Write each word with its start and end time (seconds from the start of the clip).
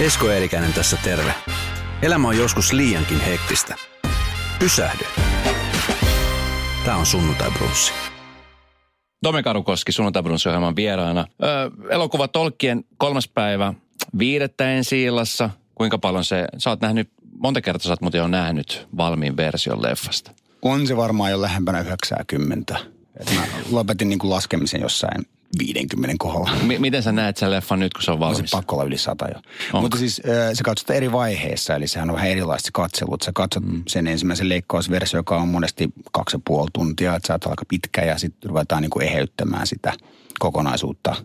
Esko 0.00 0.30
Eerikäinen 0.30 0.72
tässä 0.72 0.96
terve. 1.04 1.34
Elämä 2.02 2.28
on 2.28 2.38
joskus 2.38 2.72
liiankin 2.72 3.20
hektistä. 3.20 3.74
Pysähdy. 4.58 5.04
Tämä 6.84 6.96
on 6.96 7.06
Sunnuntai 7.06 7.50
Brunssi. 7.50 7.92
Tomi 9.22 9.42
Karukoski 9.42 9.92
sunnuntai 9.92 10.22
vieraana. 10.76 11.26
Öö, 11.42 11.70
elokuva 11.90 12.28
Tolkien 12.28 12.84
kolmas 12.98 13.28
päivä 13.28 13.74
viidettä 14.18 14.70
ensi 14.70 15.02
illassa. 15.02 15.50
Kuinka 15.74 15.98
paljon 15.98 16.24
se, 16.24 16.46
sä 16.58 16.70
oot 16.70 16.80
nähnyt, 16.80 17.10
monta 17.38 17.60
kertaa 17.60 17.84
sä 17.84 17.90
oot 17.90 18.00
muuten 18.00 18.18
jo 18.18 18.28
nähnyt 18.28 18.86
valmiin 18.96 19.36
version 19.36 19.82
leffasta. 19.82 20.30
On 20.62 20.86
se 20.86 20.96
varmaan 20.96 21.30
jo 21.30 21.42
lähempänä 21.42 21.80
90. 21.80 22.76
Et 23.20 23.34
mä 23.34 23.42
lopetin 23.70 24.08
niin 24.08 24.18
kuin 24.18 24.30
laskemisen 24.30 24.80
jossain 24.80 25.26
50 25.58 26.14
kohdalla. 26.18 26.50
M- 26.68 26.80
miten 26.80 27.02
sä 27.02 27.12
näet 27.12 27.36
sen 27.36 27.50
leffan 27.50 27.80
nyt, 27.80 27.94
kun 27.94 28.02
se 28.02 28.10
on 28.10 28.20
valmis? 28.20 28.40
On 28.40 28.48
se 28.48 28.56
pakko 28.56 28.76
olla 28.76 28.84
yli 28.84 28.98
sata 28.98 29.28
jo. 29.28 29.34
Onko? 29.34 29.80
Mutta 29.80 29.98
siis 29.98 30.16
se 30.52 30.64
katsot 30.64 30.90
eri 30.90 31.12
vaiheissa, 31.12 31.74
eli 31.74 31.86
sehän 31.86 32.10
on 32.10 32.16
vähän 32.16 32.30
erilaiset 32.30 32.70
katselut. 32.72 33.22
Sä 33.22 33.32
katsot 33.34 33.64
mm. 33.64 33.82
sen 33.88 34.06
ensimmäisen 34.06 34.48
leikkausversio, 34.48 35.18
joka 35.18 35.36
on 35.36 35.48
monesti 35.48 35.88
kaksi 36.12 36.36
ja 36.36 36.40
puoli 36.46 36.68
tuntia, 36.72 37.16
että 37.16 37.26
sä 37.26 37.32
aika 37.50 37.64
pitkä 37.68 38.04
ja 38.04 38.18
sitten 38.18 38.48
ruvetaan 38.48 38.82
niin 38.82 38.90
kuin 38.90 39.06
eheyttämään 39.06 39.66
sitä 39.66 39.92
kokonaisuutta. 40.38 41.16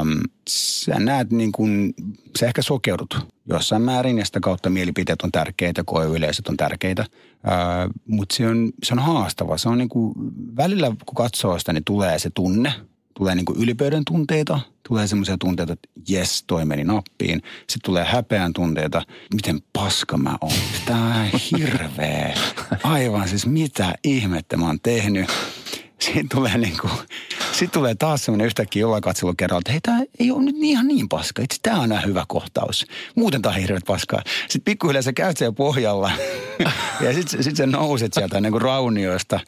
Um, 0.00 0.20
sä 0.48 0.94
näet 0.98 1.30
niin 1.30 1.52
kuin, 1.52 1.94
sä 2.38 2.46
ehkä 2.46 2.62
sokeudut 2.62 3.26
jossain 3.48 3.82
määrin 3.82 4.18
ja 4.18 4.24
sitä 4.24 4.40
kautta 4.40 4.70
mielipiteet 4.70 5.22
on 5.22 5.32
tärkeitä, 5.32 5.84
koeyleisöt 5.86 6.48
on 6.48 6.56
tärkeitä. 6.56 7.04
Uh, 7.08 7.94
Mutta 8.06 8.34
se 8.34 8.46
on, 8.46 8.72
se 8.82 8.94
on 8.94 8.98
haastava. 8.98 9.58
Se 9.58 9.68
on 9.68 9.78
niin 9.78 9.88
kuin, 9.88 10.14
välillä 10.56 10.86
kun 10.86 11.14
katsoo 11.14 11.58
sitä, 11.58 11.72
niin 11.72 11.84
tulee 11.84 12.18
se 12.18 12.30
tunne– 12.30 12.72
tulee 13.18 13.34
niin 13.34 13.44
kuin 13.44 13.76
tunteita, 14.06 14.60
tulee 14.88 15.06
semmoisia 15.06 15.36
tunteita, 15.38 15.72
että 15.72 15.88
jes, 16.08 16.44
toi 16.46 16.64
meni 16.64 16.84
nappiin. 16.84 17.42
Sitten 17.58 17.82
tulee 17.84 18.04
häpeän 18.04 18.52
tunteita, 18.52 19.02
miten 19.34 19.60
paska 19.72 20.16
mä 20.16 20.38
oon. 20.40 20.52
Tämä 20.86 21.28
on 21.32 21.40
hirveä. 21.50 22.34
Aivan 22.82 23.28
siis 23.28 23.46
mitä 23.46 23.94
ihmettä 24.04 24.56
mä 24.56 24.66
oon 24.66 24.80
tehnyt. 24.80 25.26
Sitten 26.00 26.28
tulee, 26.28 26.58
niin 26.58 26.76
kuin, 26.80 26.92
sitten 27.58 27.80
tulee 27.80 27.94
taas 27.94 28.24
semmoinen 28.24 28.46
yhtäkkiä 28.46 28.80
jollain 28.80 29.02
katselu 29.02 29.34
kerralla, 29.36 29.60
että 29.60 29.72
hei, 29.72 29.80
tämä 29.80 30.02
ei 30.18 30.30
ole 30.30 30.42
nyt 30.42 30.56
ihan 30.60 30.88
niin 30.88 31.08
paska. 31.08 31.42
Itse 31.42 31.56
tämä 31.62 31.80
on 31.80 31.90
hyvä 32.06 32.24
kohtaus. 32.28 32.86
Muuten 33.14 33.42
tämä 33.42 33.54
on 33.54 33.60
hirveät 33.60 33.84
paskaa. 33.86 34.22
Sitten 34.40 34.64
pikkuhiljaa 34.64 35.02
sä 35.02 35.12
käyt 35.12 35.36
siellä 35.36 35.54
pohjalla 35.54 36.10
ja 37.04 37.12
sitten 37.14 37.44
sit 37.44 37.56
sä 37.56 37.66
nouset 37.66 38.14
sieltä 38.14 38.40
niin 38.40 38.52
kuin 38.52 38.62
raunioista 38.62 39.40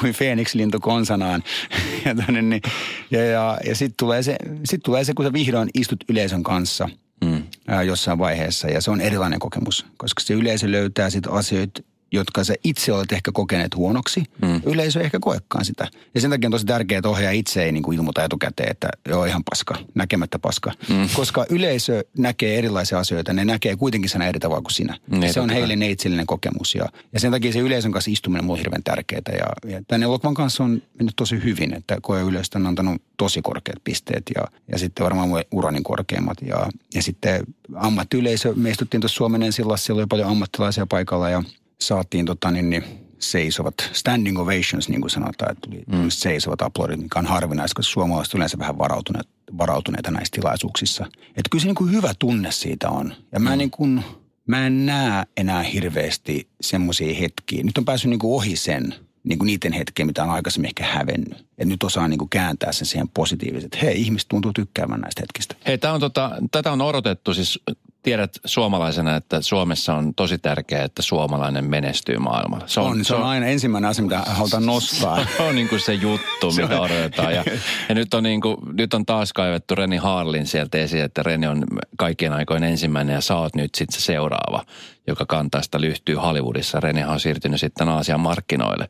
kuin 0.00 0.14
Phoenix-lintu 0.14 0.80
konsanaan. 0.80 1.42
Ja, 2.04 2.14
tonne, 2.14 2.42
niin, 2.42 2.62
ja, 3.10 3.24
ja, 3.24 3.58
ja 3.64 3.74
sitten 3.74 3.96
tulee, 3.96 4.22
se, 4.22 4.36
sit 4.64 4.82
tulee 4.82 5.04
se, 5.04 5.14
kun 5.14 5.24
sä 5.24 5.32
vihdoin 5.32 5.68
istut 5.74 6.04
yleisön 6.08 6.42
kanssa 6.42 6.88
mm. 7.24 7.42
jossain 7.86 8.18
vaiheessa. 8.18 8.68
Ja 8.68 8.80
se 8.80 8.90
on 8.90 9.00
erilainen 9.00 9.38
kokemus, 9.38 9.86
koska 9.96 10.22
se 10.22 10.34
yleisö 10.34 10.72
löytää 10.72 11.10
sitten 11.10 11.32
asioita, 11.32 11.82
jotka 12.12 12.44
sä 12.44 12.54
itse 12.64 12.92
olet 12.92 13.12
ehkä 13.12 13.30
kokeneet 13.32 13.76
huonoksi. 13.76 14.24
Mm. 14.42 14.60
Yleisö 14.66 15.00
ei 15.00 15.04
ehkä 15.04 15.18
koekaan 15.20 15.64
sitä. 15.64 15.88
Ja 16.14 16.20
sen 16.20 16.30
takia 16.30 16.46
on 16.46 16.52
tosi 16.52 16.66
tärkeää, 16.66 16.98
että 16.98 17.08
ohjaaja 17.08 17.38
itse 17.38 17.64
ei 17.64 17.72
niin 17.72 17.82
kuin 17.82 17.98
ilmoita 17.98 18.24
etukäteen, 18.24 18.70
että 18.70 18.88
joo 19.08 19.24
ihan 19.24 19.44
paska, 19.50 19.78
näkemättä 19.94 20.38
paska. 20.38 20.72
Mm. 20.88 21.08
Koska 21.14 21.46
yleisö 21.50 22.04
näkee 22.18 22.58
erilaisia 22.58 22.98
asioita, 22.98 23.32
ne 23.32 23.44
näkee 23.44 23.76
kuitenkin 23.76 24.10
sen 24.10 24.22
eri 24.22 24.40
tavalla 24.40 24.62
kuin 24.62 24.72
sinä. 24.72 24.98
Mm, 25.10 25.20
se 25.32 25.40
on 25.40 25.50
heille 25.50 25.76
neitsellinen 25.76 26.26
kokemus. 26.26 26.74
Ja, 26.74 26.86
ja 27.12 27.20
sen 27.20 27.30
takia 27.30 27.52
se 27.52 27.58
yleisön 27.58 27.92
kanssa 27.92 28.10
istuminen 28.10 28.40
on 28.40 28.46
mulle 28.46 28.60
hirveän 28.60 28.82
tärkeää. 28.82 29.22
Ja, 29.32 29.70
ja 29.70 29.82
tämän 29.88 30.02
elokuvan 30.02 30.34
kanssa 30.34 30.64
on 30.64 30.82
mennyt 30.98 31.16
tosi 31.16 31.44
hyvin, 31.44 31.74
että 31.74 31.98
koe 32.02 32.22
yleistö 32.22 32.58
on 32.58 32.66
antanut 32.66 33.02
tosi 33.16 33.42
korkeat 33.42 33.84
pisteet 33.84 34.22
ja, 34.34 34.44
ja 34.72 34.78
sitten 34.78 35.04
varmaan 35.04 35.30
uranin 35.52 35.82
korkeimmat. 35.82 36.38
Ja, 36.42 36.68
ja 36.94 37.02
sitten 37.02 37.44
ammattiyleisö, 37.74 38.52
me 38.56 38.70
istuttiin 38.70 39.00
tuossa 39.00 39.16
Suomen 39.16 39.52
sillassa, 39.52 39.86
siellä 39.86 40.00
oli 40.00 40.06
paljon 40.06 40.28
ammattilaisia 40.28 40.86
paikalla 40.86 41.30
ja– 41.30 41.42
saatiin 41.80 42.26
tota, 42.26 42.50
niin, 42.50 42.70
niin, 42.70 42.84
seisovat, 43.18 43.74
standing 43.92 44.38
ovations 44.38 44.88
niin 44.88 45.00
kuin 45.00 45.10
sanotaan, 45.10 45.52
että 45.52 45.70
tuli 45.70 45.82
mm. 45.86 46.08
seisovat 46.08 46.62
aplodit, 46.62 47.00
mikä 47.00 47.18
on 47.18 47.26
harvinaista, 47.26 47.76
koska 47.76 47.92
suomalaiset 47.92 48.34
yleensä 48.34 48.58
vähän 48.58 48.78
varautuneet, 48.78 49.28
varautuneita 49.58 50.10
näissä 50.10 50.32
tilaisuuksissa. 50.32 51.06
Että 51.28 51.48
kyllä 51.50 51.62
se 51.62 51.66
niin 51.66 51.74
kuin 51.74 51.92
hyvä 51.92 52.12
tunne 52.18 52.52
siitä 52.52 52.90
on. 52.90 53.14
Ja 53.32 53.40
mä, 53.40 53.50
mm. 53.50 53.58
niin 53.58 53.70
kuin, 53.70 54.04
mä 54.46 54.66
en 54.66 54.86
näe 54.86 55.24
enää 55.36 55.62
hirveästi 55.62 56.48
semmoisia 56.60 57.14
hetkiä. 57.14 57.62
Nyt 57.62 57.78
on 57.78 57.84
päässyt 57.84 58.10
niin 58.10 58.18
kuin 58.18 58.34
ohi 58.34 58.56
sen, 58.56 58.94
niin 59.24 59.38
kuin 59.38 59.46
niiden 59.46 59.72
hetkiä, 59.72 60.06
mitä 60.06 60.24
on 60.24 60.30
aikaisemmin 60.30 60.68
ehkä 60.68 60.84
hävennyt. 60.84 61.46
Ja 61.58 61.66
nyt 61.66 61.82
osaa 61.82 62.08
niin 62.08 62.18
kuin 62.18 62.28
kääntää 62.28 62.72
sen 62.72 62.86
siihen 62.86 63.08
positiivisesti, 63.08 63.66
että 63.66 63.86
hei, 63.86 64.00
ihmiset 64.00 64.28
tuntuu 64.28 64.52
tykkäämään 64.52 65.00
näistä 65.00 65.20
hetkistä. 65.20 65.54
Hei, 65.66 65.78
tämä 65.78 65.94
on 65.94 66.00
tota, 66.00 66.30
tätä 66.50 66.72
on 66.72 66.80
odotettu 66.80 67.34
siis 67.34 67.60
tiedät 68.02 68.30
suomalaisena, 68.44 69.16
että 69.16 69.40
Suomessa 69.40 69.94
on 69.94 70.14
tosi 70.14 70.38
tärkeää, 70.38 70.84
että 70.84 71.02
suomalainen 71.02 71.64
menestyy 71.64 72.18
maailmalla. 72.18 72.68
Se 72.68 72.80
on, 72.80 72.86
on, 72.86 73.04
se 73.04 73.14
on 73.14 73.22
aina 73.22 73.46
ensimmäinen 73.46 73.90
asia, 73.90 74.04
mitä 74.04 74.18
halutaan 74.18 74.66
nostaa. 74.66 75.26
Se 75.36 75.42
on 75.42 75.54
niin 75.54 75.68
kuin 75.68 75.80
se 75.80 75.94
juttu, 75.94 76.50
se 76.50 76.62
mitä 76.62 76.80
odotetaan. 76.80 77.34
Ja, 77.34 77.44
ja 77.88 77.94
nyt, 77.94 78.14
on 78.14 78.22
niin 78.22 78.40
kuin, 78.40 78.56
nyt 78.72 78.94
on 78.94 79.06
taas 79.06 79.32
kaivettu 79.32 79.74
Reni 79.74 79.96
Harlin 79.96 80.46
sieltä 80.46 80.78
esiin, 80.78 81.04
että 81.04 81.22
Reni 81.22 81.46
on 81.46 81.64
kaikkien 81.96 82.32
aikojen 82.32 82.64
ensimmäinen 82.64 83.14
ja 83.14 83.20
sä 83.20 83.36
oot 83.36 83.54
nyt 83.54 83.74
sitten 83.74 84.00
se 84.00 84.04
seuraava, 84.04 84.64
joka 85.06 85.26
kantaa 85.26 85.62
sitä 85.62 85.80
lyhtyy 85.80 86.14
Hollywoodissa. 86.14 86.80
Reni 86.80 87.04
on 87.04 87.20
siirtynyt 87.20 87.60
sitten 87.60 87.88
Aasian 87.88 88.20
markkinoille. 88.20 88.88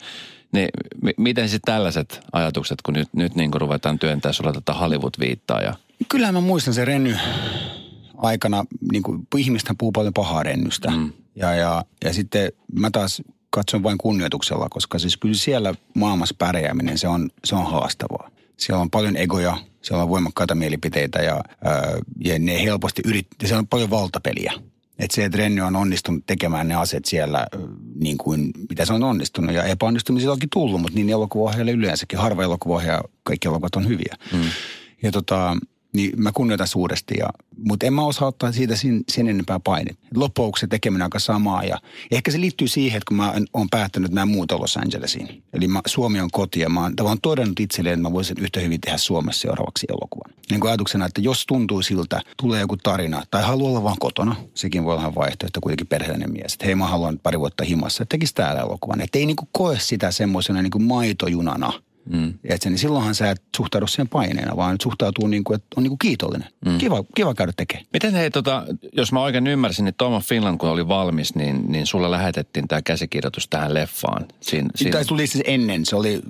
Niin 0.52 0.68
m- 1.02 1.22
miten 1.22 1.48
sitten 1.48 1.74
tällaiset 1.74 2.20
ajatukset, 2.32 2.82
kun 2.82 2.94
nyt, 2.94 3.08
nyt 3.12 3.34
niin 3.34 3.50
kuin 3.50 3.60
ruvetaan 3.60 3.98
työntää 3.98 4.32
sulla 4.32 4.52
tätä 4.52 4.72
Hollywood-viittaa 4.72 5.60
ja... 5.60 5.74
Kyllä 6.08 6.32
mä 6.32 6.40
muistan 6.40 6.74
se 6.74 6.84
Reny 6.84 7.16
aikana, 8.18 8.64
niin 8.92 9.02
kuin, 9.02 9.26
ihmistä 9.36 9.74
puhuu 9.78 9.92
paljon 9.92 10.14
pahaa 10.14 10.42
rennystä. 10.42 10.90
Mm. 10.90 11.12
Ja, 11.34 11.54
ja, 11.54 11.84
ja 12.04 12.12
sitten 12.12 12.52
mä 12.72 12.90
taas 12.90 13.22
katson 13.50 13.82
vain 13.82 13.98
kunnioituksella, 13.98 14.66
koska 14.70 14.98
siis 14.98 15.16
kyllä 15.16 15.34
siellä 15.34 15.74
maailmassa 15.94 16.34
pärjääminen, 16.38 16.98
se 16.98 17.08
on, 17.08 17.30
se 17.44 17.54
on 17.54 17.70
haastavaa. 17.70 18.30
Siellä 18.56 18.82
on 18.82 18.90
paljon 18.90 19.16
egoja, 19.16 19.56
siellä 19.82 20.02
on 20.02 20.08
voimakkaita 20.08 20.54
mielipiteitä 20.54 21.18
ja, 21.18 21.44
ää, 21.64 21.98
ja 22.24 22.38
ne 22.38 22.62
helposti 22.62 23.02
yrittää, 23.04 23.48
siellä 23.48 23.58
on 23.58 23.68
paljon 23.68 23.90
valtapeliä. 23.90 24.52
Että 24.98 25.14
se, 25.14 25.24
että 25.24 25.38
Renny 25.38 25.60
on 25.60 25.76
onnistunut 25.76 26.26
tekemään 26.26 26.68
ne 26.68 26.74
aset 26.74 27.04
siellä 27.04 27.46
niin 27.94 28.18
kuin 28.18 28.50
mitä 28.68 28.84
se 28.84 28.92
on 28.92 29.02
onnistunut. 29.02 29.54
Ja 29.54 29.62
epäonnistumisia 29.62 30.32
onkin 30.32 30.48
tullut, 30.52 30.80
mutta 30.80 30.94
niin 30.94 31.10
elokuvaohjaajalle 31.10 31.72
yleensäkin. 31.72 32.18
Harva 32.18 32.42
elokuvaohjaaja, 32.42 33.02
kaikki 33.22 33.48
elokuvat 33.48 33.76
on 33.76 33.88
hyviä. 33.88 34.14
Mm. 34.32 34.40
Ja 35.02 35.12
tota, 35.12 35.56
niin 35.92 36.22
mä 36.22 36.32
kunnioitan 36.32 36.66
suuresti. 36.66 37.14
Ja, 37.18 37.28
mutta 37.56 37.86
en 37.86 37.92
mä 37.92 38.04
osaa 38.04 38.28
ottaa 38.28 38.52
siitä 38.52 38.76
sen, 38.76 39.04
sen 39.08 39.28
enempää 39.28 39.60
painet. 39.60 39.98
Loppujen 40.14 40.52
se 40.56 40.66
tekeminen 40.66 41.02
aika 41.02 41.18
samaa 41.18 41.64
ja 41.64 41.78
ehkä 42.10 42.30
se 42.30 42.40
liittyy 42.40 42.68
siihen, 42.68 42.96
että 42.96 43.08
kun 43.08 43.16
mä 43.16 43.34
oon 43.52 43.68
päättänyt, 43.70 44.10
että 44.10 44.20
mä 44.20 44.26
muuta 44.26 44.60
Los 44.60 44.76
Angelesiin. 44.76 45.42
Eli 45.52 45.68
mä, 45.68 45.80
Suomi 45.86 46.20
on 46.20 46.30
koti 46.30 46.60
ja 46.60 46.68
mä 46.68 46.80
oon 46.80 46.96
tavallaan 46.96 47.20
todennut 47.22 47.60
itselleen, 47.60 47.94
että 47.94 48.08
mä 48.08 48.12
voisin 48.12 48.36
yhtä 48.40 48.60
hyvin 48.60 48.80
tehdä 48.80 48.98
Suomessa 48.98 49.40
seuraavaksi 49.40 49.86
elokuvan. 49.90 50.34
Niin 50.50 50.60
kuin 50.60 50.70
ajatuksena, 50.70 51.06
että 51.06 51.20
jos 51.20 51.46
tuntuu 51.46 51.82
siltä, 51.82 52.20
tulee 52.36 52.60
joku 52.60 52.76
tarina 52.76 53.22
tai 53.30 53.42
haluaa 53.42 53.70
olla 53.70 53.82
vaan 53.82 53.98
kotona, 54.00 54.36
sekin 54.54 54.84
voi 54.84 54.94
olla 54.94 55.14
vaihtoehto 55.14 55.60
kuitenkin 55.60 55.86
perheellinen 55.86 56.32
mies. 56.32 56.52
Että 56.52 56.66
hei 56.66 56.74
mä 56.74 56.86
haluan 56.86 57.18
pari 57.22 57.38
vuotta 57.38 57.64
himassa, 57.64 58.02
että 58.02 58.14
tekisi 58.14 58.34
täällä 58.34 58.60
elokuvan. 58.60 59.00
Että 59.00 59.18
ei 59.18 59.26
niin 59.26 59.36
kuin 59.36 59.48
koe 59.52 59.78
sitä 59.78 60.10
semmoisena 60.10 60.62
niin 60.62 60.70
kuin 60.70 60.84
maitojunana– 60.84 61.72
Mm. 62.10 62.34
Et 62.44 62.64
niin 62.64 62.78
silloinhan 62.78 63.14
sä 63.14 63.30
et 63.30 63.42
suhtaudu 63.56 63.86
siihen 63.86 64.08
paineena, 64.08 64.56
vaan 64.56 64.76
suhtautuu 64.82 65.26
niin 65.26 65.44
kuin, 65.44 65.56
että 65.56 65.66
on 65.76 65.82
niin 65.82 65.90
kuin 65.90 65.98
kiitollinen. 65.98 66.48
Mm. 66.66 66.78
Kiva, 66.78 67.04
kiva 67.14 67.34
käydä 67.34 67.52
tekemään. 67.56 67.86
Miten 67.92 68.14
hei, 68.14 68.30
tota, 68.30 68.66
jos 68.92 69.12
mä 69.12 69.22
oikein 69.22 69.46
ymmärsin, 69.46 69.84
niin 69.84 69.94
Tom 69.98 70.22
Finland 70.22 70.58
kun 70.58 70.68
oli 70.68 70.88
valmis, 70.88 71.34
niin, 71.34 71.72
niin 71.72 71.86
sulle 71.86 72.10
lähetettiin 72.10 72.68
tämä 72.68 72.82
käsikirjoitus 72.82 73.48
tähän 73.48 73.74
leffaan. 73.74 74.26
Siin, 74.40 74.66
siin... 74.74 74.92
Tämä 74.92 75.04
tuli 75.04 75.26
siis 75.26 75.44
ennen. 75.46 75.86
Se 75.86 75.96
oli, 75.96 76.20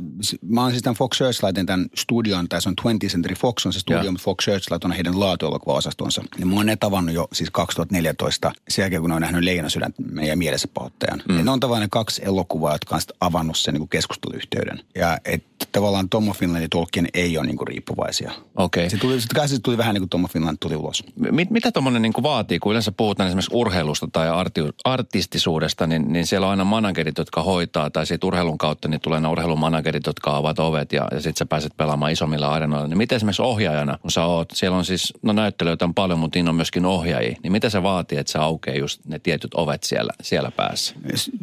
mä 0.49 0.63
oon 0.63 0.71
siis 0.71 0.83
tämän 0.83 0.97
Fox 0.97 1.19
Searchlightin 1.19 1.67
tämän 1.67 1.87
studion, 1.97 2.49
tai 2.49 2.63
se 2.63 2.69
on 2.69 2.75
20th 2.81 3.09
Century 3.09 3.35
Fox 3.35 3.67
on 3.67 3.73
se 3.73 3.81
studio, 3.81 4.13
mutta 4.13 4.25
Fox 4.25 4.45
Searchlight 4.45 4.85
on 4.85 4.93
heidän 4.93 5.21
laatuelokuva-osastonsa. 5.21 6.25
Ja 6.39 6.47
mä 6.47 6.57
oon 6.57 6.67
ne 6.67 6.77
tavannut 6.77 7.15
jo 7.15 7.29
siis 7.33 7.51
2014, 7.51 8.53
sen 8.69 8.83
jälkeen 8.83 9.03
kun 9.03 9.11
ne 9.11 9.17
on 9.17 9.23
nähnyt 9.23 9.45
Leina 9.45 9.69
sydän 9.69 9.95
meidän 10.13 10.39
mielessä 10.39 10.69
pahoittajan. 10.75 11.23
Mm. 11.29 11.45
ne 11.45 11.51
on 11.51 11.61
tavallaan 11.61 11.83
ne 11.83 11.89
kaksi 11.91 12.23
elokuvaa, 12.25 12.75
jotka 12.75 12.95
on 12.95 13.01
avannut 13.21 13.59
sen 13.59 13.75
niin 13.75 13.89
keskusteluyhteyden. 13.89 14.81
Ja 14.95 15.19
et, 15.25 15.45
tavallaan 15.73 16.09
Tom 16.09 16.33
Finland 16.33 16.63
ja 16.63 16.69
Tolkien 16.69 17.09
ei 17.15 17.39
ole 17.39 17.47
niin 17.47 17.57
kuin 17.57 17.69
riippuvaisia. 17.69 18.33
Okei. 18.57 18.87
Okay. 18.87 18.91
Se 18.91 18.97
tuli, 18.97 19.21
se 19.21 19.61
tuli 19.63 19.79
vähän 19.79 19.95
niin 19.95 20.03
kuin 20.03 20.09
Tom 20.09 20.29
Finland 20.29 20.57
tuli 20.61 20.77
ulos. 20.77 21.05
Mit, 21.31 21.51
mitä 21.51 21.73
tuommoinen 21.73 22.03
niin 22.03 22.13
vaatii, 22.23 22.59
kun 22.59 22.73
yleensä 22.73 22.93
puhutaan 22.93 23.27
esimerkiksi 23.27 23.51
urheilusta 23.55 24.09
tai 24.13 24.29
arti, 24.29 24.61
artistisuudesta, 24.85 25.87
niin, 25.87 26.13
niin 26.13 26.27
siellä 26.27 26.47
on 26.47 26.51
aina 26.51 26.65
managerit, 26.65 27.19
jotka 27.19 27.43
hoitaa, 27.43 27.91
tai 27.91 28.07
siitä 28.07 28.27
urheilun 28.27 28.59
kautta 28.59 28.89
niin 28.89 29.01
tulee 29.01 29.21
ne 29.21 29.29
urheilumanagerit, 29.29 30.07
jotka 30.07 30.37
ovat 30.37 30.59
ovet, 30.59 30.93
ja, 30.93 31.09
ja 31.11 31.21
sitten 31.21 31.39
sä 31.39 31.47
pääset 31.47 31.77
pelaamaan 31.77 32.13
isommilla 32.13 32.49
areenoilla. 32.49 32.89
Niin 32.89 32.99
miten 32.99 33.17
esimerkiksi 33.17 33.43
ohjaajana, 33.43 33.99
kun 34.03 34.11
sä 34.11 34.25
oot, 34.25 34.51
siellä 34.55 34.77
on 34.77 34.85
siis, 34.85 35.15
no 35.23 35.33
näyttelijöitä 35.33 35.85
on 35.85 35.95
paljon, 35.95 36.19
mutta 36.19 36.39
niin 36.39 36.49
on 36.49 36.55
myöskin 36.55 36.87
ohjaajia, 36.87 37.37
niin 37.43 37.53
mitä 37.53 37.71
se 37.71 37.83
vaatii, 37.83 38.19
että 38.19 38.33
se 38.33 38.39
aukeaa 38.39 38.77
just 38.77 39.01
ne 39.07 39.19
tietyt 39.19 39.55
ovet 39.55 39.85
siellä, 39.85 40.13
siellä 40.23 40.51
päässä? 40.51 40.95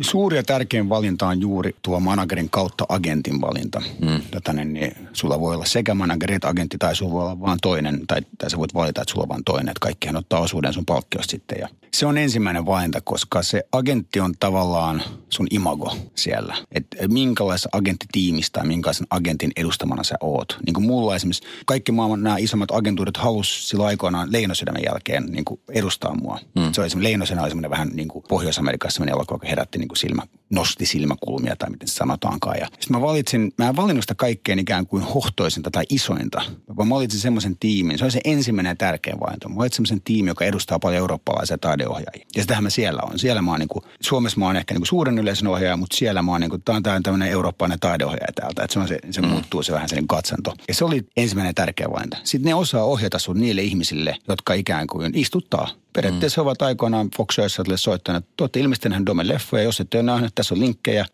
Suuri 0.01 0.37
ja 0.37 0.43
tärkein 0.43 0.89
valinta 0.89 1.27
on 1.27 1.41
juuri 1.41 1.75
tuo 1.81 1.99
managerin 1.99 2.49
kautta 2.49 2.85
agentin 2.89 3.41
valinta. 3.41 3.81
Mm. 4.01 4.14
Mm. 4.15 4.21
Tota, 4.31 4.53
niin, 4.53 4.73
niin, 4.73 4.95
sulla 5.13 5.39
voi 5.39 5.55
olla 5.55 5.65
sekä 5.65 5.93
manageri 5.93 6.35
että 6.35 6.47
agentti 6.47 6.77
tai 6.77 6.95
sulla 6.95 7.11
voi 7.13 7.21
olla 7.21 7.39
vaan 7.39 7.57
toinen, 7.61 8.01
tai, 8.07 8.21
tai 8.37 8.49
sä 8.49 8.57
voit 8.57 8.73
valita, 8.73 9.01
että 9.01 9.11
sulla 9.11 9.23
on 9.23 9.29
vaan 9.29 9.43
toinen, 9.43 9.69
että 9.69 9.79
kaikkihan 9.79 10.15
ottaa 10.15 10.39
osuuden 10.39 10.73
sun 10.73 10.85
palkkiosta 10.85 11.31
sitten. 11.31 11.57
Ja 11.61 11.67
se 11.95 12.05
on 12.05 12.17
ensimmäinen 12.17 12.65
valinta, 12.65 13.01
koska 13.01 13.43
se 13.43 13.63
agentti 13.71 14.19
on 14.19 14.33
tavallaan 14.39 15.03
sun 15.29 15.47
imago 15.51 15.97
siellä. 16.15 16.55
Että 16.71 17.07
minkälaisessa 17.07 17.69
agenttitiimistä 17.71 18.59
tai 18.59 18.67
minkälaisen 18.67 19.07
agentin 19.09 19.51
edustamana 19.55 20.03
sä 20.03 20.15
oot. 20.21 20.57
Niin 20.65 20.73
kuin 20.73 20.85
mulla 20.85 21.15
esimerkiksi 21.15 21.43
kaikki 21.65 21.91
maailman 21.91 22.23
nämä 22.23 22.37
isommat 22.37 22.71
agentuurit 22.71 23.17
halusi 23.17 23.67
silloin 23.67 23.87
aikoinaan 23.87 24.31
Leinosydämen 24.31 24.83
jälkeen 24.85 25.25
niin 25.25 25.45
kuin 25.45 25.59
edustaa 25.69 26.15
mua. 26.15 26.39
Mm. 26.55 26.71
Se 26.71 26.81
oli 26.81 26.87
esimerkiksi 26.87 27.09
Leinosena 27.09 27.41
oli 27.41 27.49
semmoinen 27.49 27.71
vähän 27.71 27.89
niin 27.93 28.07
kuin 28.07 28.25
Pohjois-Amerikassa 28.27 28.95
semmoinen 28.95 29.13
elokuva, 29.15 29.35
joka 29.35 29.47
herätti 29.47 29.77
niin 29.77 29.87
kuin 29.87 29.97
silmä, 29.97 30.23
nosti 30.49 30.85
silmäkulmia 30.85 31.55
tai 31.55 31.69
miten 31.69 31.87
se 31.87 31.93
sanotaankaan. 31.93 32.57
Ja 32.59 32.65
sitten 32.65 32.97
mä 32.97 33.01
valitsin, 33.01 33.53
mä 33.57 33.69
en 33.69 33.75
valinnut 33.75 34.04
sitä 34.05 34.15
kaikkein 34.15 34.59
ikään 34.59 34.87
kuin 34.87 35.03
hohtoisinta 35.03 35.71
tai 35.71 35.83
isointa, 35.89 36.41
mä 36.77 36.89
valitsin 36.89 37.19
semmoisen 37.19 37.57
tiimin. 37.57 37.97
Se 37.97 38.05
oli 38.05 38.11
se 38.11 38.21
ensimmäinen 38.23 38.71
ja 38.71 38.75
tärkein 38.75 39.19
valinta. 39.19 39.49
Mä 39.49 39.55
valitsin 39.55 39.75
semmoisen 39.75 40.01
tiimin, 40.01 40.27
joka 40.27 40.45
edustaa 40.45 40.79
paljon 40.79 40.99
eurooppalaisia 40.99 41.57
taideohjaajia. 41.57 42.25
Ja 42.35 42.41
sitähän 42.41 42.63
mä 42.63 42.69
siellä 42.69 43.01
on. 43.03 43.19
Siellä 43.19 43.41
mä 43.41 43.51
oon 43.51 43.59
niin 43.59 43.67
kuin, 43.67 43.83
Suomessa 44.01 44.39
mä 44.39 44.45
oon 44.45 44.55
ehkä 44.55 44.73
niin 44.73 44.81
kuin 44.81 44.87
suuren 44.87 45.17
yleisön 45.17 45.47
ohjaaja, 45.47 45.77
mutta 45.77 45.97
siellä 45.97 46.21
mä 46.21 46.31
oon 46.31 46.41
niin 46.41 46.49
kuin, 46.49 46.61
tää 46.63 46.95
on 46.95 47.03
tämmöinen 47.03 47.29
eurooppalainen 47.29 47.79
taideohjaaja 47.79 48.33
täältä. 48.35 48.63
Että 48.63 48.73
se, 48.73 48.79
on 48.79 48.87
se, 48.87 48.99
se 49.11 49.21
mm. 49.21 49.27
muuttuu 49.27 49.63
se 49.63 49.73
vähän 49.73 49.89
sen 49.89 50.07
katsanto. 50.07 50.53
Ja 50.67 50.73
se 50.73 50.85
oli 50.85 51.07
ensimmäinen 51.17 51.49
ja 51.49 51.53
tärkeä 51.53 51.87
valinta. 51.91 52.17
Sitten 52.23 52.49
ne 52.49 52.55
osaa 52.55 52.83
ohjata 52.83 53.19
sun 53.19 53.39
niille 53.39 53.61
ihmisille, 53.61 54.17
jotka 54.27 54.53
ikään 54.53 54.87
kuin 54.87 55.17
istuttaa 55.17 55.67
Periaatteessa 55.95 56.41
mm. 56.41 56.47
ovat 56.47 56.61
aikoinaan 56.61 57.09
Fox 57.17 57.39
Earthille 57.39 57.77
soittaneet, 57.77 58.23
että 58.23 58.43
olette 58.43 58.59
ilmeisesti 58.59 58.89
nähneet 58.89 59.05
Domen 59.05 59.27
leffoja, 59.27 59.63
jos 59.63 59.79
ette 59.79 59.97
ole 59.97 60.03
nähneet, 60.03 60.35
tässä 60.35 60.55
on 60.55 60.59
linkkejä. 60.59 61.05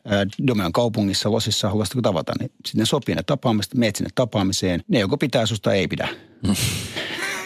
Dome 0.48 0.66
on 0.66 0.72
kaupungissa, 0.72 1.32
Losissa, 1.32 1.70
haluaisitteko 1.70 2.02
tavata? 2.02 2.34
Niin 2.40 2.52
sitten 2.71 2.81
ne 2.81 2.85
sopii 2.85 3.15
ne 3.15 3.23
tapaamiset, 3.23 3.73
meet 3.75 3.95
sinne 3.95 4.09
tapaamiseen. 4.15 4.81
Ne 4.88 5.00
joko 5.00 5.18
pitää 5.18 5.45
susta, 5.45 5.73
ei 5.73 5.88
pidä. 5.88 6.07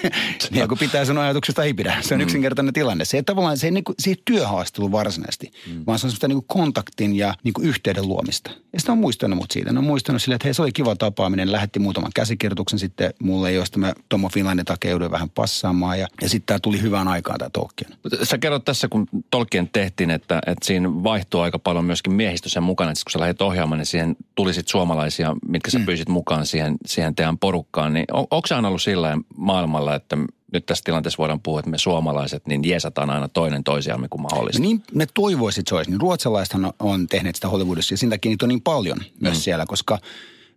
Niin 0.51 0.61
joku 0.61 0.75
pitää 0.75 1.05
sanoa 1.05 1.23
ajatuksesta 1.23 1.63
ei 1.63 1.73
pidä. 1.73 1.97
Se 2.01 2.13
on 2.13 2.19
mm. 2.19 2.23
yksinkertainen 2.23 2.73
tilanne. 2.73 3.05
Se 3.05 3.17
ei 3.17 3.23
tavallaan, 3.23 3.57
se 3.57 3.67
ei, 3.67 3.71
niin 3.71 3.83
kuin, 3.83 3.95
se 3.99 4.09
ei 4.09 4.21
työhaastelu 4.25 4.91
varsinaisesti, 4.91 5.51
mm. 5.67 5.83
vaan 5.87 5.99
se 5.99 6.07
on 6.07 6.11
semmoista 6.11 6.27
niin 6.27 6.35
kuin 6.35 6.47
kontaktin 6.47 7.15
ja 7.15 7.33
niin 7.43 7.53
kuin 7.53 7.67
yhteyden 7.67 8.07
luomista. 8.07 8.51
Ja 8.73 8.79
sitten 8.79 8.93
on 8.93 8.97
muistanut 8.97 9.37
mut 9.37 9.51
siitä. 9.51 9.73
Ne 9.73 9.79
on 9.79 9.85
muistanut 9.85 10.21
sille, 10.21 10.35
että 10.35 10.47
hei, 10.47 10.53
se 10.53 10.61
oli 10.61 10.71
kiva 10.71 10.95
tapaaminen. 10.95 11.51
Lähetti 11.51 11.79
muutaman 11.79 12.11
käsikirjoituksen 12.15 12.79
sitten 12.79 13.13
mulle, 13.21 13.51
josta 13.51 13.79
mä 13.79 13.93
Tomo 14.09 14.29
Finlandin 14.29 14.65
takia 14.65 14.99
vähän 15.11 15.29
passaamaan. 15.29 15.99
Ja, 15.99 16.07
ja 16.21 16.29
sitten 16.29 16.45
tämä 16.45 16.59
tuli 16.59 16.81
hyvään 16.81 17.07
aikaan 17.07 17.39
tämä 17.39 17.49
Tolkien. 17.49 17.91
Sä 18.23 18.37
kerrot 18.37 18.65
tässä, 18.65 18.87
kun 18.87 19.07
Tolkien 19.31 19.69
tehtiin, 19.73 20.11
että, 20.11 20.41
että 20.47 20.65
siinä 20.65 20.89
vaihtuu 20.89 21.41
aika 21.41 21.59
paljon 21.59 21.85
myöskin 21.85 22.13
miehistö 22.13 22.49
sen 22.49 22.63
mukana. 22.63 22.91
Että 22.91 23.01
kun 23.05 23.11
sä 23.11 23.19
lähdit 23.19 23.41
ohjaamaan, 23.41 23.77
niin 23.77 23.85
siihen 23.85 24.15
tuli 24.35 24.53
sitten 24.53 24.71
suomalaisia, 24.71 25.35
mitkä 25.47 25.71
sä 25.71 25.79
mm. 25.79 25.85
pyysit 25.85 26.09
mukaan 26.09 26.45
siihen, 26.45 26.75
siihen 26.85 27.15
teidän 27.15 27.37
porukkaan. 27.37 27.93
Niin 27.93 28.05
on, 28.11 28.27
onko 28.31 28.47
se 28.47 28.55
aina 28.55 28.67
ollut 28.67 28.81
sillä 28.81 29.17
maailmalla, 29.37 29.94
että 29.95 30.17
nyt 30.53 30.65
tässä 30.65 30.83
tilanteessa 30.83 31.17
voidaan 31.17 31.41
puhua, 31.41 31.59
että 31.59 31.71
me 31.71 31.77
suomalaiset 31.77 32.47
niin 32.47 32.69
jeesataan 32.69 33.09
aina 33.09 33.27
toinen 33.27 33.63
toisiamme 33.63 34.07
kuin 34.09 34.21
mahdollista. 34.21 34.61
Niin 34.61 34.83
me 34.93 35.07
toivoisit, 35.13 35.59
että 35.59 35.69
se 35.69 35.75
olisi. 35.75 35.91
Niin 35.91 36.01
ruotsalaisethan 36.01 36.73
on 36.79 37.07
tehneet 37.07 37.35
sitä 37.35 37.49
Hollywoodissa 37.49 37.93
ja 37.93 37.97
sen 37.97 38.09
takia 38.09 38.29
niitä 38.29 38.45
on 38.45 38.49
niin 38.49 38.61
paljon 38.61 38.97
myös 39.19 39.37
mm. 39.37 39.41
siellä, 39.41 39.65
koska 39.65 39.99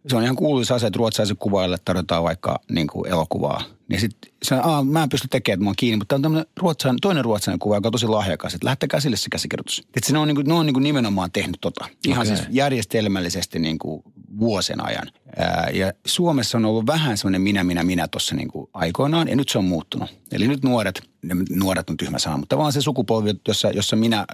se 0.06 0.16
on 0.16 0.22
ihan 0.22 0.36
kuuluisa 0.36 0.74
asia, 0.74 0.86
että 0.86 0.98
ruotsalaiset 0.98 1.38
kuvaajille 1.38 1.78
tarjotaan 1.84 2.22
vaikka 2.22 2.60
niin 2.70 2.86
kuin 2.86 3.10
elokuvaa. 3.10 3.62
Niin 3.88 4.00
sitten 4.00 4.32
se 4.42 4.54
on, 4.54 4.86
mä 4.86 5.02
en 5.02 5.08
pysty 5.08 5.28
tekemään, 5.28 5.54
että 5.54 5.64
mä 5.64 5.68
oon 5.68 5.76
kiinni, 5.76 5.96
mutta 5.96 6.18
tämä 6.18 6.38
on 6.38 6.44
ruotsan, 6.56 6.96
toinen 7.02 7.24
ruotsalainen 7.24 7.58
kuva, 7.58 7.76
joka 7.76 7.88
on 7.88 7.92
tosi 7.92 8.06
lahjakas, 8.06 8.54
että 8.54 8.66
lähtekää 8.66 9.00
sille 9.00 9.16
se 9.16 9.28
käsikirjoitus. 9.30 9.84
Että 9.96 10.12
ne 10.12 10.18
on, 10.18 10.28
niin 10.28 10.34
kuin, 10.34 10.48
ne 10.48 10.54
on 10.54 10.66
niin 10.66 10.74
kuin 10.74 10.84
nimenomaan 10.84 11.32
tehnyt 11.32 11.58
tota. 11.60 11.88
Ihan 12.06 12.26
okay. 12.26 12.36
siis 12.36 12.48
järjestelmällisesti 12.50 13.58
niin 13.58 13.78
kuin 13.78 14.02
vuosien 14.38 14.84
ajan. 14.84 15.06
Ää, 15.38 15.70
ja 15.74 15.92
Suomessa 16.06 16.58
on 16.58 16.64
ollut 16.64 16.86
vähän 16.86 17.18
semmoinen 17.18 17.42
minä, 17.42 17.64
minä, 17.64 17.84
minä 17.84 18.08
tuossa 18.08 18.34
niin 18.34 18.48
kuin 18.48 18.70
aikoinaan, 18.72 19.28
ja 19.28 19.36
nyt 19.36 19.48
se 19.48 19.58
on 19.58 19.64
muuttunut. 19.64 20.10
Eli 20.32 20.48
nyt 20.48 20.62
nuoret, 20.62 21.02
nuoret 21.50 21.90
on 21.90 21.96
tyhmä 21.96 22.18
sana, 22.18 22.36
mutta 22.36 22.58
vaan 22.58 22.72
se 22.72 22.80
sukupolvi, 22.80 23.34
jossa, 23.48 23.70
jossa 23.70 23.96
minä 23.96 24.26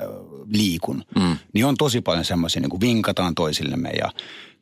liikun, 0.46 1.04
mm. 1.18 1.36
niin 1.52 1.66
on 1.66 1.76
tosi 1.76 2.00
paljon 2.00 2.24
semmoisia, 2.24 2.62
niin 2.62 2.70
kuin 2.70 2.80
vinkataan 2.80 3.34
toisillemme 3.34 3.90
ja 3.90 4.10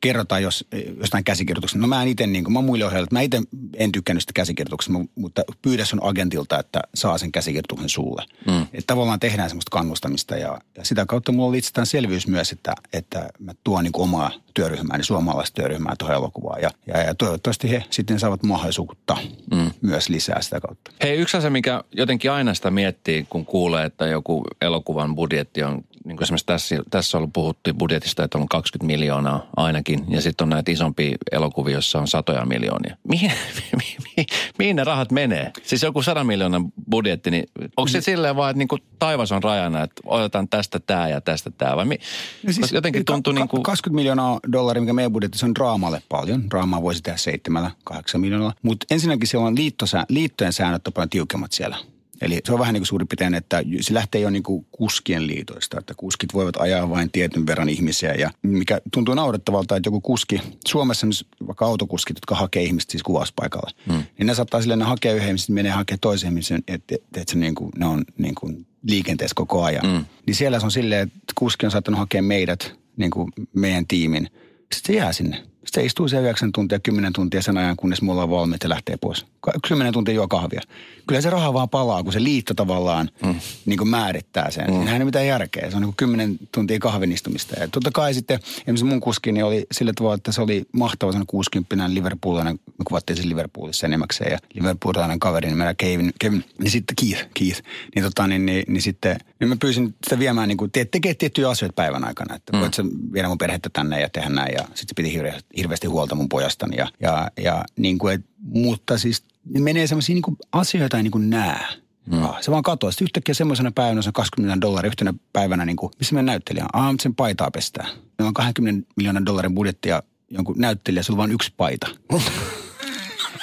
kerrotaan 0.03 0.43
jos, 0.43 0.65
jostain 1.01 1.25
käsikirjoituksesta. 1.25 1.79
No 1.79 1.87
mä 1.87 2.03
en 2.03 2.09
itse, 2.09 2.27
niin 2.27 2.45
kuin, 2.45 2.53
mä 2.53 2.61
muille 2.61 2.85
että 2.85 3.15
mä 3.15 3.21
itse 3.21 3.41
en 3.77 3.93
tykkännyt 3.93 4.23
sitä 4.23 4.33
käsikirjoituksesta, 4.35 5.01
mutta 5.15 5.43
pyydä 5.63 5.85
sun 5.85 6.03
agentilta, 6.03 6.59
että 6.59 6.81
saa 6.95 7.19
sen 7.19 7.33
käsikirjoituksen 7.33 7.89
sulle. 7.89 8.25
Mm. 8.47 8.63
Että 8.63 8.87
tavallaan 8.87 9.21
tehdään 9.21 9.51
semmoista 9.51 9.71
kannustamista 9.71 10.37
ja, 10.37 10.59
ja 10.77 10.85
sitä 10.85 11.07
kautta 11.07 11.33
mulla 11.33 11.49
oli 11.49 11.61
selvyys 11.85 12.27
myös, 12.27 12.53
että, 12.53 12.75
että 12.93 13.29
mä 13.39 13.53
tuon 13.65 13.85
niin 13.85 13.93
omaa 13.95 14.31
työryhmääni, 14.55 15.05
suomalaista 15.05 15.55
työryhmää 15.55 15.95
tuohon 15.99 16.17
elokuvaan. 16.17 16.63
Ja, 16.63 16.71
ja, 16.87 17.01
ja 17.01 17.15
toivottavasti 17.15 17.71
he 17.71 17.85
sitten 17.91 18.19
saavat 18.19 18.43
mahdollisuutta 18.43 19.17
mm. 19.55 19.71
myös 19.81 20.09
lisää 20.09 20.43
sitä 20.43 20.61
kautta. 20.61 20.91
Hei, 21.03 21.19
yksi 21.19 21.37
asia, 21.37 21.51
mikä 21.51 21.85
jotenkin 21.93 22.31
aina 22.31 22.55
sitä 22.55 22.71
miettii, 22.71 23.27
kun 23.31 23.47
kuulee, 23.47 23.87
että 23.87 24.07
joku 24.07 24.45
elokuvan 24.61 25.15
budjetti 25.15 25.63
on 25.63 25.85
niin 26.05 26.17
kuin 26.17 26.23
esimerkiksi 26.23 26.47
tässä, 26.47 26.77
tässä 26.91 27.19
on 27.19 27.33
puhuttu 27.33 27.75
budjetista, 27.75 28.25
että 28.25 28.39
on 28.39 28.49
20 28.49 28.87
miljoonaa 28.87 29.47
ainakin, 29.57 30.05
ja 30.09 30.23
sitten 30.23 30.45
on 30.45 30.49
näitä 30.49 30.71
isompia 30.71 31.17
elokuvia, 31.33 31.73
joissa 31.73 31.99
on 31.99 32.09
satoja 32.09 32.45
miljoonia. 32.47 32.97
Mihin, 33.09 33.33
mihin, 33.79 34.27
mihin 34.59 34.77
ne 34.77 34.85
rahat 34.85 35.13
menee? 35.13 35.51
Siis 35.63 35.83
joku 35.83 36.03
100 36.03 36.25
miljoonan 36.25 36.73
budjetti, 36.91 37.31
niin 37.31 37.45
onko 37.77 37.89
se 37.89 37.99
mm. 37.99 38.03
silleen 38.03 38.37
vaan, 38.37 38.51
että 38.51 38.59
niin 38.59 38.69
kuin 38.69 38.83
taivas 38.99 39.33
on 39.33 39.43
rajana, 39.43 39.83
että 39.83 40.03
otetaan 40.05 40.49
tästä 40.49 40.81
tämä 40.81 41.09
ja 41.09 41.21
tästä 41.21 41.51
tämä, 41.51 41.77
vai 41.77 41.85
mi, 41.85 41.99
no 42.47 42.53
siis, 42.53 42.73
jotenkin 42.73 43.05
tuntuu 43.05 43.33
ka- 43.33 43.41
niin 43.41 43.49
kuin... 43.49 43.63
20 43.63 43.95
miljoonaa 43.95 44.41
dollaria, 44.53 44.81
mikä 44.81 44.93
meidän 44.93 45.13
budjetti, 45.13 45.39
on 45.45 45.55
draamalle 45.55 46.03
paljon. 46.09 46.51
Draamaa 46.51 46.83
voisi 46.83 47.03
tehdä 47.03 47.19
seitsemällä, 47.19 47.71
kahdeksan 47.85 48.21
miljoonalla. 48.21 48.55
Mutta 48.63 48.87
ensinnäkin 48.91 49.27
siellä 49.27 49.47
on 49.47 49.57
liittosä, 49.57 50.07
liittojen 50.09 50.53
säännöt 50.53 50.87
on 50.87 50.93
paljon 50.93 51.11
tiukemmat 51.11 51.53
siellä. 51.53 51.77
Eli 52.23 52.41
se 52.45 52.53
on 52.53 52.59
vähän 52.59 52.73
niin 52.73 52.81
kuin 52.81 52.87
suurin 52.87 53.09
piirtein, 53.09 53.35
että 53.35 53.63
se 53.81 53.95
lähtee 53.95 54.21
jo 54.21 54.31
niin 54.31 54.43
kuin 54.43 54.67
kuskien 54.73 55.27
liitoista, 55.27 55.79
että 55.79 55.95
kuskit 55.97 56.35
voivat 56.35 56.57
ajaa 56.57 56.91
vain 56.91 57.11
tietyn 57.11 57.47
verran 57.47 57.69
ihmisiä. 57.69 58.15
Ja 58.15 58.31
mikä 58.43 58.81
tuntuu 58.93 59.15
naurettavalta, 59.15 59.77
että 59.77 59.87
joku 59.87 60.01
kuski, 60.01 60.41
Suomessa 60.67 61.07
vaikka 61.47 61.67
autokuskit, 61.67 62.17
jotka 62.17 62.35
hakee 62.35 62.63
ihmiset 62.63 62.91
siis 62.91 63.03
kuvauspaikalle, 63.03 63.71
hmm. 63.87 64.03
niin 64.19 64.27
ne 64.27 64.35
saattaa 64.35 64.61
silleen, 64.61 64.79
ne 64.79 64.85
hakee 64.85 65.13
yhden 65.13 65.29
ihmisen, 65.29 65.55
menee 65.55 65.73
hakee 65.73 65.97
toisen 66.01 66.29
ihmisen, 66.29 66.63
että, 66.69 66.95
että, 66.95 67.21
että 67.21 67.33
se 67.33 67.39
niin 67.39 67.55
kuin, 67.55 67.73
ne 67.77 67.87
on 67.87 68.05
niin 68.19 68.35
kuin 68.35 68.67
liikenteessä 68.83 69.35
koko 69.35 69.65
ajan. 69.65 69.87
Hmm. 69.87 70.05
Niin 70.27 70.35
siellä 70.35 70.61
se 70.61 70.67
on 70.67 70.73
silleen, 70.73 71.03
että 71.03 71.33
kuski 71.35 71.67
on 71.67 71.73
saattanut 71.73 71.99
hakea 71.99 72.23
meidät, 72.23 72.73
niin 72.97 73.11
kuin 73.11 73.33
meidän 73.55 73.87
tiimin. 73.87 74.29
Sitten 74.73 74.87
se 74.87 74.93
jää 74.93 75.13
sinne 75.13 75.43
se 75.67 75.85
istuu 75.85 76.09
siellä 76.09 76.29
9 76.29 76.53
tuntia, 76.53 76.79
10 76.79 77.13
tuntia 77.13 77.43
sen 77.43 77.59
ajan, 77.59 77.77
kunnes 77.77 78.03
mulla 78.03 78.23
on 78.23 78.31
valmiit 78.31 78.63
ja 78.63 78.69
lähtee 78.69 78.97
pois. 78.97 79.27
10 79.69 79.93
tuntia 79.93 80.15
juo 80.15 80.29
kahvia. 80.29 80.61
Kyllä 81.07 81.21
se 81.21 81.31
raha 81.31 81.53
vaan 81.53 81.69
palaa, 81.69 82.03
kun 82.03 82.13
se 82.13 82.23
liitto 82.23 82.55
tavallaan 82.55 83.11
mm. 83.25 83.35
niin 83.67 83.79
kuin 83.79 83.89
määrittää 83.89 84.51
sen. 84.51 84.67
Mm. 84.67 84.73
Siinähän 84.73 85.01
ei 85.01 85.05
mitään 85.05 85.27
järkeä. 85.27 85.71
Se 85.71 85.77
on 85.77 85.83
niin 85.83 85.89
kuin 85.89 85.97
10 85.97 86.39
tuntia 86.53 86.79
kahvinistumista. 86.79 87.61
Ja 87.61 87.69
totta 87.69 87.91
kai 87.95 88.15
sitten, 88.15 88.39
esimerkiksi 88.57 88.85
mun 88.85 89.01
kuskini 89.01 89.43
oli 89.43 89.67
sillä 89.73 89.93
tavalla, 89.97 90.15
että 90.15 90.33
se 90.33 90.43
oli 90.43 90.65
mahtava, 90.73 91.13
se 91.13 91.19
60 91.27 91.95
Liverpoolainen, 91.95 92.61
me 92.67 92.85
kuvattiin 92.85 93.17
sen 93.17 93.29
Liverpoolissa 93.29 93.87
enemmäkseen. 93.87 94.33
Ja 94.33 94.39
Liverpoolainen 94.55 95.21
kaveri 95.21 95.49
nimellä 95.49 95.75
Kevin, 95.75 96.13
Kevin 96.19 96.45
niin 96.59 96.71
sitten 96.71 96.97
Keith, 97.01 97.29
Keith. 97.35 97.63
Niin, 97.95 98.05
tota, 98.05 98.27
niin, 98.27 98.47
niin, 98.47 98.65
niin 98.69 98.83
sitten 98.83 99.17
niin 99.41 99.49
mä 99.49 99.57
pyysin 99.57 99.95
sitä 100.05 100.19
viemään, 100.19 100.49
niin 100.49 100.59
kuin, 100.59 100.71
te, 100.71 100.85
tekee 100.85 101.15
tiettyjä 101.15 101.49
asioita 101.49 101.75
päivän 101.75 102.05
aikana. 102.05 102.35
Että 102.35 102.53
mm. 102.53 102.61
voit 102.61 102.75
sä 102.75 102.85
viedä 103.13 103.29
mun 103.29 103.39
perhettä 103.39 103.71
tänne 103.73 104.01
ja 104.01 104.09
tehdä 104.09 104.29
näin. 104.29 104.55
Ja 104.55 104.65
sitten 104.75 104.95
piti 104.97 105.13
hirveästi 105.13 105.49
hirveästi 105.57 105.87
huolta 105.87 106.15
mun 106.15 106.29
pojastani. 106.29 106.77
Ja, 106.77 106.89
ja, 107.01 107.31
ja 107.43 107.65
niin 107.77 107.99
kuin, 107.99 108.15
et, 108.15 108.25
mutta 108.39 108.99
siis 108.99 109.25
menee 109.59 109.87
sellaisia 109.87 110.15
niin 110.15 110.39
asioita 110.53 110.97
ei 110.97 111.03
niin 111.03 111.11
kuin 111.11 111.31
näe. 111.31 111.65
Mm. 112.07 112.29
Se 112.41 112.51
vaan 112.51 112.63
katoaa. 112.63 112.91
Sitten 112.91 113.05
yhtäkkiä 113.05 113.35
semmoisena 113.35 113.73
päivänä, 113.75 114.03
se 114.03 114.09
on 114.09 114.13
20 114.13 114.61
dollaria 114.61 114.89
yhtenä 114.89 115.15
päivänä, 115.33 115.65
niin 115.65 115.77
kuin, 115.77 115.93
missä 115.99 116.15
me 116.15 116.23
näyttelijä? 116.23 116.67
Ah, 116.73 116.95
sen 117.01 117.15
paitaa 117.15 117.51
pestää. 117.51 117.87
Meillä 117.87 118.29
on 118.29 118.35
20 118.35 118.93
miljoonan 118.97 119.27
dollarin 119.27 119.55
budjetti 119.55 119.89
ja 119.89 120.03
jonkun 120.31 120.55
näyttelijä, 120.59 121.03
sulla 121.03 121.17
on 121.17 121.19
vain 121.19 121.33
yksi 121.33 121.53
paita. 121.57 121.87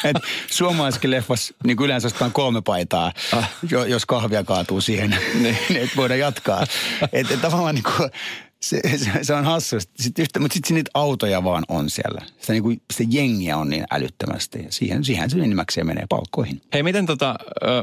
Et 0.03 0.17
suomalaisessakin 0.47 1.11
leffassa 1.11 1.53
niin 1.63 1.77
kuin 1.77 1.85
yleensä 1.85 2.09
on 2.21 2.31
kolme 2.31 2.61
paitaa, 2.61 3.11
ah. 3.33 3.49
jos 3.87 4.05
kahvia 4.05 4.43
kaatuu 4.43 4.81
siihen, 4.81 5.09
niin 5.41 5.57
et 5.69 5.89
voidaan 5.95 6.19
jatkaa. 6.19 6.65
Et, 7.13 7.31
et 7.31 7.41
tavallaan 7.41 7.75
niin 7.75 7.83
kuin, 7.83 8.09
se, 8.61 8.81
se, 8.97 9.11
se 9.21 9.33
on 9.33 9.45
hassu. 9.45 9.75
Sitten 9.79 10.23
yhtä, 10.23 10.39
mutta 10.39 10.53
sitten 10.53 10.75
niitä 10.75 10.91
autoja 10.93 11.43
vaan 11.43 11.63
on 11.69 11.89
siellä. 11.89 12.21
Sitä, 12.39 12.53
niin 12.53 12.63
kuin, 12.63 12.81
sitä 12.93 13.09
jengiä 13.13 13.57
on 13.57 13.69
niin 13.69 13.85
älyttömästi. 13.91 14.63
Ja 14.63 14.71
siihen, 14.71 15.03
siihen 15.03 15.29
se 15.29 15.37
enimmäkseen 15.37 15.87
menee 15.87 16.05
palkkoihin. 16.09 16.61
Hei, 16.73 16.83
miten 16.83 17.05
tota, 17.05 17.35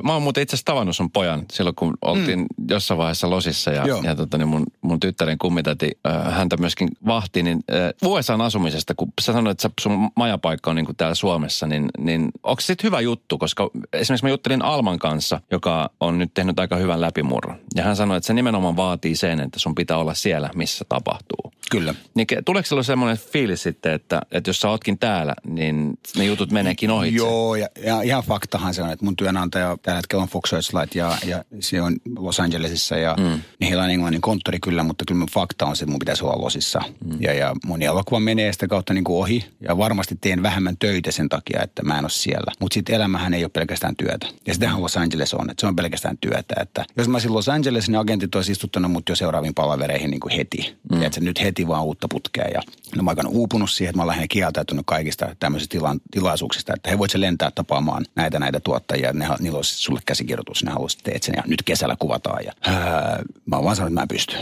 mä 0.03 0.13
oon 0.13 0.23
muuten 0.23 0.43
itse 0.43 0.57
asiassa 0.57 0.65
tavannut 0.65 0.97
sun 0.97 1.11
pojan 1.11 1.45
silloin, 1.53 1.77
kun 1.77 1.95
oltiin 2.03 2.39
mm. 2.39 2.47
jossain 2.71 2.99
vaiheessa 2.99 3.31
losissa. 3.31 3.71
Ja, 3.71 3.85
ja 4.03 4.15
tota, 4.15 4.39
niin 4.39 4.49
mun, 4.49 4.67
mun 4.81 5.01
tyttären 5.01 5.39
kummitäti, 5.39 5.91
äh, 6.07 6.35
häntä 6.35 6.57
myöskin 6.57 6.89
vahti, 7.07 7.43
niin 7.43 7.65
äh, 7.73 8.11
USAn 8.11 8.41
asumisesta, 8.41 8.95
kun 8.95 9.13
sä 9.21 9.33
sanoit, 9.33 9.65
että 9.65 9.83
sun 9.83 10.11
majapaikka 10.17 10.71
on 10.71 10.77
niin 10.77 10.87
kuin 10.87 10.97
täällä 10.97 11.15
Suomessa, 11.15 11.67
niin, 11.67 11.89
niin 11.99 12.31
onko 12.43 12.61
se 12.61 12.75
hyvä 12.83 13.01
juttu? 13.01 13.39
Koska 13.39 13.71
esimerkiksi 13.93 14.25
mä 14.25 14.31
juttelin 14.31 14.63
Alman 14.63 14.99
kanssa, 14.99 15.41
joka 15.51 15.91
on 16.01 16.19
nyt 16.19 16.35
tehnyt 16.35 16.61
aika 16.61 16.77
hyvän 16.77 17.01
läpimurron. 17.01 17.57
Ja 17.77 17.83
hän 17.83 17.97
sanoi, 17.97 18.17
että 18.17 18.27
se 18.27 18.35
nimenomaan 18.35 18.77
vaatii 18.77 19.17
sen, 19.17 19.41
että 19.41 19.59
sun 19.59 19.75
pitää 19.75 19.97
olla 19.97 20.15
siellä, 20.15 20.51
missä 20.55 20.85
tapahtuu. 20.89 21.53
Kyllä. 21.71 21.95
Niin 22.15 22.27
tuleeko 22.45 22.67
sulla 22.67 22.83
semmoinen 22.83 23.19
fiilis 23.19 23.63
sitten, 23.63 23.93
että, 23.93 24.23
että 24.31 24.51
jos 24.51 24.61
sä 24.61 24.69
ootkin 24.69 24.99
täällä, 24.99 25.35
niin 25.45 25.99
ne 26.17 26.25
jutut 26.25 26.53
meneekin 26.53 26.91
ohi? 26.91 27.15
Joo, 27.15 27.55
ja, 27.55 27.69
ja 27.85 28.03
ihan 28.03 28.23
faktahan 28.23 28.75
se 28.75 28.83
on, 28.83 28.91
että 28.91 29.05
mun 29.05 29.17
työnantaja 29.17 29.77
tällä 29.83 29.97
hetkellä 29.97 30.23
on 30.23 30.29
Fox 30.29 30.51
Searchlight 30.51 30.95
ja, 30.95 31.19
ja 31.27 31.45
se 31.61 31.83
on 31.83 31.97
Los 32.19 32.41
Angelesissa 32.41 32.97
ja 32.97 33.15
mm. 33.19 33.41
niin 33.61 33.69
heillä 33.69 33.85
on 33.85 33.91
englannin 33.91 34.21
konttori 34.21 34.59
kyllä, 34.61 34.83
mutta 34.83 35.05
kyllä 35.09 35.19
mun 35.19 35.29
fakta 35.33 35.67
on 35.67 35.77
se, 35.77 35.85
että 35.85 35.91
mun 35.91 35.99
pitäisi 35.99 36.25
olla 36.25 36.45
Losissa. 36.45 36.81
Mm. 37.05 37.17
Ja, 37.21 37.35
ja 37.35 37.55
moni 37.65 37.85
elokuva 37.85 38.21
menee 38.21 38.53
sitä 38.53 38.69
kautta 38.69 38.95
niin 38.95 39.05
kuin 39.05 39.19
ohi 39.19 39.45
ja 39.61 39.79
varmasti 39.79 40.19
teen 40.21 40.43
vähemmän 40.43 40.77
töitä 40.79 41.13
sen 41.13 41.29
takia, 41.29 41.63
että 41.63 41.83
mä 41.83 41.99
en 41.99 42.05
ole 42.05 42.11
siellä. 42.11 42.53
Mutta 42.61 42.75
sitten 42.75 42.95
elämähän 42.95 43.35
ei 43.35 43.45
ole 43.45 43.51
pelkästään 43.51 43.97
työtä. 43.97 44.27
Ja 44.47 44.55
sitähän 44.55 44.83
Los 44.83 44.97
Angeles 44.97 45.35
on, 45.35 45.51
että 45.51 45.61
se 45.61 45.67
on 45.67 45.77
pelkästään 45.77 46.19
työtä. 46.19 46.55
Että 46.61 46.85
jos 46.97 47.09
mä 47.09 47.15
olisin 47.15 47.35
Los 47.35 47.49
Angeles, 47.49 47.66
niin 47.73 47.99
agentit 47.99 48.35
olisi 48.35 48.53
istuttanut 48.53 48.91
mut 48.91 49.09
jo 49.09 49.17
seuraaviin 49.17 49.55
palavereihin 49.55 50.11
niin 50.11 50.21
kuin 50.21 50.33
heti. 50.33 50.77
Mm. 50.93 51.01
Ja 51.01 51.07
että 51.07 51.21
nyt 51.21 51.43
heti 51.43 51.69
vaan 51.69 51.85
uutta 51.85 52.07
putkea. 52.11 52.49
Ja 52.55 52.61
ne 52.97 53.01
on 53.01 53.09
aika 53.09 53.23
uupunut 53.29 53.71
siihen, 53.71 53.91
että 53.91 53.99
mä 53.99 54.03
olen 54.03 54.29
kieltäytynyt 54.29 54.87
kaikista 54.87 55.37
tämmöisistä 55.41 55.79
tila- 55.79 56.01
tilaisuuksista, 56.11 56.73
että 56.77 56.91
he 56.91 56.99
voisivat 56.99 57.21
lentää 57.21 57.51
tapaamaan 57.51 58.05
näitä 58.15 58.39
näitä 58.39 58.61
tuottajia. 58.61 59.13
Ne, 59.13 59.29
niillä 59.41 59.57
olisi 59.57 59.75
sulle 59.75 60.01
käsikirjoitus, 60.07 60.65
ne 60.65 60.71
haluaisivat 60.71 61.05
teet 61.05 61.23
sen 61.23 61.35
ja 61.37 61.43
nyt 61.47 61.63
kesällä 61.63 61.97
kuvataan. 61.99 62.45
Ja, 62.45 62.53
ää, 62.61 63.23
mä 63.47 63.57
oon 63.57 63.65
vaan 63.65 63.77
sanonut, 63.77 63.93
että 63.93 64.01
mä 64.01 64.03
en 64.03 64.09
pysty 64.09 64.37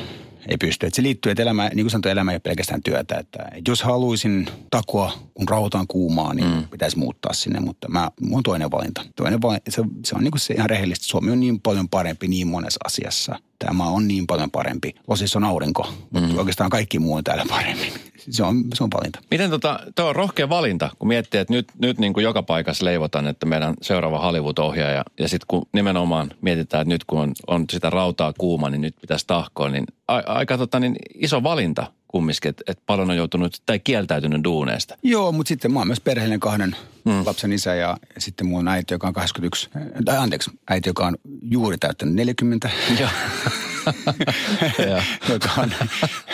ei 0.48 0.56
pysty. 0.56 0.86
Että 0.86 0.96
se 0.96 1.02
liittyy, 1.02 1.32
että 1.32 1.42
elämä, 1.42 1.68
niin 1.68 1.84
kuin 1.84 1.90
sanottu, 1.90 2.08
elämä 2.08 2.30
ei 2.30 2.34
ole 2.34 2.40
pelkästään 2.40 2.82
työtä. 2.82 3.18
Että, 3.18 3.38
että 3.52 3.70
jos 3.70 3.82
haluaisin 3.82 4.46
takoa, 4.70 5.12
kun 5.34 5.48
rauta 5.48 5.78
on 5.78 5.86
kuumaa, 5.86 6.34
niin 6.34 6.48
mm. 6.48 6.68
pitäisi 6.68 6.98
muuttaa 6.98 7.32
sinne. 7.32 7.60
Mutta 7.60 7.88
mä, 7.88 8.10
mun 8.20 8.36
on 8.36 8.42
toinen 8.42 8.70
valinta. 8.70 9.04
Toinen 9.16 9.42
valinta 9.42 9.70
se, 9.70 9.82
se 10.04 10.14
on 10.16 10.24
niin 10.24 10.30
kuin 10.30 10.40
se 10.40 10.54
ihan 10.54 10.70
rehellistä. 10.70 11.04
Suomi 11.04 11.30
on 11.30 11.40
niin 11.40 11.60
paljon 11.60 11.88
parempi 11.88 12.28
niin 12.28 12.46
monessa 12.46 12.80
asiassa. 12.84 13.38
Tämä 13.58 13.84
on 13.84 14.08
niin 14.08 14.26
paljon 14.26 14.50
parempi. 14.50 14.94
Losissa 15.08 15.38
on 15.38 15.44
aurinko, 15.44 15.94
mutta 16.10 16.28
mm. 16.28 16.38
oikeastaan 16.38 16.70
kaikki 16.70 16.98
muu 16.98 17.14
on 17.14 17.24
täällä 17.24 17.44
paremmin. 17.48 17.92
Se 18.31 18.43
on, 18.43 18.64
se 18.75 18.85
on 18.85 18.90
valinta. 18.95 19.21
Miten 19.31 19.50
tota, 19.50 19.81
tuo 19.95 20.04
on 20.04 20.16
rohkea 20.16 20.49
valinta, 20.49 20.90
kun 20.99 21.09
miettii, 21.09 21.40
että 21.40 21.54
nyt, 21.54 21.69
nyt 21.78 21.99
niin 21.99 22.12
kuin 22.12 22.25
joka 22.25 22.43
paikassa 22.43 22.85
leivotaan, 22.85 23.26
että 23.26 23.47
meidän 23.47 23.75
seuraava 23.83 24.19
Hollywood-ohjaaja, 24.19 25.04
ja 25.19 25.28
sitten 25.28 25.47
kun 25.49 25.66
nimenomaan 25.73 26.31
mietitään, 26.40 26.81
että 26.81 26.95
nyt 26.95 27.04
kun 27.04 27.21
on, 27.21 27.33
on 27.47 27.64
sitä 27.71 27.90
rautaa 27.90 28.33
kuuma, 28.38 28.71
niin 28.71 28.81
nyt 28.81 28.97
pitäisi 29.00 29.26
tahkoa, 29.26 29.69
niin 29.69 29.85
a, 30.09 30.16
aika 30.26 30.59
tota, 30.59 30.81
niin 30.81 30.97
iso 31.14 31.43
valinta 31.43 31.87
kumminkin, 32.14 32.49
että, 32.49 32.64
että 32.66 32.83
paljon 32.87 33.11
on 33.11 33.16
joutunut 33.16 33.62
tai 33.66 33.78
kieltäytynyt 33.78 34.45
duuneesta. 34.45 34.97
Joo, 35.02 35.33
mutta 35.33 35.49
sitten 35.49 35.73
mä 35.73 35.78
oon 35.78 35.87
myös 35.87 36.00
perheellinen 36.00 36.40
kahden 36.40 36.76
mm. 37.04 37.26
lapsen 37.26 37.52
isä 37.52 37.75
ja, 37.75 37.97
ja 38.14 38.21
sitten 38.21 38.47
mun 38.47 38.69
äiti, 38.69 38.95
joka 38.95 39.07
on 39.07 39.12
21, 39.12 39.71
tai 40.04 40.16
anteeksi, 40.16 40.50
äiti, 40.71 40.88
joka 40.88 41.07
on 41.07 41.16
juuri 41.43 41.78
täyttänyt 41.78 42.14
40. 42.14 42.71
Joo. 43.00 43.11
joka 45.33 45.49
on, 45.59 45.73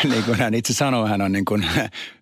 niin 0.05 0.25
kuin 0.25 0.39
hän 0.39 0.55
itse 0.55 0.73
sanoo, 0.73 1.07
hän 1.07 1.21
on 1.21 1.33
niin 1.33 1.45
kuin 1.45 1.67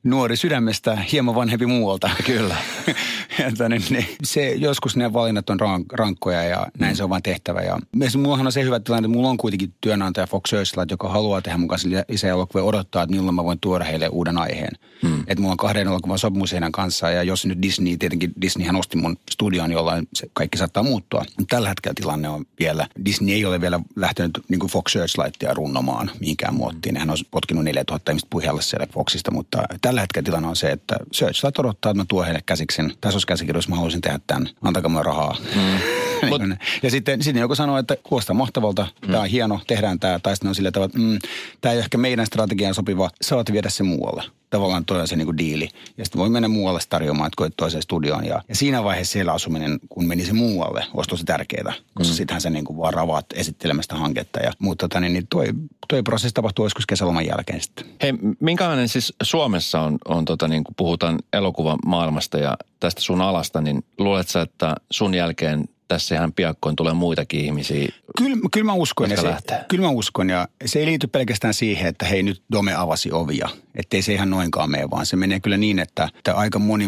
nuori 0.05 0.37
sydämestä, 0.37 0.97
hieman 1.13 1.35
vanhempi 1.35 1.67
muualta. 1.67 2.11
Kyllä. 2.27 2.57
ja 3.59 3.69
niin, 3.69 3.83
niin, 3.91 4.07
se, 4.23 4.55
joskus 4.55 4.97
ne 4.97 5.13
valinnat 5.13 5.51
on 5.51 5.61
rank, 5.61 5.93
rankkoja 5.93 6.43
ja 6.43 6.67
näin 6.79 6.93
mm. 6.93 6.97
se 6.97 7.05
on 7.05 7.11
vain 7.11 7.23
tehtävä. 7.23 7.61
Ja 7.61 7.79
mullahan 8.17 8.47
on 8.47 8.53
se 8.53 8.63
hyvä 8.63 8.81
tilanne, 8.81 9.07
että 9.07 9.17
mulla 9.17 9.29
on 9.29 9.37
kuitenkin 9.37 9.75
työnantaja 9.81 10.27
Fox 10.27 10.51
Searchlight, 10.51 10.91
joka 10.91 11.09
haluaa 11.09 11.43
tehdä 11.43 11.59
mun 11.59 11.69
kanssa 11.69 11.89
lisäelokuvia 12.09 12.65
odottaa, 12.65 13.03
että 13.03 13.17
milloin 13.17 13.35
mä 13.35 13.45
voin 13.45 13.61
tuoda 13.61 13.85
heille 13.85 14.09
uuden 14.09 14.39
aiheen. 14.39 14.73
Mm. 15.03 15.21
Että 15.21 15.41
mulla 15.41 15.53
on 15.53 15.57
kahden 15.57 15.87
elokuvan 15.87 16.19
sopimus 16.19 16.53
heidän 16.53 16.73
kanssaan 16.73 17.15
ja 17.15 17.23
jos 17.23 17.47
nyt 17.47 17.63
Disney, 17.63 17.97
tietenkin 17.97 18.33
Disneyhän 18.41 18.77
osti 18.77 18.97
mun 18.97 19.17
studion, 19.31 19.73
jollain 19.73 20.09
se 20.15 20.31
kaikki 20.33 20.59
saattaa 20.59 20.83
muuttua. 20.83 21.25
Tällä 21.49 21.69
hetkellä 21.69 21.95
tilanne 21.95 22.29
on 22.29 22.45
vielä, 22.61 22.87
Disney 23.05 23.35
ei 23.35 23.45
ole 23.45 23.61
vielä 23.61 23.81
lähtenyt 23.97 24.41
niin 24.49 24.61
kuin 24.61 24.71
Fox 24.71 24.97
Searchlightia 25.19 25.55
runnomaan 25.55 26.11
mihinkään 26.21 26.55
muottiin. 26.55 26.97
Hän 26.97 27.11
on 27.11 27.17
potkinut 27.31 27.65
4000 27.65 28.13
ihmistä 28.13 28.27
puheelle 28.31 28.63
siellä 28.63 28.87
Foxista, 28.93 29.31
mutta 29.31 29.63
tällä 29.81 30.01
hetkellä 30.01 30.25
tilanne 30.25 30.49
on 30.49 30.57
se, 30.57 30.71
että 30.71 30.97
Searchlight 31.13 31.59
odottaa, 31.59 31.91
että 31.91 32.01
mä 32.01 32.05
tuon 32.09 32.25
heille 32.25 32.43
käsiksen. 32.47 32.93
Tässä 33.01 33.19
käsikirjoissa 33.27 33.71
mä 33.71 33.77
haluaisin 33.77 34.01
tehdä 34.01 34.21
tämän, 34.27 34.49
antakaa 34.63 34.89
mulle 34.89 35.03
rahaa. 35.03 35.37
Mm. 35.55 35.79
Niin 36.39 36.59
ja 36.83 36.91
sitten, 36.91 37.23
sitten 37.23 37.41
joku 37.41 37.55
sanoo, 37.55 37.79
että 37.79 37.97
kuulostaa 38.03 38.35
mahtavalta, 38.37 38.87
mm. 39.03 39.11
tämä 39.11 39.21
on 39.23 39.29
hieno, 39.29 39.61
tehdään 39.67 40.01
tämä. 40.01 40.19
Tai 40.19 40.37
sitten 40.37 40.49
on 40.49 40.55
sillä 40.55 40.71
tavalla, 40.71 40.87
että 40.87 40.99
mm, 40.99 41.19
tämä 41.61 41.73
ei 41.73 41.79
ehkä 41.79 41.99
meidän 41.99 42.27
strategiaan 42.27 42.75
sopiva, 42.75 43.11
saat 43.23 43.53
viedä 43.53 43.71
se 43.71 43.83
muualle 43.83 44.23
tavallaan 44.51 44.85
toi 44.85 45.01
on 45.01 45.09
se 45.09 45.17
niinku 45.17 45.37
diili. 45.39 45.69
Ja 45.97 46.05
sitten 46.05 46.19
voi 46.19 46.29
mennä 46.29 46.49
muualle 46.49 46.81
tarjoamaan, 46.89 47.27
että 47.27 47.37
koet 47.37 47.53
toiseen 47.57 47.83
studioon. 47.83 48.25
Ja, 48.25 48.43
ja 48.49 48.55
siinä 48.55 48.85
vaiheessa 48.85 49.13
siellä 49.13 49.33
asuminen, 49.33 49.79
kun 49.89 50.07
meni 50.07 50.25
se 50.25 50.33
muualle, 50.33 50.85
olisi 50.95 51.11
tosi 51.11 51.25
tärkeää. 51.25 51.73
Koska 51.95 52.13
mm. 52.13 52.17
sittenhän 52.17 52.41
se 52.41 52.51
niinku 52.51 52.79
vaan 52.79 52.95
ravaat 52.95 53.27
esittelemästä 53.35 53.97
hanketta. 53.97 54.41
Ja, 54.41 54.53
mutta 54.59 54.89
tota, 54.89 55.01
niin, 55.01 55.13
niin 55.13 55.27
toi, 55.27 55.49
toi 55.89 56.03
prosessi 56.03 56.35
tapahtuu 56.35 56.65
joskus 56.65 56.87
kesäloman 56.87 57.27
jälkeen 57.27 57.61
sitten. 57.61 57.87
Hei, 58.03 58.13
minkälainen 58.41 58.89
siis 58.89 59.15
Suomessa 59.23 59.81
on, 59.81 59.99
on 60.09 60.25
tota, 60.25 60.49
niin 60.49 60.65
kun 60.65 60.75
puhutaan 60.77 61.19
elokuvan 61.33 61.79
maailmasta 61.87 62.39
ja 62.39 62.57
tästä 62.81 63.01
sun 63.01 63.21
alasta, 63.21 63.61
niin 63.61 63.85
luuletko 63.99 64.39
että 64.39 64.75
sun 64.91 65.15
jälkeen 65.15 65.69
tässä 65.89 66.15
ihan 66.15 66.33
piakkoin 66.33 66.77
tulee 66.77 66.93
muitakin 66.93 67.41
ihmisiä, 67.41 67.89
Kyllä, 68.19 68.37
kyllä 68.53 68.65
mä 68.67 68.73
uskon. 68.73 69.11
Ja 69.11 69.17
se, 69.17 69.37
kyllä 69.69 69.85
mä 69.85 69.91
uskon 69.91 70.31
ja 70.31 70.49
se 70.65 70.79
ei 70.79 70.87
liity 70.87 71.07
pelkästään 71.07 71.55
siihen, 71.55 71.87
että 71.87 72.07
hei 72.07 72.23
nyt 72.23 72.43
Dome 72.53 72.75
avasi 72.75 73.13
ovia. 73.13 73.49
Että 73.75 73.97
ei 73.97 74.03
se 74.03 74.13
ihan 74.13 74.31
noinkaan 74.31 74.71
mene, 74.71 74.91
vaan 74.91 75.07
se 75.07 75.17
menee 75.17 75.41
kyllä 75.41 75.57
niin, 75.57 75.79
että, 75.79 76.09
että 76.19 76.35
aika 76.35 76.59
moni 76.59 76.87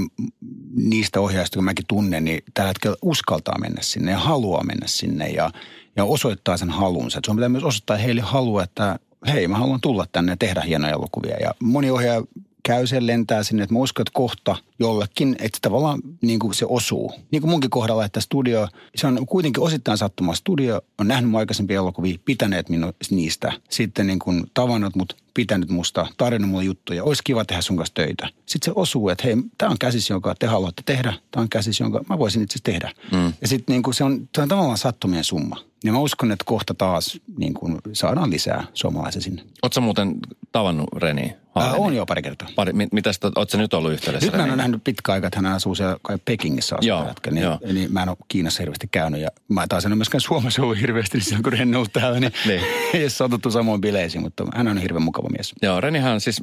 niistä 0.75 1.21
ohjaajista, 1.21 1.57
kun 1.57 1.65
mäkin 1.65 1.85
tunnen, 1.89 2.25
niin 2.25 2.43
tällä 2.55 2.69
hetkellä 2.69 2.97
uskaltaa 3.03 3.59
mennä 3.59 3.83
sinne 3.83 4.13
ja 4.13 4.19
haluaa 4.19 4.65
mennä 4.65 4.87
sinne 4.87 5.29
ja, 5.29 5.51
ja 5.97 6.05
osoittaa 6.05 6.57
sen 6.57 6.71
halunsa. 6.71 7.19
Että 7.19 7.27
sun 7.27 7.37
pitää 7.37 7.49
myös 7.49 7.65
osoittaa 7.65 7.97
heille 7.97 8.21
halua, 8.21 8.63
että 8.63 8.99
hei 9.27 9.49
mä 9.49 9.59
haluan 9.59 9.81
tulla 9.81 10.07
tänne 10.13 10.33
ja 10.33 10.37
tehdä 10.37 10.61
hienoja 10.61 10.93
elokuvia. 10.93 11.37
Ja 11.41 11.55
moni 11.63 11.91
ohjaaja 11.91 12.23
käy 12.63 12.87
sen, 12.87 13.07
lentää 13.07 13.43
sinne, 13.43 13.63
että 13.63 13.75
mä 13.75 13.79
uskon, 13.79 14.03
että 14.03 14.13
kohta 14.15 14.57
jollekin, 14.79 15.37
että 15.39 15.59
tavallaan 15.63 16.01
niin 16.23 16.39
kuin 16.39 16.55
se 16.55 16.67
osuu. 16.69 17.13
Niin 17.31 17.43
kuin 17.43 17.51
munkin 17.51 17.71
kohdalla, 17.71 18.05
että 18.05 18.21
studio, 18.21 18.69
se 18.95 19.07
on 19.07 19.27
kuitenkin 19.27 19.63
osittain 19.63 19.99
sattuma. 19.99 20.35
Studio 20.35 20.81
on 20.99 21.09
nähnyt 21.09 21.31
mun 21.31 21.41
aikaisempia 21.41 21.77
elokuvia, 21.77 22.19
pitäneet 22.25 22.69
minut 22.69 22.97
niistä. 23.11 23.53
Sitten 23.71 24.07
niin 24.07 24.19
kuin 24.19 24.45
tavannut 24.55 24.97
mut, 24.97 25.17
pitänyt 25.35 25.69
musta, 25.69 26.07
tarjonnut 26.17 26.51
mulle 26.51 26.65
juttuja. 26.65 27.05
Olisi 27.05 27.23
kiva 27.25 27.45
tehdä 27.45 27.63
sun 27.63 27.77
kanssa 27.77 27.95
töitä. 27.95 28.29
Sitten 28.47 28.73
se 28.75 28.81
osuu, 28.81 29.09
että 29.09 29.25
hei, 29.25 29.37
tämä 29.59 29.71
on 29.71 29.79
käsis, 29.79 30.11
jonka 30.11 30.35
te 30.35 30.47
haluatte 30.47 30.83
tehdä. 30.87 31.13
Tämä 31.31 31.43
on 31.43 31.49
käsis, 31.49 31.81
jonka 31.81 32.05
mä 32.09 32.19
voisin 32.19 32.43
itse 32.43 32.59
tehdä. 32.63 32.93
Mm. 33.13 33.33
Ja 33.41 33.49
sitten 33.49 33.73
niin 33.73 33.83
kuin 33.83 33.95
se, 33.95 34.05
on, 34.05 34.29
se 34.35 34.43
on 34.43 34.49
tavallaan 34.49 34.79
sattumien 34.79 35.25
summa. 35.25 35.70
Ja 35.85 35.93
mä 35.93 35.99
uskon, 35.99 36.33
että 36.33 36.45
kohta 36.45 36.75
taas 36.75 37.21
niin 37.39 37.55
kuin 37.55 37.79
saadaan 37.93 38.31
lisää 38.31 38.67
suomalaisia 38.75 39.23
sinne. 39.23 39.43
Oletko 39.63 39.81
muuten 39.81 40.17
tavannut 40.53 40.89
Reni? 40.97 41.37
On 41.55 41.95
jo 41.95 42.07
pari 42.07 42.23
kertaa. 42.23 42.49
Pari, 42.57 42.73
mit, 42.73 42.93
mitä 42.93 43.11
oletko 43.37 43.59
nyt 43.59 43.75
ollut 43.75 43.93
yhteydessä? 43.93 44.27
Nyt 44.27 44.37
mä 44.37 44.43
en 44.43 44.51
ole 44.51 44.57
nähnyt 44.57 44.85
pitkä 44.85 45.13
aika, 45.13 45.27
että 45.27 45.39
hän 45.39 45.47
asuu 45.47 45.75
siellä 45.75 45.97
kai 46.03 46.19
Pekingissä 46.25 46.77
asuu 46.77 46.89
joo, 46.89 47.05
hetkellä, 47.05 47.35
niin, 47.35 47.45
joo. 47.45 47.59
niin, 47.73 47.93
mä 47.93 48.03
en 48.03 48.09
ole 48.09 48.17
Kiinassa 48.29 48.63
hirveästi 48.63 48.89
käynyt. 48.93 49.21
Ja 49.21 49.29
mä 49.49 49.67
taas 49.67 49.85
en 49.85 49.93
ole 49.93 49.97
myöskään 49.97 50.21
Suomessa 50.21 50.63
ollut 50.63 50.81
hirveästi, 50.81 51.19
niin 51.19 51.25
silloin 51.25 51.43
kun 51.43 51.53
Reni 51.53 51.77
on 51.77 51.87
täällä, 51.93 52.21
niin, 52.21 52.33
niin. 52.47 52.61
ei 52.95 53.03
ole 53.03 53.11
satuttu 53.11 53.51
samoin 53.51 53.81
bileisiin, 53.81 54.23
mutta 54.23 54.47
hän 54.55 54.69
on 54.69 54.79
hirveän 54.79 55.03
mukava 55.03 55.29
mies. 55.29 55.53
Joo, 55.63 55.81
Renihan 55.81 56.21
siis 56.21 56.43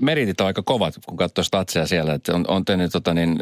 meritit 0.00 0.40
on 0.40 0.46
aika 0.46 0.62
kovat, 0.62 0.94
kun 1.06 1.16
katsoo 1.16 1.44
statseja 1.44 1.86
siellä. 1.86 2.14
Että 2.14 2.34
on, 2.34 2.44
on 2.48 2.64
tehnyt 2.64 2.92
tota 2.92 3.14
niin, 3.14 3.38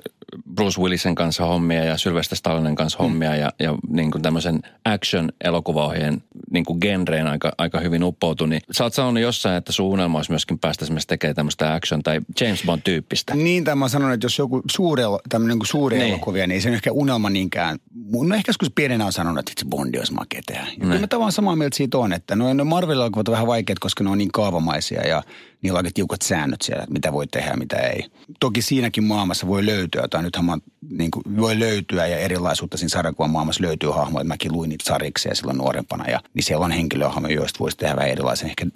Bruce 0.59 0.81
Willisen 0.81 1.15
kanssa 1.15 1.45
hommia 1.45 1.85
ja 1.85 1.99
Sylvester 1.99 2.39
Stallonen 2.39 2.75
kanssa 2.75 2.99
mm. 2.99 3.03
hommia 3.03 3.37
ja, 3.37 3.53
ja 3.59 3.75
niin 3.89 4.11
kuin 4.11 4.23
tämmöisen 4.23 4.63
action-elokuvaohjeen 4.85 6.23
niin 6.51 6.65
kuin 6.65 6.79
genreen 6.81 7.27
aika, 7.27 7.53
aika 7.59 7.81
hyvin 7.81 8.05
uppoutu. 8.05 8.47
Niin 8.47 8.61
sä 8.71 8.85
oot 8.85 8.95
sanonut 8.95 9.23
jossain, 9.23 9.57
että 9.57 9.73
sun 9.73 9.87
unelma 9.87 10.19
olisi 10.19 10.31
myöskin 10.31 10.59
päästä 10.59 10.85
esimerkiksi 10.85 11.09
tekemään 11.09 11.35
tämmöistä 11.35 11.75
action- 11.75 12.03
tai 12.03 12.21
James 12.41 12.63
Bond-tyyppistä. 12.67 13.35
Niin, 13.35 13.65
tai 13.65 13.77
mä 13.77 13.89
sanon, 13.89 14.13
että 14.13 14.25
jos 14.25 14.39
joku 14.39 14.63
suuri, 14.71 15.03
tämmöinen 15.29 15.59
niin 15.59 15.67
suuri 15.67 15.99
niin. 15.99 16.09
elokuvia, 16.09 16.47
niin 16.47 16.55
ei 16.55 16.61
se 16.61 16.69
ehkä 16.69 16.93
unelma 16.93 17.31
niinkään. 17.31 17.79
Mun 17.95 18.35
ehkä 18.35 18.49
joskus 18.49 18.71
pienenä 18.75 19.07
on 19.07 19.13
sanonut, 19.13 19.39
että 19.39 19.53
itse 19.53 19.65
Bondi 19.65 19.99
olisi 19.99 20.15
makea 20.15 20.41
tehdä. 20.47 20.61
Ja 20.61 20.67
niin. 20.67 20.81
kyllä 20.81 20.99
mä 20.99 21.07
tavallaan 21.07 21.33
samaa 21.33 21.57
mieltä 21.57 21.77
siitä 21.77 21.99
on, 21.99 22.13
että 22.13 22.37
no, 22.37 22.55
no 22.55 22.65
Marvel-elokuvat 22.65 23.29
on 23.29 23.33
vähän 23.33 23.47
vaikeat, 23.47 23.79
koska 23.79 24.05
ne 24.05 24.11
on 24.11 24.19
niin 24.19 24.33
kaavamaisia 24.33 25.09
ja 25.09 25.23
niillä 25.63 25.79
on 25.79 25.85
aika 25.85 25.95
tiukat 25.95 26.23
säännöt 26.23 26.63
siellä, 26.63 26.83
että 26.83 26.93
mitä 26.93 27.13
voi 27.13 27.27
tehdä 27.27 27.51
ja 27.51 27.57
mitä 27.57 27.77
ei. 27.77 28.07
Toki 28.41 28.63
siinäkin 28.63 29.05
maailmassa 29.05 29.47
voi 29.47 29.67
löytyä, 29.67 30.09
tai 30.11 30.23
nythän 30.23 30.45
mä, 30.45 30.59
niin 30.91 31.11
kuin, 31.11 31.23
voi 31.37 31.59
löytyä 31.59 32.07
ja 32.07 32.19
erilaisuutta 32.19 32.77
siinä 32.77 32.89
sarjakuvan 32.89 33.31
maailmassa 33.31 33.65
löytyy 33.65 33.91
hahmoja. 33.91 34.25
Mäkin 34.25 34.53
luin 34.53 34.69
niitä 34.69 34.85
sariksia 34.85 35.35
silloin 35.35 35.59
nuorempana 35.59 36.11
ja 36.11 36.21
niin 36.35 36.43
siellä 36.43 36.65
on 36.65 36.71
henkilöhahmoja, 36.71 37.35
joista 37.35 37.59
voisi 37.59 37.77
tehdä 37.77 37.97
vähän 37.97 38.11
erilaisen 38.11 38.49
ehkä 38.49 38.67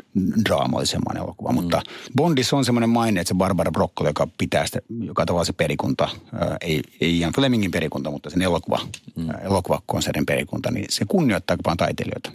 draamallisemman 0.49 1.17
elokuva. 1.17 1.49
Mm. 1.49 1.55
Mutta 1.55 1.83
Bondissa 2.17 2.57
on 2.57 2.65
semmoinen 2.65 2.91
maine, 2.91 3.21
että 3.21 3.29
se 3.29 3.35
Barbara 3.35 3.71
Broccoli, 3.71 4.09
joka 4.09 4.29
pitää 4.39 4.67
sitä, 4.67 4.81
joka 5.01 5.27
tavalla 5.27 5.45
se 5.45 5.53
perikunta, 5.53 6.09
ää, 6.33 6.57
ei, 6.61 6.83
ei 7.01 7.19
Ian 7.19 7.33
Flemingin 7.33 7.71
perikunta, 7.71 8.11
mutta 8.11 8.31
sen 8.31 8.43
elokuva, 8.43 8.81
mm. 9.17 9.29
elokuvakonsertin 9.43 10.27
perikunta, 10.27 10.71
niin 10.71 10.87
se 10.89 11.05
kunnioittaa 11.09 11.57
paljon 11.63 11.77
taiteilijoita. 11.77 12.33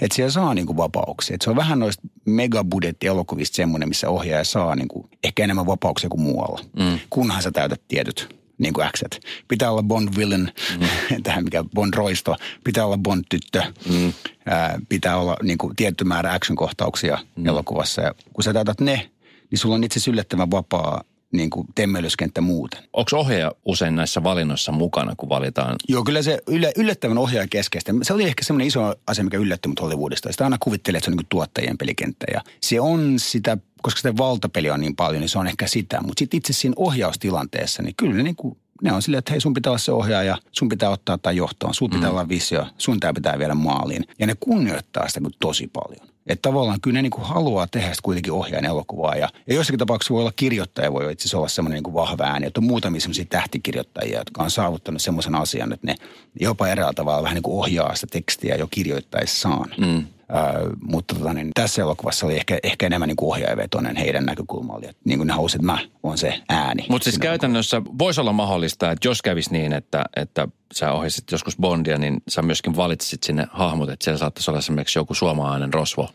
Että 0.00 0.16
siellä 0.16 0.30
saa 0.30 0.54
niinku 0.54 0.76
vapauksia. 0.76 1.34
Et 1.34 1.42
se 1.42 1.50
on 1.50 1.56
vähän 1.56 1.78
noista 1.78 2.02
megabudjetti 2.24 3.06
elokuvista 3.06 3.56
semmoinen, 3.56 3.88
missä 3.88 4.08
ohjaaja 4.08 4.44
saa 4.44 4.76
niin 4.76 4.88
kuin, 4.88 5.08
ehkä 5.24 5.44
enemmän 5.44 5.66
vapauksia 5.66 6.10
kuin 6.10 6.20
muualla. 6.20 6.60
Mm. 6.76 6.98
Kunhan 7.10 7.42
sä 7.42 7.50
täytät 7.50 7.82
tietyt 7.88 8.40
niin 8.58 8.74
kuin 8.74 8.88
Xet. 8.96 9.20
Pitää 9.48 9.70
olla 9.70 9.82
Bond 9.82 10.08
villain, 10.16 10.52
mm. 10.80 11.22
tähän 11.22 11.44
mikä 11.44 11.64
Bond 11.74 11.94
roisto. 11.94 12.36
Pitää 12.64 12.86
olla 12.86 12.98
Bond 12.98 13.24
tyttö. 13.28 13.62
Mm. 13.88 14.12
Ää, 14.46 14.78
pitää 14.88 15.16
olla 15.16 15.36
niin 15.42 15.58
kuin, 15.58 15.76
tietty 15.76 16.04
määrä 16.04 16.32
action-kohtauksia 16.32 17.18
mm. 17.36 17.46
elokuvassa. 17.46 18.02
Ja 18.02 18.14
kun 18.32 18.44
sä 18.44 18.52
täytät 18.52 18.80
ne, 18.80 19.10
niin 19.50 19.58
sulla 19.58 19.74
on 19.74 19.84
itse 19.84 20.10
yllättävän 20.10 20.50
vapaa 20.50 21.04
niin 21.32 21.50
kuin 21.50 21.66
temmelyskenttä 21.74 22.40
muuten. 22.40 22.80
Onko 22.92 23.18
ohjaaja 23.18 23.52
usein 23.64 23.96
näissä 23.96 24.22
valinnoissa 24.22 24.72
mukana, 24.72 25.14
kun 25.16 25.28
valitaan? 25.28 25.76
Joo, 25.88 26.04
kyllä 26.04 26.22
se 26.22 26.38
yllä, 26.46 26.72
yllättävän 26.76 27.18
ohjaaja 27.18 27.48
keskeistä. 27.48 27.92
Se 28.02 28.14
oli 28.14 28.24
ehkä 28.24 28.44
semmoinen 28.44 28.66
iso 28.66 28.94
asia, 29.06 29.24
mikä 29.24 29.38
yllätti 29.38 29.68
mut 29.68 29.80
Hollywoodista. 29.80 30.32
Sitä 30.32 30.44
aina 30.44 30.56
kuvittelee, 30.60 30.98
että 30.98 31.04
se 31.04 31.10
on 31.10 31.16
niin 31.16 31.26
tuottajien 31.28 31.78
pelikenttä. 31.78 32.26
Ja 32.32 32.40
se 32.62 32.80
on 32.80 33.14
sitä, 33.18 33.58
koska 33.82 33.98
sitä 33.98 34.16
valtapeli 34.16 34.70
on 34.70 34.80
niin 34.80 34.96
paljon, 34.96 35.20
niin 35.20 35.28
se 35.28 35.38
on 35.38 35.46
ehkä 35.46 35.66
sitä. 35.66 36.00
Mutta 36.00 36.18
sitten 36.18 36.38
itse 36.38 36.52
siinä 36.52 36.74
ohjaustilanteessa, 36.76 37.82
niin 37.82 37.94
kyllä 37.96 38.14
ne, 38.14 38.22
niin 38.22 38.36
kuin, 38.36 38.58
ne 38.82 38.92
on 38.92 39.02
silleen, 39.02 39.18
että 39.18 39.32
hei 39.32 39.40
sun 39.40 39.54
pitää 39.54 39.70
olla 39.70 39.78
se 39.78 39.92
ohjaaja, 39.92 40.38
sun 40.52 40.68
pitää 40.68 40.90
ottaa 40.90 41.18
tai 41.18 41.36
johtoon, 41.36 41.74
sun 41.74 41.90
pitää 41.90 42.08
mm. 42.08 42.12
olla 42.12 42.28
visio, 42.28 42.66
sun 42.78 43.00
tää 43.00 43.12
pitää 43.12 43.38
viedä 43.38 43.54
maaliin. 43.54 44.04
Ja 44.18 44.26
ne 44.26 44.34
kunnioittaa 44.40 45.08
sitä 45.08 45.20
kuin 45.20 45.34
tosi 45.40 45.70
paljon. 45.72 46.09
Että 46.26 46.48
tavallaan 46.48 46.80
kyllä 46.80 46.94
ne 46.94 47.02
niin 47.02 47.10
kuin 47.10 47.24
haluaa 47.24 47.66
tehdä 47.66 47.88
sitä 47.88 48.02
kuitenkin 48.02 48.32
ohjaajan 48.32 48.64
elokuvaa. 48.64 49.16
Ja, 49.16 49.28
ja 49.46 49.54
jossakin 49.54 49.78
tapauksessa 49.78 50.14
voi 50.14 50.20
olla 50.20 50.32
kirjoittaja, 50.36 50.92
voi 50.92 51.12
itse 51.12 51.22
asiassa 51.22 51.38
olla 51.38 51.48
semmoinen 51.48 51.76
niin 51.76 51.84
kuin 51.84 51.94
vahva 51.94 52.24
ääni. 52.24 52.46
Että 52.46 52.60
on 52.60 52.64
muutamia 52.64 53.00
semmoisia 53.00 53.24
tähtikirjoittajia, 53.24 54.18
jotka 54.18 54.42
on 54.42 54.50
saavuttanut 54.50 55.02
semmoisen 55.02 55.34
asian, 55.34 55.72
että 55.72 55.86
ne 55.86 55.94
jopa 56.40 56.68
eräällä 56.68 56.92
tavalla 56.92 57.22
vähän 57.22 57.34
niin 57.34 57.42
kuin 57.42 57.58
ohjaa 57.58 57.94
sitä 57.94 58.06
tekstiä 58.12 58.56
jo 58.56 58.68
kirjoittaessaan. 58.70 59.70
Mm. 59.78 59.98
Uh, 59.98 60.76
mutta 60.80 61.14
tota, 61.14 61.32
niin 61.32 61.50
tässä 61.54 61.82
elokuvassa 61.82 62.26
oli 62.26 62.36
ehkä, 62.36 62.58
ehkä 62.62 62.86
enemmän 62.86 63.08
niin 63.08 63.16
ohjaajavetoinen 63.20 63.96
heidän 63.96 64.26
näkökulmalla. 64.26 64.92
Niin 65.04 65.18
kuin 65.18 65.26
ne 65.26 65.32
halusivat, 65.32 65.62
että 65.62 65.72
mä 65.72 65.78
on 66.10 66.18
se 66.18 66.40
ääni. 66.48 66.86
Mutta 66.88 67.04
siis 67.04 67.18
käytännössä 67.18 67.82
voisi 67.98 68.20
olla 68.20 68.32
mahdollista, 68.32 68.90
että 68.90 69.08
jos 69.08 69.22
kävisi 69.22 69.52
niin, 69.52 69.72
että, 69.72 70.04
että 70.16 70.48
sä 70.74 70.92
ohjasit 70.92 71.32
joskus 71.32 71.56
Bondia, 71.56 71.98
niin 71.98 72.22
sä 72.28 72.42
myöskin 72.42 72.76
valitsit 72.76 73.22
sinne 73.22 73.46
hahmot, 73.50 73.90
että 73.90 74.04
siellä 74.04 74.18
saattaisi 74.18 74.50
olla 74.50 74.58
esimerkiksi 74.58 74.98
joku 74.98 75.14
suomalainen 75.14 75.74
rosvo. 75.74 76.10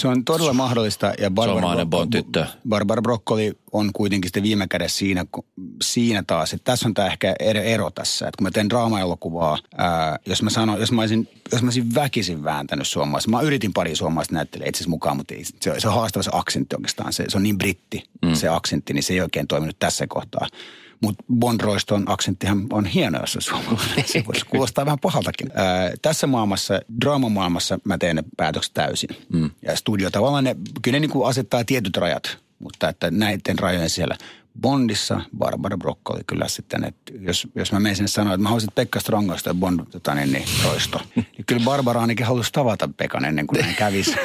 Se 0.00 0.08
on 0.08 0.24
todella 0.24 0.52
mahdollista. 0.52 1.12
Ja 1.18 1.30
Barbara, 1.30 1.86
Bond-tyttö. 1.86 2.46
Barbara 2.68 3.02
Broccoli 3.02 3.52
on 3.72 3.90
kuitenkin 3.92 4.28
sitten 4.28 4.42
viime 4.42 4.66
kädessä 4.68 4.98
siinä, 4.98 5.24
siinä 5.82 6.24
taas, 6.26 6.52
että 6.52 6.64
tässä 6.64 6.88
on 6.88 6.94
tämä 6.94 7.08
ehkä 7.08 7.34
ero 7.40 7.90
tässä. 7.90 8.28
Että 8.28 8.38
kun 8.38 8.46
mä 8.46 8.50
teen 8.50 8.70
draama-elokuvaa, 8.70 9.58
ää, 9.76 10.18
jos 10.26 10.42
mä 10.42 10.50
sanon, 10.50 10.80
jos 10.80 10.92
mä 10.92 11.00
olisin, 11.00 11.28
jos 11.52 11.62
mä 11.62 11.66
olisin 11.66 11.94
väkisin 11.94 12.44
vääntänyt 12.44 12.88
suomalaisen, 12.88 13.30
mä 13.30 13.40
yritin 13.40 13.72
pari 13.72 13.96
suomalaista 13.96 14.34
näyttelijä 14.34 14.68
itse 14.68 14.78
asiassa 14.78 14.90
mukaan, 14.90 15.16
mutta 15.16 15.34
se, 15.60 15.80
se 15.80 15.88
on 15.88 15.94
haastava 15.94 16.22
se 16.22 16.30
aksentti 16.32 16.76
oikeastaan. 16.76 17.12
Se, 17.12 17.24
se 17.28 17.36
on 17.36 17.42
niin 17.42 17.58
britti, 17.58 18.04
mm. 18.22 18.34
se 18.34 18.48
aksentti, 18.48 18.92
niin 18.92 19.02
se 19.02 19.12
ei 19.12 19.20
oikein 19.30 19.46
toiminut 19.46 19.76
tässä 19.78 20.06
kohtaa. 20.06 20.46
Mutta 21.00 21.24
Bond-roiston 21.38 22.02
aksenttihan 22.06 22.66
on 22.72 22.86
hieno, 22.86 23.20
jos 23.20 23.32
se 23.32 23.40
suomalainen. 23.40 24.04
Se 24.06 24.22
voisi 24.26 24.46
kuulostaa 24.46 24.84
vähän 24.84 24.98
pahaltakin. 24.98 25.50
Ää, 25.54 25.92
tässä 26.02 26.26
maailmassa, 26.26 26.80
draamamaailmassa 27.00 27.78
mä 27.84 27.98
teen 27.98 28.16
ne 28.16 28.24
päätökset 28.36 28.74
täysin. 28.74 29.10
Mm. 29.32 29.50
Ja 29.62 29.76
studio 29.76 30.10
tavallaan 30.10 30.44
ne, 30.44 30.56
kyllä 30.82 31.00
ne 31.00 31.06
niin 31.06 31.26
asettaa 31.26 31.64
tietyt 31.64 31.96
rajat, 31.96 32.38
mutta 32.58 32.88
että 32.88 33.10
näiden 33.10 33.58
rajojen 33.58 33.90
siellä– 33.90 34.16
Bondissa 34.60 35.20
Barbara 35.38 35.76
Broccoli 35.76 36.20
kyllä 36.26 36.48
sitten, 36.48 36.84
että 36.84 37.12
jos, 37.20 37.48
jos 37.54 37.72
mä 37.72 37.80
menen 37.80 37.96
sinne 37.96 38.08
sanoa, 38.08 38.34
että 38.34 38.42
mä 38.42 38.48
haluaisin 38.48 38.70
Pekka 38.74 39.00
Strongosta 39.00 39.50
ja 39.50 39.54
Bond 39.54 39.80
tota, 39.90 40.14
niin, 40.14 40.32
niin, 40.32 40.44
roisto, 40.64 41.00
niin 41.16 41.26
kyllä 41.46 41.64
Barbara 41.64 42.00
ainakin 42.00 42.26
halusi 42.26 42.52
tavata 42.52 42.88
Pekan 42.96 43.24
ennen 43.24 43.46
kuin 43.46 43.64
hän 43.64 43.74
kävisi. 43.74 44.16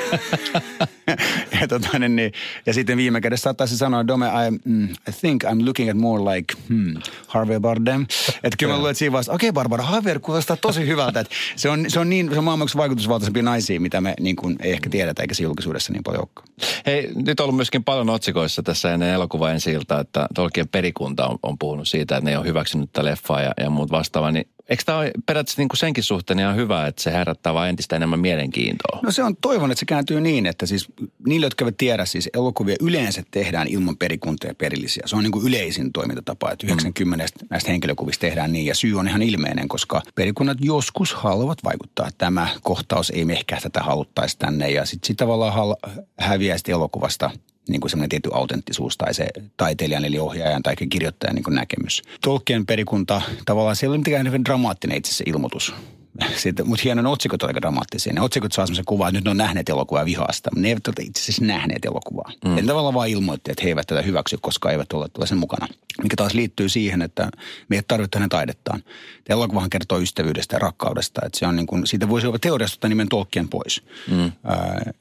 ja, 1.62 1.68
tota, 1.68 2.00
niin, 2.00 2.16
niin, 2.16 2.32
ja 2.66 2.74
sitten 2.74 2.98
viime 2.98 3.22
kädessä 3.22 3.44
saattaisi 3.44 3.78
sanoa, 3.78 4.08
Dome, 4.08 4.26
I, 4.28 4.52
mm, 4.66 4.84
I 4.84 5.12
think 5.22 5.44
I'm 5.44 5.66
looking 5.66 5.90
at 5.90 5.98
more 5.98 6.24
like 6.24 6.56
hmm, 6.68 6.94
Harvey 7.28 7.60
Bardem. 7.60 8.06
Että 8.44 8.58
kyllä 8.60 8.74
mä 8.74 8.78
luulen, 8.78 8.92
että 8.92 9.00
siinä 9.00 9.12
vaiheessa, 9.12 9.34
okei 9.34 9.50
okay, 9.50 9.54
Barbara, 9.54 9.84
Harvey 9.84 10.20
kuulostaa 10.20 10.58
tosi 10.58 10.88
hyvältä. 10.88 11.20
Että 11.20 11.36
se, 11.56 11.70
on, 11.70 11.86
se 11.88 12.00
on 12.00 12.10
niin, 12.10 12.30
se 12.32 12.38
on 12.38 12.44
maailman 12.44 12.68
vaikutusvaltaisempia 12.78 13.44
naisia, 13.44 13.80
mitä 13.80 14.02
me 14.02 14.14
niin 14.20 14.36
kuin, 14.36 14.56
ei 14.60 14.72
ehkä 14.72 14.90
tiedetä, 14.90 15.22
eikä 15.22 15.34
se 15.34 15.44
julkisuudessa 15.44 15.94
niin 15.94 16.04
paljon 16.04 16.22
olekaan. 16.22 16.48
Hei, 16.86 17.12
nyt 17.16 17.40
on 17.40 17.44
ollut 17.44 17.56
myöskin 17.56 17.84
paljon 17.84 18.10
otsikoissa 18.10 18.64
tässä 18.64 18.94
ennen 18.94 19.10
elokuva 19.10 19.52
ensi 19.52 19.72
iltaa, 19.72 20.00
että 20.00 20.15
Tolkien 20.36 20.68
perikunta 20.68 21.28
on, 21.28 21.38
on 21.44 21.58
puhunut 21.58 21.88
siitä, 21.88 22.18
että 22.18 22.30
ne 22.30 22.38
ole 22.38 22.48
hyväksynyt 22.48 22.92
tätä 22.94 23.06
leffaa 23.06 23.42
ja, 23.42 23.52
ja 23.58 23.70
muut 23.70 23.92
vastaavaa, 23.92 24.32
niin 24.32 24.48
Eikö 24.70 24.84
tämä 24.86 24.98
ole 24.98 25.12
periaatteessa 25.26 25.62
niin 25.62 25.70
kuin 25.70 25.78
senkin 25.78 26.04
suhteen 26.04 26.40
ihan 26.40 26.56
hyvä, 26.56 26.88
että 26.88 27.04
se 27.04 27.12
herättää 27.12 27.54
vain 27.54 27.70
entistä 27.70 27.96
enemmän 27.96 28.20
mielenkiintoa? 28.20 29.00
No 29.04 29.12
se 29.12 29.24
on, 29.24 29.36
toivon, 29.42 29.72
että 29.72 29.80
se 29.80 29.86
kääntyy 29.86 30.22
niin, 30.22 30.46
että 30.46 30.66
siis 30.66 30.88
niille, 31.28 31.46
jotka 31.46 31.66
eivät 31.66 31.78
tiedä, 31.78 32.06
siis 32.06 32.30
elokuvia 32.34 32.76
yleensä 32.82 33.24
tehdään 33.32 33.68
ilman 33.68 33.98
perikuntaa 33.98 34.50
ja 34.50 34.56
perillisiä. 34.56 35.04
Se 35.06 35.16
on 35.16 35.24
niin 35.24 35.32
kuin 35.32 35.48
yleisin 35.48 35.92
toimintatapa, 35.92 36.52
että 36.52 36.68
90 36.68 37.26
mm. 37.26 37.48
näistä 37.50 37.72
henkilökuvista 37.72 38.22
tehdään 38.22 38.54
niin 38.54 38.66
ja 38.66 38.76
syy 38.76 39.00
on 39.00 39.08
ihan 39.08 39.22
ilmeinen, 39.22 39.68
koska 39.68 40.02
perikunnat 40.16 40.58
joskus 40.62 41.14
haluavat 41.14 41.64
vaikuttaa. 41.64 42.10
Tämä 42.18 42.48
kohtaus 42.62 43.10
ei 43.10 43.26
ehkä 43.30 43.58
tätä 43.62 43.80
haluttaisi 43.80 44.38
tänne 44.40 44.70
ja 44.70 44.86
sitten 44.86 45.08
sit 45.08 45.18
tavallaan 45.18 45.54
hal- 45.54 46.04
häviää 46.20 46.58
elokuvasta 46.68 47.32
niin 47.70 47.82
kuin 47.82 47.90
semmoinen 47.90 48.10
tietty 48.10 48.30
autenttisuus 48.34 48.98
tai 48.98 49.14
se 49.14 49.28
taiteilijan 49.58 50.06
eli 50.06 50.20
ohjaajan 50.20 50.64
tai 50.64 50.76
kirjoittajan 50.90 51.36
niin 51.36 51.44
kuin 51.44 51.56
näkemys. 51.56 52.02
Tolkien 52.22 52.66
perikunta, 52.66 53.22
tavallaan 53.46 53.76
siellä 53.76 53.94
ei 53.94 53.98
ole 53.98 54.18
mitenkään 54.18 54.46
dramaattinen 54.46 54.98
itse 54.98 55.14
se 55.14 55.24
ilmoitus. 55.28 55.74
Sitten, 56.38 56.68
mutta 56.68 56.82
hieno 56.84 57.12
otsikot 57.12 57.44
on 57.44 57.50
aika 57.50 57.62
dramaattisia. 57.62 58.14
Ne 58.14 58.22
otsikot 58.22 58.52
saa 58.52 58.66
semmoisen 58.66 58.86
kuvan, 58.86 59.08
että 59.08 59.18
nyt 59.18 59.24
ne 59.24 59.32
on 59.32 59.38
nähneet 59.38 59.70
elokuvaa 59.70 60.06
vihasta. 60.06 60.50
Ne 60.56 60.68
eivät 60.68 60.88
ole 60.88 60.96
itse 61.00 61.22
asiassa 61.22 61.46
nähneet 61.46 61.86
elokuvaa. 61.86 62.32
Mm. 62.46 62.56
Ne 62.56 62.64
tavallaan 62.64 62.94
vaan 62.94 63.10
ilmoitti, 63.10 63.52
että 63.52 63.64
he 63.64 63.70
eivät 63.70 63.88
tätä 63.88 64.02
hyväksy, 64.02 64.38
koska 64.42 64.72
eivät 64.72 64.94
ole 64.94 65.28
sen 65.28 65.38
mukana. 65.38 65.68
Mikä 66.04 66.16
taas 66.16 66.34
liittyy 66.34 66.70
siihen, 66.70 67.02
että 67.02 67.30
me 67.70 67.76
ei 67.76 67.82
tarvitse 67.88 68.18
hänen 68.18 68.30
taidettaan. 68.30 68.84
Elokuvahan 69.30 69.70
kertoo 69.70 70.00
ystävyydestä 70.00 70.56
ja 70.56 70.60
rakkaudesta. 70.60 71.22
Että 71.26 71.40
se 71.40 71.48
on 71.48 71.56
niin 71.56 71.68
kuin, 71.68 71.88
siitä 71.88 72.10
voisi 72.10 72.28
olla 72.28 72.40
teoriasta 72.40 72.76
ottaa 72.76 72.90
nimen 72.90 73.10
Tolkien 73.10 73.50
pois. 73.50 73.82
Mm. 74.12 74.32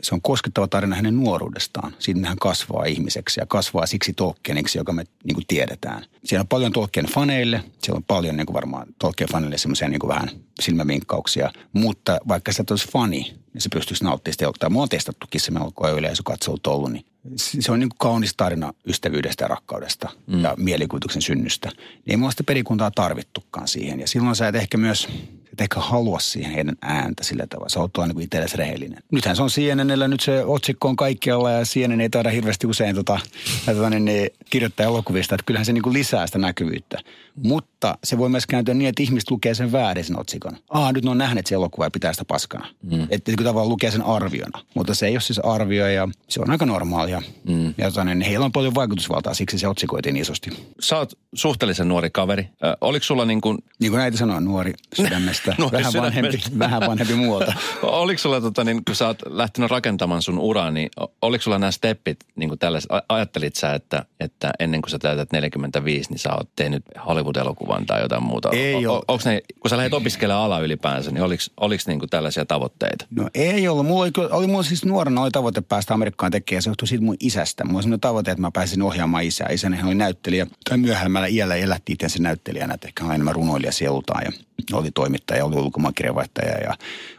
se 0.02 0.14
on 0.14 0.20
koskettava 0.22 0.68
tarina 0.68 0.96
hänen 0.96 1.16
nuoruudestaan. 1.16 1.94
Siitä 1.98 2.28
hän 2.28 2.38
kasvaa 2.38 2.85
ihmiseksi 2.85 3.40
ja 3.40 3.46
kasvaa 3.46 3.87
siksi 3.87 4.12
Tolkieniksi, 4.12 4.78
joka 4.78 4.92
me 4.92 5.04
niin 5.24 5.35
kuin 5.35 5.46
tiedetään. 5.48 6.04
Siellä 6.24 6.42
on 6.42 6.48
paljon 6.48 6.72
Tolkien 6.72 7.07
faneille. 7.07 7.64
Siellä 7.83 7.96
on 7.96 8.04
paljon 8.04 8.37
niin 8.37 8.46
kuin 8.46 8.54
varmaan 8.54 8.87
Tolkien 8.98 9.30
faneille 9.30 9.59
semmoisia 9.59 9.88
niin 9.88 10.00
kuin 10.00 10.09
vähän 10.09 10.30
silmävinkkauksia. 10.61 11.50
Mutta 11.72 12.18
vaikka 12.28 12.52
sä 12.52 12.64
olisi 12.70 12.88
fani, 12.88 13.43
niin 13.54 13.62
se 13.62 13.68
pystyisi 13.68 14.04
nauttimaan 14.04 14.32
sitä 14.32 14.44
elokuvaa. 14.44 14.70
Mua 14.70 14.82
on 14.82 14.88
testattukin 14.88 15.40
se 15.40 15.50
melko 15.50 15.88
yleisö 15.88 16.22
katsoo 16.24 16.56
ollut, 16.66 16.92
niin 16.92 17.04
se 17.36 17.72
on 17.72 17.78
niin 17.78 17.88
kuin 17.88 17.98
kaunis 17.98 18.34
tarina 18.36 18.74
ystävyydestä 18.86 19.44
ja 19.44 19.48
rakkaudesta 19.48 20.08
mm. 20.26 20.42
ja 20.42 20.54
mielikuvituksen 20.56 21.22
synnystä. 21.22 21.68
Niin 21.68 22.10
ei 22.10 22.16
mua 22.16 22.30
sitä 22.30 22.44
perikuntaa 22.44 22.90
tarvittukaan 22.90 23.68
siihen. 23.68 24.00
Ja 24.00 24.08
silloin 24.08 24.36
sä 24.36 24.48
et 24.48 24.54
ehkä 24.54 24.76
myös 24.76 25.08
et 25.54 25.60
ehkä 25.60 25.80
halua 25.80 26.20
siihen 26.20 26.52
heidän 26.52 26.76
ääntä 26.82 27.24
sillä 27.24 27.46
tavalla. 27.46 27.68
Sä 27.68 27.80
oot 27.80 27.90
niin 27.98 28.14
kuin 28.14 28.24
itsellesi 28.24 28.56
rehellinen. 28.56 29.02
Nythän 29.12 29.36
se 29.36 29.42
on 29.42 29.48
CNNllä, 29.48 30.08
nyt 30.08 30.20
se 30.20 30.44
otsikko 30.44 30.88
on 30.88 30.96
kaikkialla 30.96 31.50
ja 31.50 31.64
CNN 31.64 32.00
ei 32.00 32.10
taida 32.10 32.30
hirveästi 32.30 32.66
usein 32.66 32.96
tota, 32.96 33.20
tota 33.66 33.90
niin, 33.90 34.04
niin, 34.04 34.30
kirjoittaa 34.50 34.86
elokuvista. 34.86 35.34
Että 35.34 35.44
kyllähän 35.46 35.66
se 35.66 35.72
niin 35.72 35.82
kuin 35.82 35.92
lisää 35.92 36.26
sitä 36.26 36.38
näkyvyyttä. 36.38 36.98
Mutta 37.36 37.73
se 38.04 38.18
voi 38.18 38.28
myös 38.28 38.46
kääntyä 38.46 38.74
niin, 38.74 38.88
että 38.88 39.02
ihmiset 39.02 39.30
lukee 39.30 39.54
sen 39.54 39.72
väärin 39.72 40.04
sen 40.04 40.20
otsikon. 40.20 40.56
Aa, 40.70 40.92
nyt 40.92 41.04
ne 41.04 41.10
on 41.10 41.18
nähneet 41.18 41.46
se 41.46 41.54
elokuva 41.54 41.86
ja 41.86 41.90
pitää 41.90 42.12
sitä 42.12 42.24
paskana. 42.24 42.66
Mm. 42.82 43.06
Että 43.10 43.30
niin 43.30 43.44
tavallaan 43.44 43.68
lukee 43.68 43.90
sen 43.90 44.02
arviona. 44.02 44.60
Mutta 44.74 44.94
se 44.94 45.06
ei 45.06 45.14
ole 45.14 45.20
siis 45.20 45.38
arvio 45.38 45.86
ja 45.86 46.08
se 46.28 46.40
on 46.40 46.50
aika 46.50 46.66
normaalia. 46.66 47.22
Mm. 47.48 47.74
Ja 47.78 47.90
tota, 47.90 48.04
niin, 48.04 48.20
heillä 48.20 48.44
on 48.44 48.52
paljon 48.52 48.74
vaikutusvaltaa, 48.74 49.34
siksi 49.34 49.58
se 49.58 49.68
otsikoitiin 49.68 50.16
isosti. 50.16 50.50
Sä 50.80 50.98
oot 50.98 51.12
suhteellisen 51.34 51.88
nuori 51.88 52.10
kaveri. 52.10 52.48
Ö, 52.64 52.76
oliko 52.80 53.04
sulla 53.04 53.24
niin 53.24 53.40
kuin... 53.40 53.58
Niin 53.78 53.92
kuin 53.92 54.00
äiti 54.00 54.16
sanoo, 54.16 54.40
nuori 54.40 54.72
sydämestä. 54.94 55.54
nuori 55.58 55.78
vähän, 55.78 55.92
sydämestä. 55.92 56.22
Vanhempi, 56.22 56.58
vähän 56.64 56.80
vanhempi 56.80 57.14
muualta. 57.14 57.52
oliko 57.82 58.18
sulla, 58.18 58.40
tota, 58.40 58.64
niin, 58.64 58.84
kun 58.84 58.96
sä 58.96 59.06
oot 59.06 59.18
lähtenyt 59.26 59.70
rakentamaan 59.70 60.22
sun 60.22 60.38
uraa, 60.38 60.70
niin 60.70 60.90
oliko 61.22 61.42
sulla 61.42 61.58
nämä 61.58 61.70
steppit 61.70 62.18
niin 62.36 62.48
kuin 62.48 62.58
tällaiset? 62.58 62.90
Ajattelit 63.08 63.56
sä, 63.56 63.74
että, 63.74 64.04
että 64.20 64.50
ennen 64.58 64.82
kuin 64.82 64.90
sä 64.90 64.98
täytät 64.98 65.32
45, 65.32 66.10
niin 66.10 66.18
sä 66.18 66.34
oot 66.34 66.48
tehnyt 66.56 66.82
Hollywood-elokuvan 67.06 67.73
tai 67.87 68.02
jotain 68.02 68.22
muuta? 68.22 68.50
Ei 68.52 68.87
o, 68.87 69.02
o, 69.08 69.18
ne, 69.24 69.42
kun 69.60 69.70
sä 69.70 69.76
lähdet 69.76 69.94
opiskelemaan 69.94 70.44
ala 70.44 70.60
ylipäänsä, 70.60 71.10
niin 71.10 71.22
oliko, 71.22 71.42
oliko 71.60 71.82
niin 71.87 71.98
kuin 71.98 72.10
tällaisia 72.10 72.44
tavoitteita? 72.44 73.06
No 73.10 73.28
ei 73.34 73.68
ollut. 73.68 73.87
Mulla 73.87 74.02
oli, 74.02 74.28
oli 74.30 74.46
mulla 74.46 74.62
siis 74.62 74.84
nuorena 74.84 75.22
oli 75.22 75.30
tavoite 75.30 75.60
päästä 75.60 75.94
Amerikkaan 75.94 76.32
tekemään. 76.32 76.62
Se 76.62 76.70
johtui 76.70 76.88
siitä 76.88 77.04
mun 77.04 77.16
isästä. 77.20 77.64
Mulla 77.64 77.88
oli 77.88 77.98
tavoite, 77.98 78.30
että 78.30 78.40
mä 78.40 78.50
pääsin 78.50 78.82
ohjaamaan 78.82 79.24
isää. 79.24 79.48
Isäni 79.50 79.82
oli 79.84 79.94
näyttelijä. 79.94 80.46
Tai 80.68 80.78
myöhemmällä 80.78 81.26
iällä 81.26 81.54
elätti 81.54 81.92
itse 81.92 82.22
näyttelijänä, 82.22 82.74
että 82.74 82.88
ehkä 82.88 83.04
enemmän 83.04 83.34
runoilija 83.34 83.72
sielultaan. 83.72 84.22
Ja 84.24 84.32
oli 84.72 84.90
toimittaja, 84.90 85.44
oli 85.44 85.56
ulkomaankirjavaihtaja 85.56 86.58
ja 86.58 86.74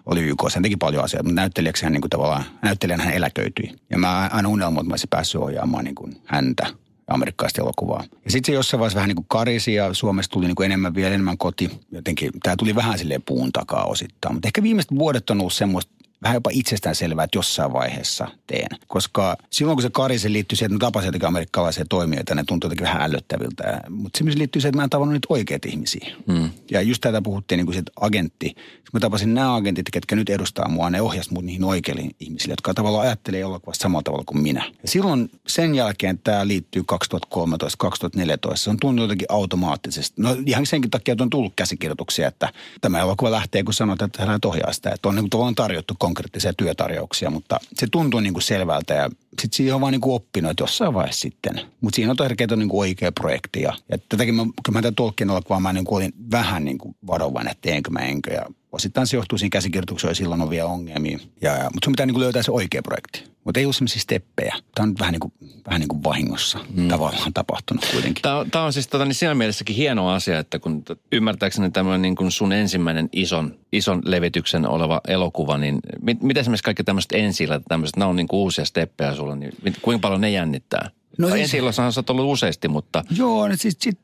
oli 0.06 0.22
YK. 0.22 0.44
Sen 0.48 0.64
teki 0.64 0.76
paljon 0.78 1.04
asioita, 1.04 1.24
mutta 1.24 1.42
näyttelijäksi 1.42 1.84
hän 1.84 1.94
niin 1.94 2.02
kuin 2.02 2.10
tavallaan, 2.10 2.44
näyttelijän 2.62 3.02
hän 3.02 3.14
eläköityi. 3.14 3.72
Ja 3.90 3.98
mä 3.98 4.30
aina 4.34 4.50
unelmoin, 4.50 4.84
että 4.84 4.90
mä 4.90 4.94
olisin 4.94 5.10
päässyt 5.10 5.42
ohjaamaan 5.42 5.84
niin 5.84 5.96
kuin 5.96 6.22
häntä 6.26 6.68
amerikkalaista 7.08 7.62
elokuvaa. 7.62 8.04
Ja 8.26 8.32
sitten 8.32 8.54
se 8.54 8.56
jossain 8.56 8.80
vaiheessa 8.80 8.96
vähän 8.96 9.08
niin 9.08 9.16
kuin 9.16 9.26
karisi 9.30 9.74
ja 9.74 9.94
Suomesta 9.94 10.34
tuli 10.34 10.46
niin 10.46 10.56
kuin 10.56 10.66
enemmän 10.66 10.96
vielä 10.96 11.10
enemmän 11.10 11.38
koti. 11.38 11.72
Jotenkin 11.92 12.32
tämä 12.44 12.56
tuli 12.56 12.76
vähän 12.76 13.00
silleen 13.00 13.22
puun 13.22 13.52
takaa 13.52 13.86
osittain. 13.86 14.36
Mutta 14.36 14.48
ehkä 14.48 14.64
viimeiset 14.64 14.96
vuodet 14.96 15.30
on 15.30 15.40
ollut 15.40 15.54
semmoista 15.54 15.92
vähän 16.26 16.36
jopa 16.36 16.50
itsestään 16.54 16.96
selvää, 16.96 17.24
että 17.24 17.38
jossain 17.38 17.74
vaiheessa 17.74 18.28
teen. 18.48 18.68
Koska 18.88 19.38
silloin 19.50 19.76
kun 19.76 19.84
se 19.84 19.90
karisen 19.90 20.34
liittyy 20.34 20.56
siihen, 20.56 20.76
että 20.76 20.86
tapasin 20.86 21.08
jotenkin 21.08 21.28
amerikkalaisia 21.28 21.86
toimijoita, 21.90 22.36
ne 22.36 22.44
tuntuu 22.48 22.68
jotenkin 22.68 22.88
vähän 22.88 23.02
ällöttäviltä. 23.02 23.82
Mutta 23.90 24.18
se 24.18 24.24
liittyy 24.26 24.62
siihen, 24.62 24.70
että 24.70 24.78
mä 24.78 24.84
en 24.84 24.90
tavannut 24.90 25.14
niitä 25.14 25.28
oikeita 25.30 25.68
ihmisiä. 25.70 26.16
Hmm. 26.32 26.50
Ja 26.72 26.82
just 26.82 27.02
tätä 27.02 27.22
puhuttiin 27.22 27.58
niin 27.58 27.66
kuin 27.66 27.76
sit 27.76 27.86
agentti. 28.02 28.54
Kun 28.56 28.90
mä 28.94 29.00
tapasin 29.00 29.34
nämä 29.34 29.56
agentit, 29.56 29.86
ketkä 29.92 30.16
nyt 30.16 30.30
edustaa 30.30 30.70
mua, 30.70 30.90
ne 30.90 31.02
ohjasi 31.02 31.34
mut 31.34 31.46
niihin 31.46 31.64
oikeille 31.64 32.02
ihmisille, 32.20 32.52
jotka 32.52 32.74
tavallaan 32.74 33.06
ajattelee 33.06 33.42
elokuvasta 33.42 33.84
samalla 33.84 34.04
tavalla 34.04 34.24
kuin 34.26 34.42
minä. 34.42 34.72
Ja 34.82 34.88
silloin 34.88 35.30
sen 35.48 35.76
jälkeen 35.76 36.20
tämä 36.20 36.48
liittyy 36.48 36.84
2013-2014. 36.94 38.56
Se 38.56 38.70
on 38.70 38.78
tuntunut 38.78 39.04
jotenkin 39.04 39.28
automaattisesti. 39.30 40.22
No 40.22 40.38
ihan 40.46 40.66
senkin 40.66 40.92
takia, 40.92 41.12
että 41.12 41.24
on 41.24 41.30
tullut 41.30 41.54
käsikirjoituksia, 41.56 42.28
että 42.28 42.50
tämä 42.82 43.00
elokuva 43.00 43.32
lähtee, 43.32 43.64
kun 43.64 43.74
sanotaan, 43.74 44.08
että 44.08 44.26
hän 44.26 44.40
ohjaa 44.46 44.74
sitä. 44.74 44.90
Että 44.90 45.10
on 45.10 45.16
niin 45.16 45.30
kuin 45.30 45.56
tarjottu 45.56 45.94
konkreettisia 46.16 46.54
työtarjouksia, 46.54 47.30
mutta 47.30 47.60
se 47.74 47.88
tuntuu 47.92 48.20
niin 48.20 48.34
kuin 48.34 48.44
selvältä 48.44 48.94
ja 48.94 49.10
sitten 49.42 49.58
siihen 49.58 49.76
on 49.76 49.82
vaan 49.82 49.92
niin 49.92 50.02
kuin 50.02 50.16
oppinut, 50.16 50.52
että 50.52 50.64
jossain 50.64 50.94
vaiheessa 50.94 51.22
sitten. 51.22 51.62
Mutta 51.82 51.96
siinä 51.96 52.12
on 52.12 52.18
tärkeää, 52.18 52.48
on 52.52 52.60
niin 52.60 52.70
kuin 52.70 52.80
oikea 52.80 53.12
projekti. 53.12 53.62
Ja, 53.62 53.74
ja 53.92 53.98
tätäkin 54.10 54.36
mä, 54.36 54.44
kun 54.44 54.74
mä 54.74 54.82
tämän 54.82 54.96
Tolkien 54.96 55.30
elokuvaa, 55.30 55.60
mä 55.60 55.74
niin 55.74 55.86
kuin 55.86 55.98
olin 55.98 56.14
vähän 56.32 56.66
niin 56.66 56.78
kuin 56.78 56.96
varovainen, 57.08 57.52
että 57.52 57.62
teenkö 57.62 57.92
mä 57.92 58.00
enkö. 58.00 58.34
Ja 58.34 58.46
osittain 58.76 59.08
se 59.08 59.18
johtuu 59.18 59.38
siinä 59.38 59.50
käsikirjoituksessa, 59.50 60.12
ja 60.12 60.16
silloin 60.16 60.42
on 60.42 60.50
vielä 60.50 60.70
ongelmia. 60.70 61.20
Ja, 61.42 61.52
ja, 61.52 61.64
mutta 61.64 61.86
sun 61.86 61.94
pitää 61.94 62.06
niin 62.06 62.14
kuin 62.14 62.24
löytää 62.24 62.44
se 62.44 62.52
oikea 62.52 62.82
projekti. 62.82 63.24
Mutta 63.44 63.60
ei 63.60 63.66
ole 63.66 63.74
sellaisia 63.74 64.02
steppejä. 64.02 64.56
Tämä 64.76 64.88
on 64.88 64.96
vähän 65.00 65.12
niin 65.12 65.20
kuin, 65.20 65.34
vähän 65.68 65.80
niin 65.80 65.88
kuin 65.88 66.04
vahingossa 66.04 66.60
mm. 66.76 66.88
tavallaan 66.88 67.34
tapahtunut 67.34 67.86
kuitenkin. 67.92 68.22
Tämä, 68.22 68.38
on, 68.38 68.52
tämä 68.52 68.66
on 68.66 68.74
siis 68.74 68.88
tota, 68.88 69.06
niin 69.06 69.16
siinä 69.16 69.36
mielessäkin 69.36 69.76
hieno 69.76 70.10
asia, 70.10 70.40
että 70.40 70.60
kun 70.60 70.84
ymmärtääkseni 71.12 71.72
tämmöinen 71.72 72.02
niin 72.02 72.16
kuin 72.16 72.32
sun 72.32 72.54
ensimmäinen 72.54 73.10
ison, 73.12 73.56
ison 73.72 74.02
levityksen 74.06 74.68
oleva 74.68 75.02
elokuva, 75.08 75.58
niin 75.58 75.80
mit, 76.02 76.22
miten 76.22 76.42
esimerkiksi 76.42 76.64
kaikki 76.64 76.84
tämmöiset 76.84 77.12
ensillä, 77.12 77.62
tämmöiset, 77.68 77.98
nämä 77.98 78.10
on 78.10 78.16
niin 78.16 78.28
kuin 78.28 78.40
uusia 78.40 78.66
steppejä 78.66 79.16
sulle, 79.16 79.36
niin 79.36 79.54
kuinka 79.82 80.02
paljon 80.02 80.22
ne 80.22 80.30
jännittää? 80.30 80.90
No 81.18 81.28
siis, 81.28 81.42
ensilloissahan 81.42 81.94
sä 81.94 82.00
oot 82.00 82.10
ollut 82.10 82.32
useasti, 82.32 82.68
mutta... 82.68 83.04
Joo, 83.18 83.48
niin 83.48 83.58
siis 83.58 83.78
sit, 83.80 84.00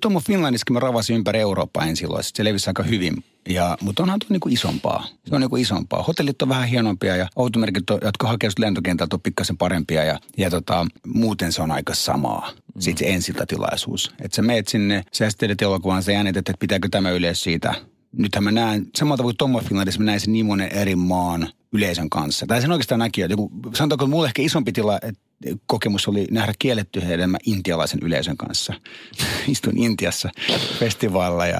Tuommo 0.00 0.20
Finlandissakin 0.20 0.74
mä 0.74 0.80
ravasin 0.80 1.16
ympäri 1.16 1.40
Eurooppaa 1.40 1.86
ensilloissa. 1.86 2.32
Se 2.36 2.44
levisi 2.44 2.70
aika 2.70 2.82
hyvin. 2.82 3.24
Ja, 3.48 3.78
mutta 3.80 4.02
onhan 4.02 4.18
tuo 4.18 4.26
niinku 4.30 4.48
isompaa. 4.48 5.06
Se 5.28 5.34
on 5.34 5.40
niinku 5.40 5.56
isompaa. 5.56 6.02
Hotellit 6.02 6.42
on 6.42 6.48
vähän 6.48 6.68
hienompia 6.68 7.16
ja 7.16 7.28
automerkit, 7.36 7.90
on, 7.90 8.00
jotka 8.02 8.28
hakeutuvat 8.28 8.58
lentokentältä, 8.58 9.16
on 9.16 9.20
pikkasen 9.20 9.56
parempia. 9.56 10.04
Ja, 10.04 10.18
ja 10.36 10.50
tota, 10.50 10.86
muuten 11.06 11.52
se 11.52 11.62
on 11.62 11.70
aika 11.70 11.94
samaa. 11.94 12.50
Mm. 12.50 12.80
Sitten 12.80 13.06
se 13.06 13.14
ensiltatilaisuus. 13.14 14.10
Että 14.20 14.36
sä 14.36 14.42
meet 14.42 14.68
sinne, 14.68 15.04
sä 15.12 15.28
elokuvan, 15.62 16.02
sä 16.02 16.12
jännität, 16.12 16.38
että 16.38 16.60
pitääkö 16.60 16.88
tämä 16.90 17.10
yleensä 17.10 17.42
siitä. 17.42 17.74
Nythän 18.18 18.44
mä 18.44 18.50
näen, 18.50 18.86
samalla 18.96 19.16
tavalla 19.16 19.32
kuin 19.32 19.36
Tommo 19.36 19.60
Finlandissa, 19.60 20.00
mä 20.00 20.06
näin 20.06 20.20
sen 20.20 20.32
niin 20.32 20.46
monen 20.46 20.72
eri 20.72 20.96
maan 20.96 21.48
yleisön 21.72 22.10
kanssa. 22.10 22.46
Tai 22.46 22.60
sen 22.60 22.72
oikeastaan 22.72 22.98
näki, 22.98 23.22
että 23.22 23.32
joku, 23.32 23.50
sanotaanko 23.74 24.06
mulle 24.06 24.26
ehkä 24.26 24.42
isompi 24.42 24.72
tila, 24.72 24.98
että 25.02 25.20
kokemus 25.66 26.08
oli 26.08 26.26
nähdä 26.30 26.52
kielletty 26.58 27.02
hedelmä 27.06 27.38
intialaisen 27.46 28.00
yleisön 28.02 28.36
kanssa. 28.36 28.74
Istuin 29.48 29.78
Intiassa 29.78 30.30
festivaalilla 30.78 31.46
ja 31.46 31.58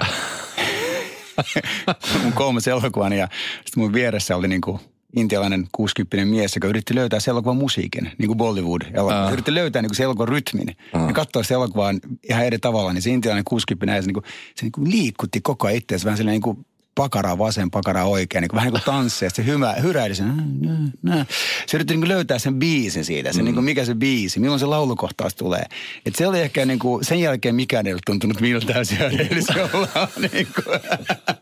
mun 2.23 2.33
kolmas 2.33 2.69
elokuvan 2.69 3.13
ja 3.13 3.29
sitten 3.55 3.83
mun 3.83 3.93
vieressä 3.93 4.37
oli 4.37 4.49
niinku 4.49 4.81
intialainen 5.17 5.67
60 5.73 6.25
mies, 6.25 6.55
joka 6.55 6.69
yritti 6.69 6.95
löytää 6.95 7.21
se 7.21 7.31
elokuvan 7.31 7.57
musiikin, 7.57 8.11
niin 8.19 8.27
kuin 8.27 8.37
Bollywood. 8.37 8.83
Elokuva. 8.93 9.27
Uh. 9.27 9.33
Yritti 9.33 9.55
löytää 9.55 9.83
niin 9.83 9.89
kuin 9.89 9.97
se 9.97 10.03
elokuvan 10.03 10.29
rytmin. 10.29 10.77
Uh. 10.95 11.07
Ja 11.07 11.13
katsoa 11.13 11.43
se 11.43 11.55
ihan 12.29 12.45
eri 12.45 12.59
tavalla, 12.59 12.93
niin 12.93 13.03
se 13.03 13.11
intialainen 13.11 13.45
60 13.45 14.01
se, 14.01 14.07
niin 14.07 14.15
kuin, 14.15 14.25
se 14.55 14.63
niin 14.63 14.73
kuin 14.73 14.91
liikutti 14.91 15.41
koko 15.41 15.67
ajan 15.67 15.77
itseänsä 15.77 16.05
vähän 16.05 16.17
sellainen 16.17 16.35
niin 16.35 16.57
kuin 16.57 16.67
pakara 16.95 17.39
vasen, 17.39 17.71
pakara 17.71 18.05
oikein, 18.05 18.43
niin 18.43 18.49
kuin, 18.49 18.57
vähän 18.57 18.73
niin 18.73 18.83
kuin 18.83 18.95
tanssia. 18.95 19.31
Se 19.31 19.45
hymä, 19.45 19.73
hyräili 19.73 20.15
sen. 20.15 20.33
Se 21.67 21.77
yritti 21.77 21.97
niin 21.97 22.09
löytää 22.09 22.39
sen 22.39 22.59
biisin 22.59 23.05
siitä, 23.05 23.33
se, 23.33 23.39
mm. 23.39 23.45
niin 23.45 23.55
kuin, 23.55 23.65
mikä 23.65 23.85
se 23.85 23.95
biisi, 23.95 24.41
milloin 24.41 24.61
se 24.61 24.67
laulukohtaus 24.67 25.35
tulee. 25.35 25.65
Et 26.07 26.15
se 26.15 26.27
oli 26.27 26.41
ehkä 26.41 26.67
niin 26.67 26.79
kuin, 26.79 27.05
sen 27.05 27.21
jälkeen 27.21 27.55
mikään 27.55 27.87
ei 27.87 27.93
ole 27.93 28.01
tuntunut 28.07 28.41
miltään 28.41 28.87
siellä, 28.87 29.19
eli 29.31 29.43
se 29.43 29.63
ollaan 29.73 30.09
niin 30.33 30.49
kuin, 30.55 30.81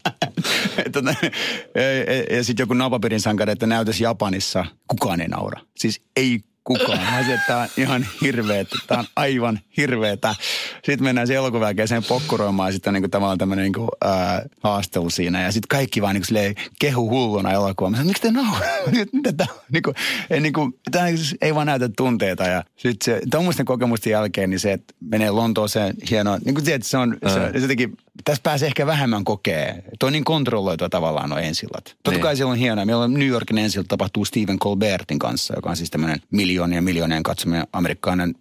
ja, 1.74 2.37
ja, 2.37 2.44
sitten 2.44 2.62
joku 2.62 2.74
napapirin 2.74 3.20
sankari, 3.20 3.53
että 3.53 3.66
näytäisi 3.66 4.05
Japanissa, 4.05 4.66
kukaan 4.88 5.20
ei 5.20 5.29
naura. 5.29 5.61
Siis 5.76 6.03
ei 6.16 6.40
kukaan. 6.64 6.99
Mä 6.99 7.05
sanoin, 7.05 7.31
että 7.31 7.46
tämä 7.46 7.61
on 7.61 7.68
ihan 7.77 8.07
hirveetä. 8.20 8.77
Tämä 8.87 9.01
on 9.01 9.07
aivan 9.16 9.61
hirveetä. 9.77 10.35
Sitten 10.75 11.05
mennään 11.05 11.27
se 11.27 11.35
elokuvan 11.35 11.66
jälkeen 11.66 12.05
pokkuroimaan 12.09 12.68
ja 12.68 12.73
sitten 12.73 12.96
on 12.96 13.03
niin 13.03 13.11
tavallaan 13.11 13.38
tämmöinen 13.38 13.62
niin 13.62 13.73
kuin, 13.73 13.88
äh, 14.05 14.42
haastelu 14.62 15.11
siinä. 15.11 15.42
Ja 15.42 15.53
sitten 15.53 15.68
kaikki 15.68 16.03
vaan 16.03 16.14
niin 16.14 16.25
kuin, 16.29 16.55
kehu 16.79 17.11
hulluna 17.11 17.53
elokuvaa. 17.53 17.90
Mä 17.90 17.96
sanoin, 17.96 18.07
miksi 18.07 18.23
te 18.23 18.31
nauraa? 18.31 18.68
Mitä 19.12 19.33
tämä 19.33 19.55
niin 19.73 19.83
kuin, 19.83 19.94
ei, 20.31 20.40
niin 20.40 20.53
kuin, 20.53 20.73
tämä 20.90 21.07
ei 21.40 21.55
vaan 21.55 21.66
näytä 21.66 21.88
tunteita. 21.96 22.44
Ja 22.44 22.64
sitten 22.77 23.05
se, 23.05 23.20
tuommoisten 23.31 23.66
kokemusten 23.66 24.11
jälkeen, 24.11 24.51
niin 24.51 24.61
se, 24.61 24.73
että 24.73 24.94
menee 25.01 25.31
Lontooseen 25.31 25.94
hienoa. 26.11 26.38
Niin 26.44 26.55
kuin 26.55 26.64
tiedät, 26.64 26.83
se 26.83 26.99
on, 26.99 27.18
se, 27.27 27.53
se 27.53 27.59
jotenkin 27.59 27.96
tässä 28.25 28.42
pääsee 28.42 28.66
ehkä 28.66 28.87
vähemmän 28.87 29.25
kokee. 29.25 29.83
Tuo 29.99 30.07
on 30.07 30.12
niin 30.12 30.25
kontrolloitua 30.25 30.88
tavallaan 30.88 31.31
nuo 31.31 31.38
ensillat. 31.38 31.85
Totta 31.85 32.11
niin. 32.11 32.20
kai 32.20 32.37
siellä 32.37 32.53
on 32.53 32.59
hienoa. 32.59 32.85
Meillä 32.85 33.05
on 33.05 33.14
New 33.14 33.29
Yorkin 33.29 33.59
ensilta 33.59 33.88
tapahtuu 33.88 34.25
Stephen 34.25 34.59
Colbertin 34.59 35.18
kanssa, 35.18 35.55
joka 35.57 35.70
on 35.70 35.77
siis 35.77 35.90
tämmöinen 35.90 36.20
miljoonien 36.51 36.85
miljoonien 36.85 37.23
katsominen 37.23 37.67
amerikkalainen 37.73 38.35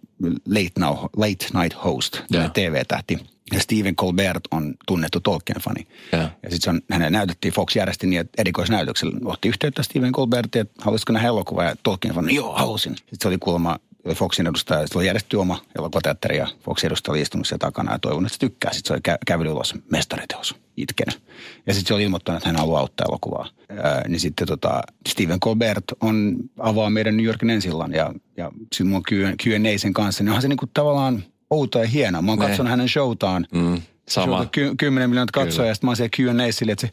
late, 0.48 0.70
now, 0.78 0.96
late 1.16 1.46
night 1.54 1.84
host, 1.84 2.20
TV-tähti. 2.52 3.18
Ja 3.52 3.60
Stephen 3.60 3.96
Colbert 3.96 4.40
on 4.50 4.74
tunnettu 4.86 5.20
Tolkien-fani. 5.20 5.86
Ja, 6.12 6.18
ja 6.42 6.50
sitten 6.50 6.82
hänen 6.90 7.12
näytettiin, 7.12 7.54
Fox 7.54 7.76
järjesti 7.76 8.06
niin, 8.06 8.20
että 8.20 8.42
erikoisnäytöksellä 8.42 9.18
otti 9.24 9.48
yhteyttä 9.48 9.82
Stephen 9.82 10.12
Colbertiin, 10.12 10.60
että 10.60 10.82
haluaisitko 10.82 11.12
nähdä 11.12 11.28
elokuva 11.28 11.64
ja 11.64 11.74
Tolkien-fani, 11.82 12.34
joo, 12.34 12.52
halusin. 12.52 12.96
Sitten 12.96 13.18
se 13.22 13.28
oli 13.28 13.38
kuulemma 13.38 13.78
Foxin 14.14 14.46
edustaja, 14.46 14.86
se 14.86 14.98
oli 14.98 15.06
järjestetty 15.06 15.36
oma 15.36 15.60
elokuvateatteri 15.78 16.36
ja 16.36 16.46
Foxin 16.60 16.86
edustaja 16.86 17.12
oli 17.12 17.20
istunut 17.20 17.46
siellä 17.46 17.58
takana 17.58 17.92
ja 17.92 17.98
toivonut, 17.98 18.26
että 18.26 18.34
se 18.34 18.50
tykkää. 18.50 18.72
Sitten 18.72 18.88
se 18.88 18.92
oli 18.94 19.14
kä- 19.14 19.18
kävellyt 19.26 19.52
ulos 19.52 19.74
mestariteos, 19.90 20.54
itkenyt. 20.76 21.22
Ja 21.66 21.74
sitten 21.74 21.88
se 21.88 21.94
oli 21.94 22.02
ilmoittanut, 22.02 22.36
että 22.36 22.48
hän 22.48 22.56
haluaa 22.56 22.80
auttaa 22.80 23.06
elokuvaa. 23.08 23.48
Ää, 23.82 24.08
niin 24.08 24.20
sitten 24.20 24.46
tota, 24.46 24.82
Steven 25.08 25.40
Colbert 25.40 25.84
on, 26.00 26.36
avaa 26.58 26.90
meidän 26.90 27.16
New 27.16 27.26
Yorkin 27.26 27.50
ensillan 27.50 27.92
ja, 27.92 28.12
ja 28.36 28.50
sitten 28.72 28.86
mun 28.86 29.02
Q&A 29.42 29.78
sen 29.78 29.92
kanssa. 29.92 30.24
Niin 30.24 30.28
onhan 30.28 30.42
se 30.42 30.48
niinku 30.48 30.66
tavallaan 30.74 31.24
outo 31.50 31.78
ja 31.78 31.86
hieno. 31.86 32.22
Mä 32.22 32.32
oon 32.32 32.38
katsonut 32.38 32.70
hänen 32.70 32.88
showtaan. 32.88 33.46
Mm, 33.54 33.82
sama. 34.08 34.36
Showta 34.36 34.50
ky- 34.52 34.74
10 34.78 35.10
miljoonaa 35.10 35.26
katsoja 35.32 35.68
ja 35.68 35.74
sitten 35.74 35.86
mä 35.86 35.90
oon 35.90 35.96
siellä 35.96 36.42
Q&A 36.42 36.52
sille, 36.52 36.72
että 36.72 36.86
se, 36.86 36.92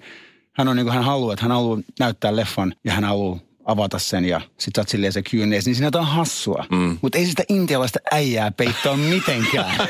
hän 0.54 0.68
on 0.68 0.76
niin 0.76 0.86
kuin 0.86 0.94
hän 0.94 1.04
haluaa, 1.04 1.34
että 1.34 1.44
hän 1.44 1.52
haluaa 1.52 1.80
näyttää 2.00 2.36
leffan 2.36 2.76
ja 2.84 2.94
hän 2.94 3.04
haluaa 3.04 3.40
avata 3.68 4.00
sen 4.00 4.26
ja 4.26 4.42
sit 4.58 4.76
sä 4.76 4.82
oot 4.82 4.90
silleen 4.90 5.14
se 5.14 5.22
Q&A, 5.22 5.46
niin 5.46 5.62
siinä 5.62 5.90
on 5.96 6.06
hassua. 6.06 6.66
Mm. 6.72 6.98
Mutta 7.02 7.18
ei 7.18 7.26
sitä 7.26 7.44
intialaista 7.50 8.00
äijää 8.12 8.52
peittoa 8.52 8.98
mitenkään. 8.98 9.88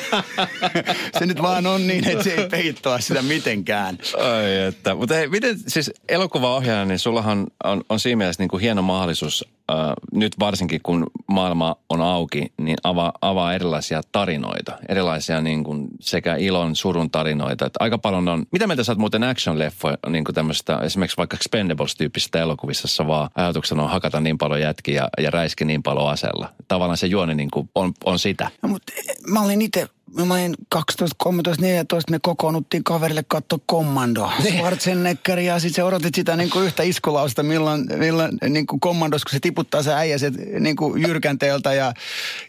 se 1.20 1.26
nyt 1.26 1.42
vaan 1.42 1.68
on 1.68 1.88
niin, 1.88 2.08
että 2.08 2.24
se 2.24 2.34
ei 2.34 2.50
peittoa 2.50 3.00
sitä 3.00 3.22
mitenkään. 3.22 3.98
Ai 4.18 4.68
että. 4.68 4.96
Mutta 4.96 5.16
hei, 5.16 5.28
miten 5.28 5.60
siis 5.68 5.92
elokuvaohjaajana, 6.10 6.86
niin 6.86 7.00
sullahan 7.00 7.48
on, 7.64 7.82
on 7.90 8.00
siinä 8.00 8.16
mielessä 8.16 8.44
niin 8.44 8.50
kuin 8.50 8.62
hieno 8.62 8.82
mahdollisuus 8.82 9.46
äh, 9.72 9.78
nyt 10.14 10.40
varsinkin 10.40 10.82
kun 10.84 11.08
maailma 11.28 11.76
on 11.90 12.02
auki, 12.02 12.54
niin 12.62 12.78
avaa, 12.84 13.12
avaa 13.22 13.54
erilaisia 13.54 14.02
tarinoita. 14.12 14.78
Erilaisia 14.90 15.42
niin 15.42 15.64
kuin 15.64 15.88
sekä 16.00 16.36
ilon, 16.36 16.76
surun 16.76 17.12
tarinoita. 17.12 17.66
Että 17.66 17.78
aika 17.80 17.98
paljon 17.98 18.28
on, 18.28 18.46
mitä 18.52 18.68
mieltä 18.68 18.84
sä 18.84 18.92
oot 18.92 19.00
muuten 19.00 19.24
action-leffoja, 19.24 19.98
niin 20.10 20.24
kuin 20.24 20.36
tämmöistä, 20.36 20.78
esimerkiksi 20.78 21.18
vaikka 21.18 21.38
Expendables-tyyppisistä 21.38 22.40
elokuvissa, 22.40 23.08
vaan 23.08 23.30
ajatuksena 23.68 23.84
on 23.84 23.90
hakata 23.90 24.20
niin 24.20 24.38
paljon 24.38 24.62
jätkiä 24.62 25.02
ja, 25.02 25.24
ja 25.24 25.32
räiski 25.32 25.66
niin 25.66 25.84
paljon 25.84 26.10
asella. 26.10 26.54
Tavallaan 26.68 26.98
se 26.98 27.08
juoni 27.08 27.36
niin 27.36 27.52
kuin 27.52 27.70
on, 27.76 27.94
on 28.06 28.20
sitä. 28.20 28.50
No, 28.62 28.70
mutta 28.70 28.94
mä 29.28 29.42
olin 29.42 29.62
itse 29.62 29.88
mä 30.26 30.34
olin 30.34 30.56
12, 30.70 31.16
13, 31.18 31.66
14, 31.66 32.12
me 32.12 32.20
kokoonnuttiin 32.22 32.84
kaverille 32.84 33.24
katsoa 33.28 33.60
kommando. 33.66 34.32
Niin. 34.44 34.54
Schwarzenegger 34.54 35.40
ja 35.40 35.60
sitten 35.60 35.76
se 35.76 35.84
odotit 35.84 36.16
sitä 36.16 36.36
niin 36.36 36.50
kuin 36.50 36.66
yhtä 36.66 36.84
iskulausta, 36.84 37.44
milloin, 37.44 37.86
milloin 37.98 38.38
niin 38.50 38.68
kuin 38.68 38.80
kommandos, 38.80 39.24
kun 39.24 39.32
se 39.32 39.40
tiputtaa 39.40 39.84
se 39.84 39.94
äijä 39.94 40.18
se, 40.18 40.32
niin 40.60 40.76
kuin 40.76 41.02
jyrkänteeltä 41.02 41.74
ja, 41.74 41.94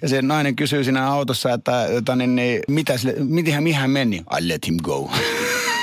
ja 0.03 0.09
se 0.09 0.23
nainen 0.23 0.57
kysyy 0.57 0.85
siinä 0.85 1.11
autossa, 1.11 1.53
että, 1.53 1.87
että 1.87 2.17
niin, 2.17 2.37
niin, 2.37 2.63
mitä 2.69 2.99
sille, 2.99 3.15
miten 3.19 3.63
mihän 3.63 3.91
meni? 3.91 4.17
I 4.17 4.49
let 4.49 4.67
him 4.67 4.77
go. 4.83 5.11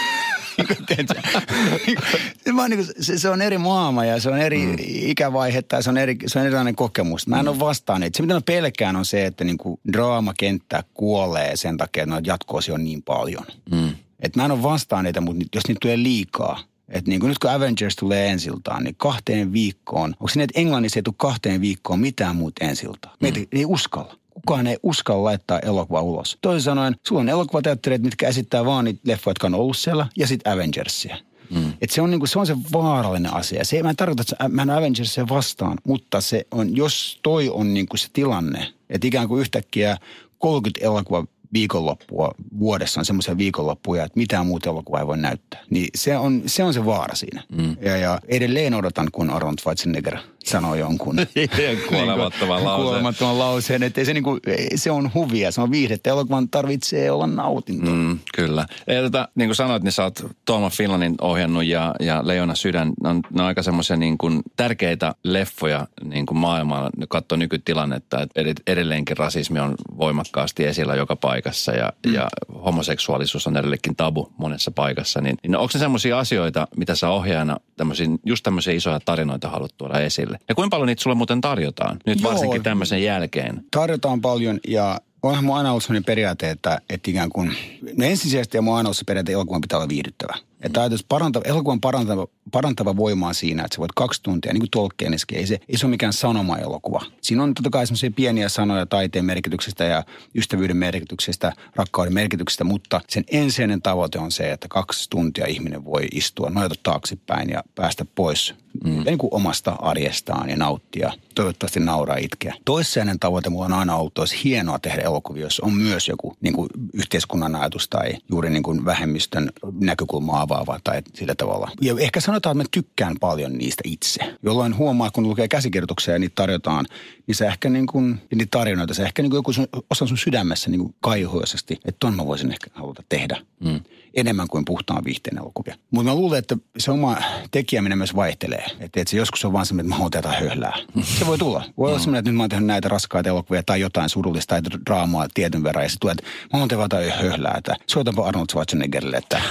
niin 2.70 2.86
se, 3.00 3.18
se 3.18 3.30
on 3.30 3.42
eri 3.42 3.58
maailma 3.58 4.06
ja 4.06 4.20
se 4.20 4.30
on 4.30 4.38
eri 4.38 4.66
mm. 4.66 4.76
ikävaihetta 4.88 5.76
ja 5.76 5.82
se 5.82 5.90
on, 5.90 5.98
eri, 5.98 6.18
se 6.28 6.40
on 6.40 6.46
erilainen 6.46 6.76
kokemus. 6.76 7.28
Mä 7.28 7.40
en 7.40 7.46
mm. 7.46 7.50
ole 7.50 7.60
vastaan 7.60 8.02
niitä. 8.02 8.18
Se, 8.18 8.24
mitä 8.24 8.34
mä 8.34 8.42
pelkään, 8.42 8.96
on 8.96 9.06
se, 9.06 9.26
että 9.26 9.44
niin 9.44 9.58
kuin 9.58 9.80
draamakenttä 9.94 10.84
kuolee 10.94 11.56
sen 11.56 11.78
takia, 11.78 12.04
että 12.04 12.14
noita 12.14 12.30
jatkoosi 12.30 12.72
on 12.72 12.84
niin 12.84 13.04
paljon. 13.04 13.46
Mm. 13.72 13.90
Et 14.20 14.36
mä 14.36 14.46
en 14.46 14.52
ole 14.52 14.64
vastaan 14.64 15.04
niitä, 15.04 15.22
mutta 15.22 15.46
jos 15.56 15.68
niitä 15.68 15.80
tulee 15.82 15.98
liikaa, 15.98 16.60
että 16.90 17.10
niin 17.10 17.20
kuin 17.20 17.30
nyt 17.30 17.40
kun 17.40 17.52
Avengers 17.52 17.96
tulee 17.96 18.30
ensiltaan, 18.30 18.84
niin 18.84 18.96
kahteen 18.98 19.54
viikkoon, 19.54 20.10
onko 20.20 20.28
se 20.28 20.36
niin, 20.36 20.44
että 20.44 20.60
Englannissa 20.60 21.00
ei 21.00 21.04
tule 21.04 21.16
kahteen 21.18 21.62
viikkoon 21.62 22.00
mitään 22.00 22.36
muuta 22.36 22.66
ensiltaan? 22.66 23.18
Meitä 23.20 23.40
mm. 23.40 23.46
ei 23.52 23.66
uskalla 23.66 24.16
kukaan 24.36 24.68
ei 24.68 24.78
uskalla 24.84 25.24
laittaa 25.24 25.60
elokuva 25.60 26.02
ulos. 26.02 26.38
Toisin 26.42 26.64
sanoen, 26.64 26.96
sulla 27.08 27.22
on 27.22 27.30
elokuvateattereita, 27.30 28.06
mitkä 28.06 28.28
esittää 28.28 28.66
vaan 28.66 28.86
niitä 28.86 29.00
leffoja, 29.04 29.32
jotka 29.32 29.48
on 29.48 29.56
ollut 29.56 29.78
siellä, 29.78 30.08
ja 30.18 30.28
sitten 30.28 30.54
Avengersia. 30.54 31.18
Mm. 31.50 31.74
Et 31.82 31.90
se, 31.90 32.02
on 32.02 32.12
niinku, 32.12 32.28
se 32.28 32.40
on 32.40 32.48
se 32.48 32.58
vaarallinen 32.74 33.34
asia. 33.34 33.66
Se, 33.66 33.84
mä 33.84 33.90
en 33.90 33.96
tarkoita, 33.96 34.22
että 34.22 34.50
mä 34.50 34.62
en 34.62 34.70
Avengersia 34.70 35.28
vastaan, 35.30 35.78
mutta 35.88 36.22
se 36.22 36.48
on, 36.52 36.76
jos 36.76 37.20
toi 37.24 37.50
on 37.50 37.74
niinku 37.74 37.98
se 37.98 38.08
tilanne, 38.14 38.68
että 38.90 39.08
ikään 39.08 39.28
kuin 39.28 39.42
yhtäkkiä 39.42 39.98
30 40.40 40.86
elokuva 40.86 41.26
viikonloppua 41.54 42.32
vuodessa 42.60 43.02
on 43.02 43.06
semmoisia 43.06 43.38
viikonloppuja, 43.38 44.04
että 44.04 44.20
mitään 44.20 44.48
muuta 44.48 44.70
elokuvaa 44.70 45.02
ei 45.02 45.08
voi 45.08 45.18
näyttää. 45.18 45.64
Niin 45.70 45.88
se 45.96 46.18
on 46.18 46.44
se, 46.46 46.64
on 46.64 46.74
se 46.74 46.86
vaara 46.86 47.16
siinä. 47.16 47.44
Mm. 47.58 47.78
Ja, 47.82 47.98
ja 47.98 48.20
edelleen 48.28 48.74
odotan, 48.74 49.08
kun 49.12 49.30
Arnold 49.30 49.60
Schwarzenegger 49.60 50.18
sanoo 50.48 50.76
jonkun. 50.76 51.16
kuolemattoman 51.90 52.64
lauseen. 52.64 52.86
Kuolemattoman 52.86 53.40
lauseen, 53.40 53.84
että 53.84 54.04
se, 54.04 54.14
niinku, 54.14 54.40
se 54.76 54.92
on 54.92 55.12
huvia, 55.14 55.52
se 55.52 55.62
on 55.62 55.72
viihdettä. 55.72 56.10
Elokuvan 56.10 56.50
tarvitsee 56.50 57.12
olla 57.12 57.28
nautinto. 57.28 57.92
Mm, 57.92 58.20
kyllä. 58.36 58.66
Ja 58.88 59.02
tota, 59.02 59.28
niin 59.36 59.48
kuin 59.48 59.56
sanoit, 59.56 59.84
niin 59.84 59.92
sä 59.92 60.04
oot 60.04 60.26
Tuomo 60.46 60.70
Finlandin 60.70 61.16
ohjannut 61.22 61.66
ja, 61.66 61.96
ja 62.00 62.28
Leona 62.28 62.56
Sydän. 62.56 62.94
Ne 63.04 63.10
on, 63.10 63.22
ne 63.34 63.42
on 63.42 63.48
aika 63.48 63.64
semmoisia 63.64 63.96
niin 63.96 64.18
kuin 64.18 64.42
tärkeitä 64.56 65.16
leffoja 65.24 65.88
niin 66.04 66.26
kuin 66.26 66.38
maailmalla. 66.38 66.90
Katso 67.10 67.36
nykytilannetta, 67.36 68.22
että 68.22 68.42
edelleenkin 68.68 69.18
rasismi 69.18 69.60
on 69.60 69.76
voimakkaasti 69.98 70.66
esillä 70.66 70.96
joka 70.96 71.16
paikassa 71.16 71.72
ja, 71.72 71.94
mm. 72.06 72.14
ja 72.14 72.28
homoseksuaalisuus 72.66 73.48
on 73.48 73.58
edelleenkin 73.58 73.96
tabu 73.96 74.32
monessa 74.38 74.72
paikassa. 74.72 75.22
Niin, 75.22 75.38
niin 75.44 75.58
onko 75.58 75.72
se 75.72 75.80
semmoisia 75.80 76.20
asioita, 76.20 76.68
mitä 76.78 76.96
sä 76.96 77.10
ohjaajana 77.10 77.58
tämmöisiä, 77.78 78.08
just 78.26 78.44
tämmöisiä 78.44 78.74
isoja 78.74 79.00
tarinoita 79.06 79.50
haluat 79.50 79.78
tuoda 79.78 80.00
esille? 80.00 80.35
Ihmisille. 80.36 80.46
Ja 80.50 80.56
kuinka 80.56 80.76
paljon 80.76 80.88
niitä 80.88 81.04
sulle 81.04 81.16
muuten 81.16 81.42
tarjotaan, 81.42 82.00
nyt 82.06 82.22
Joo, 82.22 82.32
varsinkin 82.32 82.64
tämmöisen 82.64 83.04
jälkeen? 83.04 83.66
Tarjotaan 83.72 84.22
paljon 84.22 84.60
ja 84.68 85.02
onhan 85.24 85.44
mun 85.44 85.58
aina 85.58 85.70
ollut 85.70 85.84
sellainen 85.84 86.06
periaate, 86.06 86.50
että, 86.50 86.82
että 86.90 87.12
ikään 87.12 87.30
kuin, 87.30 87.52
no 87.98 88.06
ensisijaisesti 88.06 88.58
ja 88.58 88.62
mun 88.62 88.78
aina 88.78 88.88
ollut 88.88 88.98
se 88.98 89.04
periaate, 89.04 89.32
että 89.32 89.38
elokuvan 89.38 89.62
pitää 89.62 89.80
olla 89.80 89.90
viihdyttävä. 89.90 90.34
Että 90.62 90.82
ajatus 90.82 91.06
parantava, 91.10 91.46
elokuvan 91.46 91.82
parantava, 91.82 92.28
parantava 92.56 92.98
voima 92.98 93.28
on 93.28 93.36
siinä, 93.36 93.64
että 93.64 93.76
sä 93.76 93.80
voit 93.80 93.92
kaksi 93.96 94.24
tuntia, 94.24 94.54
niin 94.54 94.62
kuin 94.62 94.72
Tolkieniskin, 94.72 95.38
ei 95.38 95.48
se, 95.48 95.60
ei 95.70 95.78
se 95.78 95.86
ole 95.86 95.92
mikään 95.92 96.14
sanoma-elokuva. 96.14 97.02
Siinä 97.22 97.44
on 97.44 97.54
totta 97.54 97.70
kai 97.70 97.88
semmoisia 97.88 98.12
pieniä 98.16 98.50
sanoja 98.50 98.86
taiteen 98.86 99.26
merkityksestä 99.26 99.84
ja 99.84 100.04
ystävyyden 100.36 100.78
merkityksestä, 100.78 101.54
rakkauden 101.76 102.14
merkityksestä, 102.14 102.64
mutta 102.64 103.02
sen 103.10 103.24
ensisijainen 103.32 103.82
tavoite 103.82 104.20
on 104.20 104.32
se, 104.32 104.52
että 104.52 104.68
kaksi 104.68 105.10
tuntia 105.10 105.46
ihminen 105.46 105.86
voi 105.86 106.08
istua, 106.12 106.50
nojata 106.50 106.76
taaksepäin 106.84 107.50
ja 107.50 107.64
päästä 107.76 108.06
pois 108.16 108.56
mm. 108.84 109.04
niin 109.06 109.18
kuin 109.18 109.34
omasta 109.34 109.72
arjestaan 109.72 110.50
ja 110.50 110.58
nauttia. 110.58 111.12
Toivottavasti 111.36 111.80
nauraa 111.80 112.18
itkeä. 112.18 112.56
Toissijainen 112.66 113.20
tavoite 113.20 113.50
mulla 113.50 113.66
on 113.66 113.74
aina 113.74 113.96
ollut, 113.96 114.12
että 114.12 114.22
olisi 114.22 114.44
hienoa 114.44 114.80
tehdä 114.80 115.02
elokuvia, 115.02 115.44
jos 115.44 115.60
on 115.60 115.74
myös 115.74 116.08
joku 116.08 116.38
niin 116.42 116.54
kuin 116.54 116.70
yhteiskunnan 116.94 117.56
ajatus 117.56 117.88
tai 117.88 118.14
juuri 118.32 118.50
niin 118.50 118.64
kuin 118.64 118.86
vähemmistön 118.86 119.52
näkökulmaa 119.80 120.42
avaava 120.42 120.80
tai 120.84 121.02
sillä 121.14 121.36
tavalla. 121.36 121.72
Ja 121.82 121.96
ehkä 122.00 122.22
sanotaan, 122.22 122.45
että 122.52 122.64
mä 122.64 122.70
tykkään 122.72 123.16
paljon 123.20 123.54
niistä 123.54 123.82
itse. 123.86 124.20
Jolloin 124.44 124.78
huomaa, 124.78 125.12
kun 125.12 125.30
lukee 125.30 125.48
käsikirjoituksia 125.48 126.14
ja 126.14 126.20
niitä 126.20 126.36
tarjotaan, 126.36 126.86
niin 127.28 127.36
se 127.36 127.48
ehkä 127.48 127.70
niin 127.70 127.88
kuin, 127.88 128.22
niitä 128.36 128.58
tarinoita, 128.58 128.94
se 128.94 129.04
ehkä 129.04 129.22
niin 129.22 129.30
kuin 129.30 129.38
joku 129.38 129.54
sun, 129.54 129.68
osa 129.90 130.08
sun 130.08 130.18
sydämessä 130.18 130.70
niin 130.70 130.82
kuin 130.82 130.96
kaihoisesti, 131.02 131.74
että 131.74 132.00
ton 132.00 132.16
mä 132.16 132.26
voisin 132.26 132.52
ehkä 132.52 132.68
haluta 132.74 133.04
tehdä. 133.10 133.38
Mm. 133.60 133.80
Enemmän 134.16 134.48
kuin 134.48 134.66
puhtaan 134.66 135.06
viihteen 135.06 135.38
elokuvia. 135.38 135.76
Mutta 135.92 136.12
mä 136.12 136.16
luulen, 136.16 136.40
että 136.40 136.58
se 136.78 136.92
oma 136.92 137.18
tekijäminen 137.52 137.98
myös 137.98 138.16
vaihtelee. 138.16 138.66
Että, 138.80 139.02
että 139.02 139.12
se 139.12 139.18
joskus 139.18 139.46
on 139.46 139.54
vaan 139.54 139.66
semmoinen, 139.66 139.86
että 139.86 139.90
mä 139.90 139.96
haluan 139.96 140.12
tehdä 140.12 140.32
höhlää. 140.32 140.74
Se 141.04 141.26
voi 141.26 141.38
tulla. 141.38 141.64
Voi 141.78 141.90
olla 141.90 142.00
semmoinen, 142.00 142.20
että 142.20 142.32
nyt 142.32 142.38
mä 142.38 142.44
oon 142.44 142.50
tehnyt 142.50 142.68
näitä 142.68 142.90
raskaita 142.90 143.30
elokuvia 143.30 143.64
tai 143.64 143.80
jotain 143.80 144.10
surullista 144.10 144.62
tai 144.62 144.62
draamaa 144.86 145.28
tietyn 145.34 145.64
verran. 145.64 145.86
Ja 145.86 145.90
se 145.90 146.00
tulee, 146.00 146.12
että 146.12 146.24
mä 146.24 146.50
haluan 146.52 146.68
tehdä 146.68 146.84
jotain 146.84 147.12
höhlää. 147.12 147.56
Että 147.58 147.76
soitanpa 147.88 148.28
Arnold 148.28 148.46
Schwarzeneggerille, 148.52 149.18
että 149.18 149.42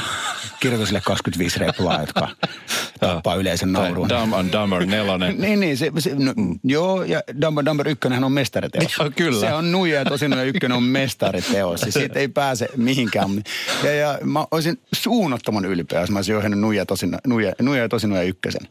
kirjoita 0.61 0.87
sille 0.87 1.01
25 1.01 1.59
replaa, 1.59 2.01
jotka 2.01 2.29
tappaa 3.01 3.35
yleisen 3.35 3.73
nauruun. 3.73 4.09
Dumb 4.09 4.33
and 4.35 4.53
Dumber 4.53 4.87
nelonen. 4.87 5.37
niin, 5.41 5.61
niin. 5.61 5.77
Se, 5.77 5.93
se, 5.99 6.15
no, 6.15 6.33
mm. 6.37 6.59
Joo, 6.65 7.03
ja 7.03 7.23
Dumb 7.41 7.59
and 7.59 7.67
Dumber 7.67 7.89
ykkönen 7.89 8.25
on 8.25 8.33
mestariteos. 8.33 8.99
Joo, 8.99 9.11
kyllä. 9.17 9.41
Se 9.41 9.55
on 9.55 9.73
nuija 9.73 9.99
ja 9.99 10.05
tosin 10.05 10.33
ykkönen 10.33 10.77
on 10.77 10.83
mestariteos. 10.83 11.83
Ja 11.83 11.93
siitä 11.93 12.19
ei 12.19 12.29
pääse 12.29 12.69
mihinkään. 12.77 13.31
Ja, 13.85 13.95
ja 13.95 14.19
mä 14.23 14.47
olisin 14.55 14.81
suunnattoman 14.93 15.65
ylpeä, 15.65 16.01
jos 16.01 16.11
mä 16.11 16.19
olisin 16.19 16.37
ohjannut 16.37 16.61
nuija, 16.61 16.87
tosin, 16.87 17.19
nuija, 17.27 17.53
nuija 17.63 17.83
ja 17.83 17.89
tosin 17.89 18.11
nuija 18.11 18.23
ykkösen. 18.23 18.69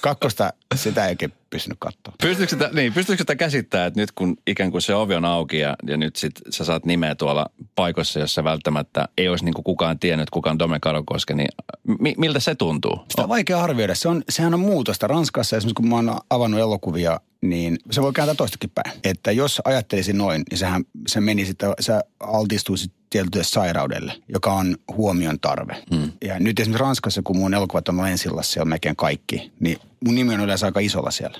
Kakkosta 0.00 0.52
sitä 0.74 1.04
ei 1.04 1.10
oikein 1.10 1.32
pystynyt 1.50 1.78
katsoa. 1.80 2.14
Pystyykö 2.22 2.50
sitä, 2.50 2.70
niin, 2.72 2.92
pystyykö 2.92 3.22
sitä 3.22 3.36
käsittää, 3.36 3.86
että 3.86 4.00
nyt 4.00 4.12
kun 4.12 4.36
ikään 4.46 4.70
kuin 4.70 4.82
se 4.82 4.94
ovi 4.94 5.14
on 5.14 5.24
auki 5.24 5.58
ja, 5.58 5.76
ja 5.86 5.96
nyt 5.96 6.16
sit 6.16 6.32
sä 6.50 6.64
saat 6.64 6.86
nimeä 6.86 7.14
tuolla 7.14 7.46
paikoissa, 7.74 8.20
jossa 8.20 8.44
välttämättä 8.44 9.08
ei 9.18 9.28
olisi 9.28 9.44
niin 9.44 9.54
kuin 9.54 9.64
kukaan 9.64 9.98
tiennyt, 9.98 10.30
kuka 10.30 10.50
on 10.50 10.58
Dome 10.58 10.78
Karokoske, 10.80 11.34
niin 11.34 11.48
mi, 12.00 12.14
miltä 12.18 12.40
se 12.40 12.54
tuntuu? 12.54 13.04
Sitä 13.08 13.22
on 13.22 13.28
vaikea 13.28 13.62
arvioida. 13.62 13.94
Se 13.94 14.08
on, 14.08 14.22
sehän 14.28 14.54
on 14.54 14.60
muutosta. 14.60 15.06
Ranskassa 15.06 15.56
esimerkiksi 15.56 15.74
kun 15.74 15.88
mä 15.88 15.96
oon 15.96 16.20
avannut 16.30 16.60
elokuvia, 16.60 17.20
niin 17.42 17.78
se 17.90 18.02
voi 18.02 18.12
kääntää 18.12 18.34
toistakin 18.34 18.70
päin. 18.70 19.00
Että 19.04 19.32
jos 19.32 19.62
ajattelisin 19.64 20.18
noin, 20.18 20.42
niin 20.50 20.58
sehän 20.58 20.84
se 21.06 21.20
meni 21.20 21.46
sitten, 21.46 21.72
sä 21.80 22.00
altistuisit 22.20 22.92
tietylle 23.10 23.44
sairaudelle, 23.44 24.12
joka 24.28 24.52
on 24.52 24.76
huomion 24.96 25.40
tarve. 25.40 25.76
Hmm. 25.94 26.12
Ja 26.24 26.40
nyt 26.40 26.60
esimerkiksi 26.60 26.82
Ranskassa, 26.82 27.22
kun 27.22 27.36
mun 27.36 27.54
elokuvat 27.54 27.88
on 27.88 28.02
lensillassa 28.02 28.60
ja 28.60 28.64
melkein 28.64 28.96
kaikki, 28.96 29.52
niin 29.60 29.78
mun 30.04 30.14
nimi 30.14 30.34
on 30.34 30.40
yleensä 30.40 30.66
aika 30.66 30.80
isolla 30.80 31.10
siellä. 31.10 31.38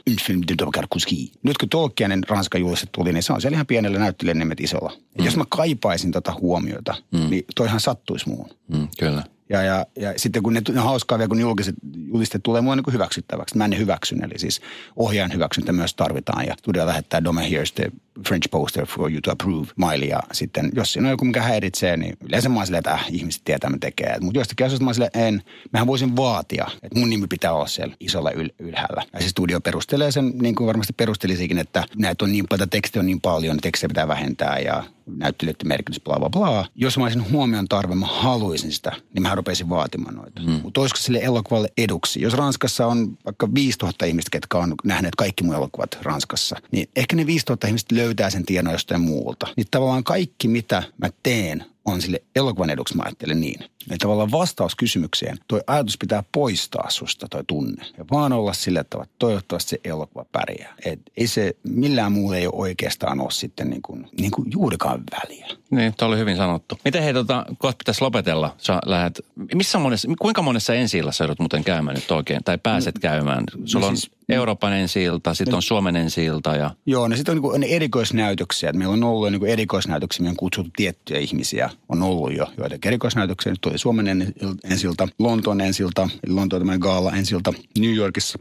Nyt 1.42 1.59
kun 1.59 1.68
Tolkienin 1.68 2.24
Ranska 2.28 2.59
julistet 2.59 2.92
tuli, 2.92 3.12
niin 3.12 3.22
se 3.22 3.33
on 3.33 3.40
siellä 3.40 3.56
ihan 3.56 3.66
pienellä 3.66 3.98
näyttelijän 3.98 4.38
nimet 4.38 4.61
isolla. 4.61 4.90
Hmm. 4.90 5.24
jos 5.24 5.37
mä 5.37 5.44
kaipaisin 5.48 6.11
tota 6.11 6.35
huomiota, 6.40 6.94
hmm. 7.16 7.30
niin 7.30 7.44
toihan 7.56 7.80
sattuisi 7.80 8.28
muuhun. 8.28 8.50
Hmm, 8.72 8.88
kyllä. 8.98 9.24
Ja, 9.50 9.62
ja, 9.62 9.87
ja 9.96 10.12
sitten 10.16 10.42
kun 10.42 10.54
ne, 10.54 10.62
ne 10.72 10.80
hauskaa 10.80 11.18
vielä, 11.18 11.28
kun 11.28 11.37
ne 11.37 11.42
julkiset 11.42 11.74
julistet 12.06 12.42
tulee 12.42 12.61
mua 12.61 12.76
niin 12.76 12.92
hyväksyttäväksi. 12.92 13.56
Mä 13.56 13.64
en 13.64 13.70
ne 13.70 13.78
hyväksyn, 13.78 14.24
eli 14.24 14.38
siis 14.38 14.61
ohjaajan 14.96 15.33
hyväksyntä 15.33 15.72
myös 15.72 15.94
tarvitaan. 15.94 16.46
Ja 16.46 16.54
studio 16.59 16.87
lähettää 16.87 17.24
Dome 17.24 17.48
Here's 17.48 17.72
the 17.74 17.90
French 18.29 18.51
poster 18.51 18.87
for 18.87 19.12
you 19.12 19.20
to 19.20 19.31
approve 19.31 19.68
maili. 19.77 20.09
Ja 20.09 20.20
sitten 20.33 20.70
jos 20.75 20.92
siinä 20.92 21.09
on 21.09 21.11
joku, 21.11 21.25
mikä 21.25 21.42
häiritsee, 21.42 21.96
niin 21.96 22.16
yleensä 22.29 22.49
mä 22.49 22.57
oon 22.57 22.66
silleen, 22.66 22.79
että 22.79 22.92
äh, 22.92 23.07
ihmiset 23.11 23.42
tietää, 23.44 23.70
mitä 23.70 23.87
tekee. 23.87 24.16
Mutta 24.20 24.40
jostakin 24.40 24.66
asioista 24.66 24.85
mä 24.85 24.88
oon 24.88 24.94
silleen, 24.94 25.11
en. 25.14 25.42
Mähän 25.73 25.87
voisin 25.87 26.16
vaatia, 26.16 26.66
että 26.83 26.99
mun 26.99 27.11
nimi 27.11 27.27
pitää 27.27 27.53
olla 27.53 27.66
siellä 27.66 27.94
isolla 28.01 28.31
yl- 28.31 28.55
ylhäällä. 28.59 29.03
Ja 29.12 29.20
se 29.20 29.29
studio 29.29 29.61
perustelee 29.61 30.12
sen, 30.12 30.33
niin 30.42 30.55
kuin 30.55 30.66
varmasti 30.66 30.92
perustelisikin, 30.92 31.59
että 31.59 31.85
näitä 31.96 32.25
on 32.25 32.33
niin 32.33 32.46
paljon, 32.49 32.70
tekstiä 32.70 33.01
on 33.01 33.07
niin 33.07 33.20
paljon, 33.20 33.57
tekstiä 33.57 33.88
pitää 33.88 34.09
vähentää 34.09 34.59
ja 34.59 34.85
näyttelijöiden 35.16 35.68
merkitys, 35.68 36.01
bla 36.01 36.18
bla 36.18 36.31
bla. 36.31 36.66
Jos 36.75 36.99
mä 36.99 37.05
olisin 37.05 37.31
huomion 37.33 37.68
tarve, 37.68 37.94
mä 37.94 38.07
haluaisin 38.07 38.73
sitä, 38.73 38.92
niin 39.14 39.23
mä 39.23 39.35
rupesin 39.35 39.68
vaatimaan 39.68 40.14
noita. 40.14 40.42
Mm. 40.42 40.61
Mutta 40.62 40.81
olisiko 40.81 41.01
sille 41.01 41.18
elokuvalle 41.23 41.68
eduksi? 41.79 42.20
Jos 42.20 42.35
Ranskassa 42.35 42.87
on 42.87 43.18
vaikka 43.25 43.49
5000 43.55 44.05
ihmistä, 44.05 44.29
ketkä 44.33 44.59
on 44.59 44.75
nähneet 44.85 45.14
kaikki 45.14 45.44
mun 45.44 45.55
elokuvat 45.55 45.99
Ranskassa, 46.03 46.57
niin 46.73 46.88
ehkä 46.96 47.16
ne 47.16 47.27
5000 47.27 47.66
ihmistä 47.66 47.94
löytää 48.01 48.31
sen 48.31 48.47
tiedon 48.47 48.73
jostain 48.73 49.01
muulta. 49.01 49.47
Niin 49.57 49.67
tavallaan 49.71 50.05
kaikki, 50.05 50.49
mitä 50.49 50.83
mä 50.99 51.09
teen, 51.23 51.65
on 51.85 52.03
sille 52.03 52.23
elokuvan 52.37 52.71
eduksi, 52.71 52.97
mä 52.97 53.03
ajattelen 53.03 53.41
niin. 53.41 53.61
Eli 53.91 53.99
tavallaan 53.99 54.31
vastaus 54.31 54.75
kysymykseen, 54.75 55.39
toi 55.49 55.61
ajatus 55.67 55.99
pitää 55.99 56.25
poistaa 56.33 56.91
susta 56.91 57.27
toi 57.31 57.45
tunne. 57.47 57.85
Ja 57.99 58.05
vaan 58.11 58.33
olla 58.33 58.53
sille, 58.53 58.81
että 58.81 58.99
toivottavasti 59.19 59.71
se 59.71 59.81
elokuva 59.85 60.25
pärjää. 60.33 60.75
Et 60.85 61.01
ei 61.17 61.27
se, 61.27 61.57
millään 61.63 62.13
muulla 62.13 62.37
ei 62.37 62.47
ole 62.47 62.55
oikeastaan 62.57 63.21
ole 63.21 63.31
sitten 63.31 63.71
niin 63.71 63.83
kuin, 63.83 64.09
niin 64.21 64.31
kuin 64.31 64.49
juurikaan 64.53 65.03
väliä. 65.11 65.49
Niin, 65.70 65.94
tuo 65.98 66.09
oli 66.09 66.18
hyvin 66.18 66.37
sanottu. 66.37 66.78
Miten 66.85 67.02
hei, 67.02 67.14
tota, 67.14 67.46
kohta 67.59 67.78
pitäisi 67.78 68.00
lopetella. 68.00 68.54
Sä 68.59 68.78
lähdet, 68.87 69.20
missä 69.54 69.78
monessa, 69.78 70.09
kuinka 70.20 70.42
monessa 70.42 70.74
ensi 70.74 71.02
sä 71.11 71.24
joudut 71.24 71.38
muuten 71.38 71.64
käymään 71.64 71.94
nyt 71.94 72.11
oikein, 72.11 72.44
tai 72.44 72.59
pääset 72.59 72.94
no, 72.94 73.00
käymään? 73.00 73.44
Sulla 73.64 73.90
no, 73.90 73.96
siis, 73.96 74.11
on 74.28 74.35
Euroopan 74.35 74.72
ensi 74.72 75.00
sitten 75.33 75.54
on 75.54 75.62
Suomen 75.62 75.96
ensi 75.96 76.24
ja... 76.59 76.70
Joo, 76.87 77.09
no 77.09 77.16
sitten 77.16 77.33
on, 77.33 77.37
niin 77.37 77.42
kuin, 77.42 77.62
erikoisnäytöksiä. 77.62 78.72
Meillä 78.72 78.92
on 78.92 79.04
ollut 79.04 79.30
niin 79.30 79.40
kuin 79.40 79.52
erikoisnäytöksiä, 79.52 80.22
me 80.22 80.28
on 80.28 80.37
kutsuttu 80.37 80.70
tiettyjä 80.76 81.20
ihmisiä. 81.20 81.70
On 81.88 82.02
ollut 82.02 82.37
jo 82.37 82.46
joitakin 82.59 82.88
erikoisnäytöksiä. 82.88 83.52
Nyt 83.52 83.61
tuli 83.61 83.78
Suomen 83.78 84.35
ensiltä, 84.64 85.09
Lontoon 85.18 85.61
ensiltä, 85.61 86.02
eli 86.02 86.35
Lontoon 86.35 86.61
tämmöinen 86.61 86.80
gaala 86.80 87.12
ensiltä 87.12 87.52
New 87.78 87.94
Yorkissa 87.94 88.38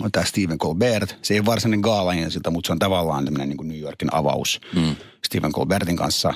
on 0.00 0.12
tämä 0.12 0.24
Stephen 0.24 0.58
Colbert. 0.58 1.16
Se 1.22 1.34
ei 1.34 1.40
ole 1.40 1.46
varsinainen 1.46 1.80
gaala 1.80 2.14
ensiltä, 2.14 2.50
mutta 2.50 2.66
se 2.66 2.72
on 2.72 2.78
tavallaan 2.78 3.24
tämmöinen 3.24 3.48
niin 3.48 3.56
kuin 3.56 3.68
New 3.68 3.78
Yorkin 3.78 4.14
avaus 4.14 4.60
mm. 4.74 4.96
Stephen 5.26 5.52
Colbertin 5.52 5.96
kanssa. 5.96 6.34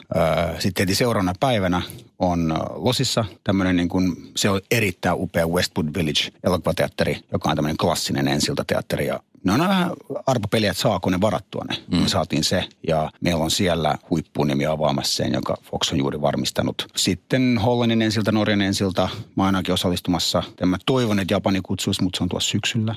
Sitten 0.59 0.83
heti 0.83 0.94
seuraavana 0.94 1.35
päivänä 1.40 1.83
on 2.18 2.55
Losissa 2.75 3.25
tämmöinen 3.44 3.77
niin 3.77 3.88
kuin, 3.88 4.33
se 4.37 4.51
on 4.51 4.61
erittäin 4.70 5.16
upea 5.18 5.47
Westwood 5.47 5.88
Village 5.97 6.38
elokuvateatteri, 6.44 7.20
joka 7.33 7.51
on 7.51 7.57
tämmöinen 7.57 7.77
klassinen 7.77 8.29
ensiltä 8.29 8.64
teatteri 8.66 9.07
ja 9.07 9.20
ne 9.44 9.53
on 9.53 9.61
vähän 9.61 9.90
arpapeliä, 10.27 10.70
että 10.70 10.81
saako 10.81 11.11
ne 11.11 11.20
varattua 11.20 11.64
ne. 11.68 11.77
Mm. 11.90 11.97
Me 11.97 12.09
saatiin 12.09 12.44
se 12.44 12.64
ja 12.88 13.11
meillä 13.20 13.44
on 13.44 13.51
siellä 13.51 13.99
huippunimi 14.11 14.66
avaamassa 14.66 15.16
sen, 15.16 15.33
jonka 15.33 15.57
Fox 15.62 15.92
on 15.92 15.99
juuri 15.99 16.20
varmistanut. 16.20 16.87
Sitten 16.97 17.59
Hollannin 17.64 18.03
ensiltä, 18.03 18.33
Norjan 18.33 18.62
ensiltä, 18.62 19.09
mä 19.37 19.44
ainakin 19.44 19.75
osallistumassa. 19.75 20.42
Mä 20.64 20.79
toivon, 20.87 21.20
että 21.20 21.35
Japani 21.35 21.61
kutsuisi, 21.62 22.03
mutta 22.03 22.16
se 22.16 22.23
on 22.23 22.29
tuossa 22.29 22.51
syksyllä. 22.51 22.94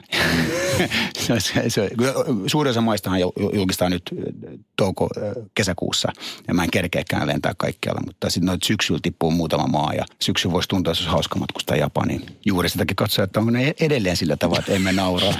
se, 1.27 1.39
se, 1.39 1.69
se, 1.69 1.89
suurin 2.47 2.71
osa 2.71 2.81
maistahan 2.81 3.19
julkistaa 3.53 3.89
nyt 3.89 4.03
touko 4.77 5.09
kesäkuussa 5.77 6.11
ja 6.47 6.53
mä 6.53 6.63
en 6.63 6.71
kerkeäkään 6.71 7.27
lentää 7.27 7.53
kaikkialla, 7.57 8.01
mutta 8.05 8.29
sitten 8.29 8.45
noita 8.45 8.67
syksyllä 8.67 8.99
tippuu 9.03 9.31
muutama 9.31 9.67
maa 9.67 9.93
ja 9.93 10.05
syksy 10.21 10.51
voisi 10.51 10.69
tuntua, 10.69 10.91
että 10.91 11.01
olisi 11.01 11.11
hauska 11.11 11.39
matkustaa 11.39 11.77
Japaniin. 11.77 12.25
Juuri 12.45 12.69
sitäkin 12.69 12.95
katsoa, 12.95 13.23
että 13.23 13.39
onko 13.39 13.51
ne 13.51 13.75
edelleen 13.79 14.17
sillä 14.17 14.37
tavalla, 14.37 14.59
että 14.59 14.73
emme 14.73 14.91
nauraa. 14.91 15.33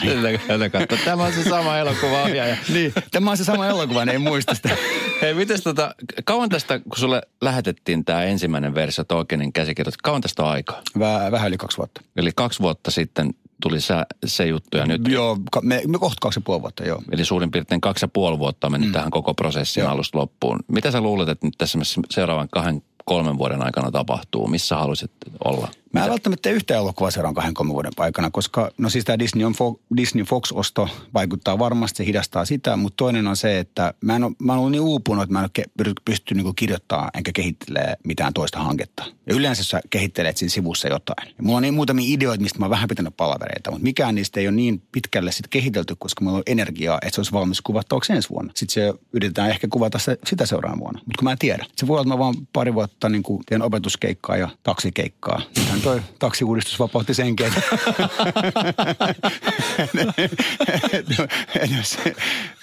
Tämä 1.06 1.24
on 1.24 1.34
se 1.34 1.44
sama 1.44 1.78
elokuva 1.78 2.30
ja... 2.30 2.58
niin, 2.74 2.94
tämä 3.12 3.32
on 3.32 3.38
se 3.38 3.44
sama 3.44 3.68
elokuva, 3.68 4.06
ne 4.06 4.12
ei 4.12 4.18
muista 4.18 4.56
sitä. 4.56 4.70
Hei, 5.22 5.34
miten 5.34 5.64
tota, 5.64 5.96
kauan 6.26 6.50
tästä, 6.50 6.80
kun 6.80 6.98
sulle 6.98 7.22
lähetettiin 7.42 8.06
tämä 8.06 8.24
ensimmäinen 8.24 8.76
versio 8.76 9.04
Tolkienin 9.04 9.54
käsikirjoitus, 9.54 9.98
kauan 9.98 10.22
tästä 10.22 10.44
on 10.44 10.50
aikaa? 10.50 10.82
Väh, 11.00 11.32
vähän 11.32 11.48
yli 11.48 11.58
kaksi 11.58 11.78
vuotta. 11.78 12.02
Eli 12.16 12.32
kaksi 12.36 12.60
vuotta 12.60 12.92
sitten 12.92 13.34
tuli 13.62 13.82
se, 13.82 13.96
se 14.26 14.46
juttu 14.46 14.78
ja 14.78 14.86
nyt... 14.86 15.02
Joo, 15.08 15.38
me, 15.62 15.82
me 15.88 15.98
kohta 16.00 16.18
kaksi 16.22 16.38
ja 16.38 16.42
puoli 16.46 16.62
vuotta, 16.62 16.84
joo. 16.84 17.02
Eli 17.12 17.26
suurin 17.26 17.52
piirtein 17.52 17.82
kaksi 17.82 18.04
ja 18.04 18.08
puoli 18.08 18.40
vuotta 18.40 18.68
on 18.68 18.72
mennyt 18.72 18.90
mm. 18.90 18.94
tähän 18.94 19.12
koko 19.12 19.34
prosessin 19.34 19.82
joo. 19.82 19.92
alusta 19.92 20.18
loppuun. 20.18 20.60
Mitä 20.68 20.92
sä 20.92 21.02
luulet, 21.02 21.30
että 21.30 21.48
nyt 21.48 21.54
tässä 21.58 21.80
seuraavan 22.10 22.48
kahden, 22.52 22.84
kolmen 23.06 23.38
vuoden 23.38 23.66
aikana 23.66 23.92
tapahtuu? 23.92 24.48
Missä 24.48 24.76
haluaisit 24.76 25.12
olla? 25.44 25.68
Mä 25.94 26.04
en 26.04 26.10
välttämättä 26.10 26.50
yhtä 26.50 26.76
elokuvaa 26.76 27.12
seuraavan 27.12 27.36
kahden 27.36 27.54
kolmen 27.54 27.74
vuoden 27.74 27.92
aikana, 27.98 28.30
koska 28.32 28.72
no 28.78 28.90
siis 28.90 29.06
tämä 29.06 29.20
Disney, 29.20 29.46
on 29.46 29.54
Fo- 29.54 29.98
Disney 29.98 30.24
Fox-osto 30.24 30.90
vaikuttaa 31.14 31.60
varmasti, 31.60 31.98
se 31.98 32.06
hidastaa 32.06 32.46
sitä, 32.46 32.76
mutta 32.76 32.98
toinen 32.98 33.28
on 33.28 33.38
se, 33.38 33.60
että 33.60 33.94
mä 34.02 34.16
en 34.16 34.24
ole, 34.24 34.34
mä 34.40 34.54
olen 34.54 34.72
niin 34.72 34.82
uupunut, 34.82 35.24
että 35.24 35.34
mä 35.34 35.40
en 35.40 35.50
ole 35.86 35.94
pysty 36.06 36.36
niin 36.36 36.56
kirjoittamaan 36.56 37.10
enkä 37.14 37.32
kehittelee 37.32 37.98
mitään 38.04 38.34
toista 38.34 38.60
hanketta. 38.60 39.04
Ja 39.28 39.36
yleensä 39.36 39.64
sä 39.64 39.82
kehittelet 39.90 40.38
siinä 40.38 40.50
sivussa 40.50 40.88
jotain. 40.88 41.28
Ja 41.28 41.44
mulla 41.44 41.58
on 41.58 41.62
niin 41.64 41.74
muutamia 41.74 42.14
ideoita, 42.14 42.42
mistä 42.42 42.60
mä 42.60 42.66
oon 42.66 42.70
vähän 42.70 42.88
pitänyt 42.88 43.18
palavereita, 43.18 43.72
mutta 43.72 43.84
mikään 43.84 44.16
niistä 44.16 44.40
ei 44.40 44.48
ole 44.48 44.56
niin 44.56 44.82
pitkälle 44.92 45.32
sit 45.32 45.48
kehitelty, 45.48 45.96
koska 45.96 46.24
mulla 46.26 46.38
on 46.38 46.44
energiaa, 46.46 46.98
että 47.02 47.16
se 47.16 47.20
olisi 47.20 47.32
valmis 47.32 47.62
kuvattavaksi 47.62 48.14
ensi 48.14 48.30
vuonna. 48.30 48.52
Sitten 48.56 48.74
se 48.74 48.94
yritetään 49.14 49.50
ehkä 49.50 49.68
kuvata 49.68 50.00
se, 50.00 50.18
sitä 50.26 50.46
seuraavana 50.46 50.80
vuonna, 50.80 51.00
mutta 51.06 51.20
kun 51.20 51.24
mä 51.24 51.32
en 51.32 51.38
tiedä. 51.38 51.66
Se 51.76 51.88
voi 51.88 51.94
olla, 51.94 52.02
että 52.02 52.14
mä 52.14 52.20
vaan 52.20 52.36
pari 52.54 52.74
vuotta 52.74 53.10
niin 53.10 53.24
kuin 53.24 53.44
teen 53.46 53.62
opetuskeikkaa 53.62 54.38
ja 54.38 54.50
taksikeikkaa 54.64 55.42
toi 55.82 56.02
taksiuudistus 56.20 56.80
vapautti 56.80 57.14
senkin. 57.14 57.54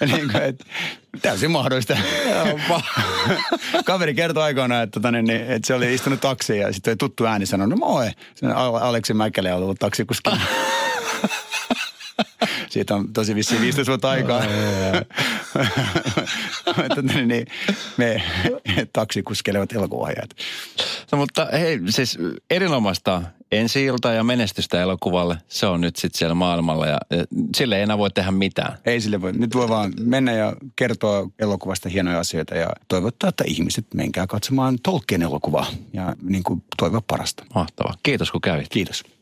niin 0.05 0.31
kuin, 0.31 0.43
että 0.43 0.65
täysin 1.21 1.51
mahdollista. 1.51 1.97
Kaveri 3.85 4.13
kertoi 4.13 4.43
aikoinaan, 4.43 4.83
että, 4.83 4.99
tota, 4.99 5.11
niin, 5.11 5.31
että 5.31 5.67
se 5.67 5.73
oli 5.73 5.93
istunut 5.93 6.21
taksiin 6.21 6.59
ja 6.59 6.73
sitten 6.73 6.97
tuttu 6.97 7.25
ääni 7.25 7.45
sanoi, 7.45 7.67
no 7.67 7.75
moi. 7.75 8.11
Sen 8.35 8.51
Aleksi 8.55 9.13
Mäkelä 9.13 9.55
on 9.55 9.63
ollut 9.63 9.79
taksikuski. 9.79 10.29
Siitä 12.69 12.95
on 12.95 13.13
tosi 13.13 13.35
vissiin 13.35 13.61
15 13.61 13.91
vuotta 13.91 14.09
aikaa. 14.09 14.39
Niin, 14.39 15.05
niin, 17.25 17.47
me 17.97 18.23
taksikuskelevat 18.93 19.73
elokuvaajat. 19.73 20.29
No 21.11 21.17
mutta 21.17 21.47
hei, 21.51 21.79
siis 21.89 22.17
erinomaista 22.49 23.21
ensi 23.51 23.85
ja 24.15 24.23
menestystä 24.23 24.81
elokuvalle. 24.81 25.37
Se 25.47 25.65
on 25.65 25.81
nyt 25.81 25.95
sitten 25.95 26.19
siellä 26.19 26.35
maailmalla 26.35 26.87
ja, 26.87 26.97
ja 27.09 27.25
sille 27.55 27.75
ei 27.75 27.81
enää 27.81 27.97
voi 27.97 28.11
tehdä 28.11 28.31
mitään. 28.31 28.77
Ei 28.85 29.01
sille 29.01 29.21
voi. 29.21 29.31
Nyt 29.33 29.55
voi 29.55 29.69
vaan 29.69 29.93
mennä 29.99 30.31
ja 30.31 30.55
kertoa 30.75 31.29
elokuvasta 31.39 31.89
hienoja 31.89 32.19
asioita 32.19 32.55
ja 32.55 32.69
toivottaa, 32.87 33.29
että 33.29 33.43
ihmiset 33.47 33.93
menkää 33.93 34.27
katsomaan 34.27 34.77
Tolkien 34.83 35.21
elokuvaa 35.21 35.67
ja 35.93 36.15
niin 36.21 36.43
kuin 36.43 36.63
toivoa 36.77 37.01
parasta. 37.07 37.43
Mahtavaa. 37.55 37.93
Kiitos 38.03 38.31
kun 38.31 38.41
kävit. 38.41 38.69
Kiitos. 38.69 39.14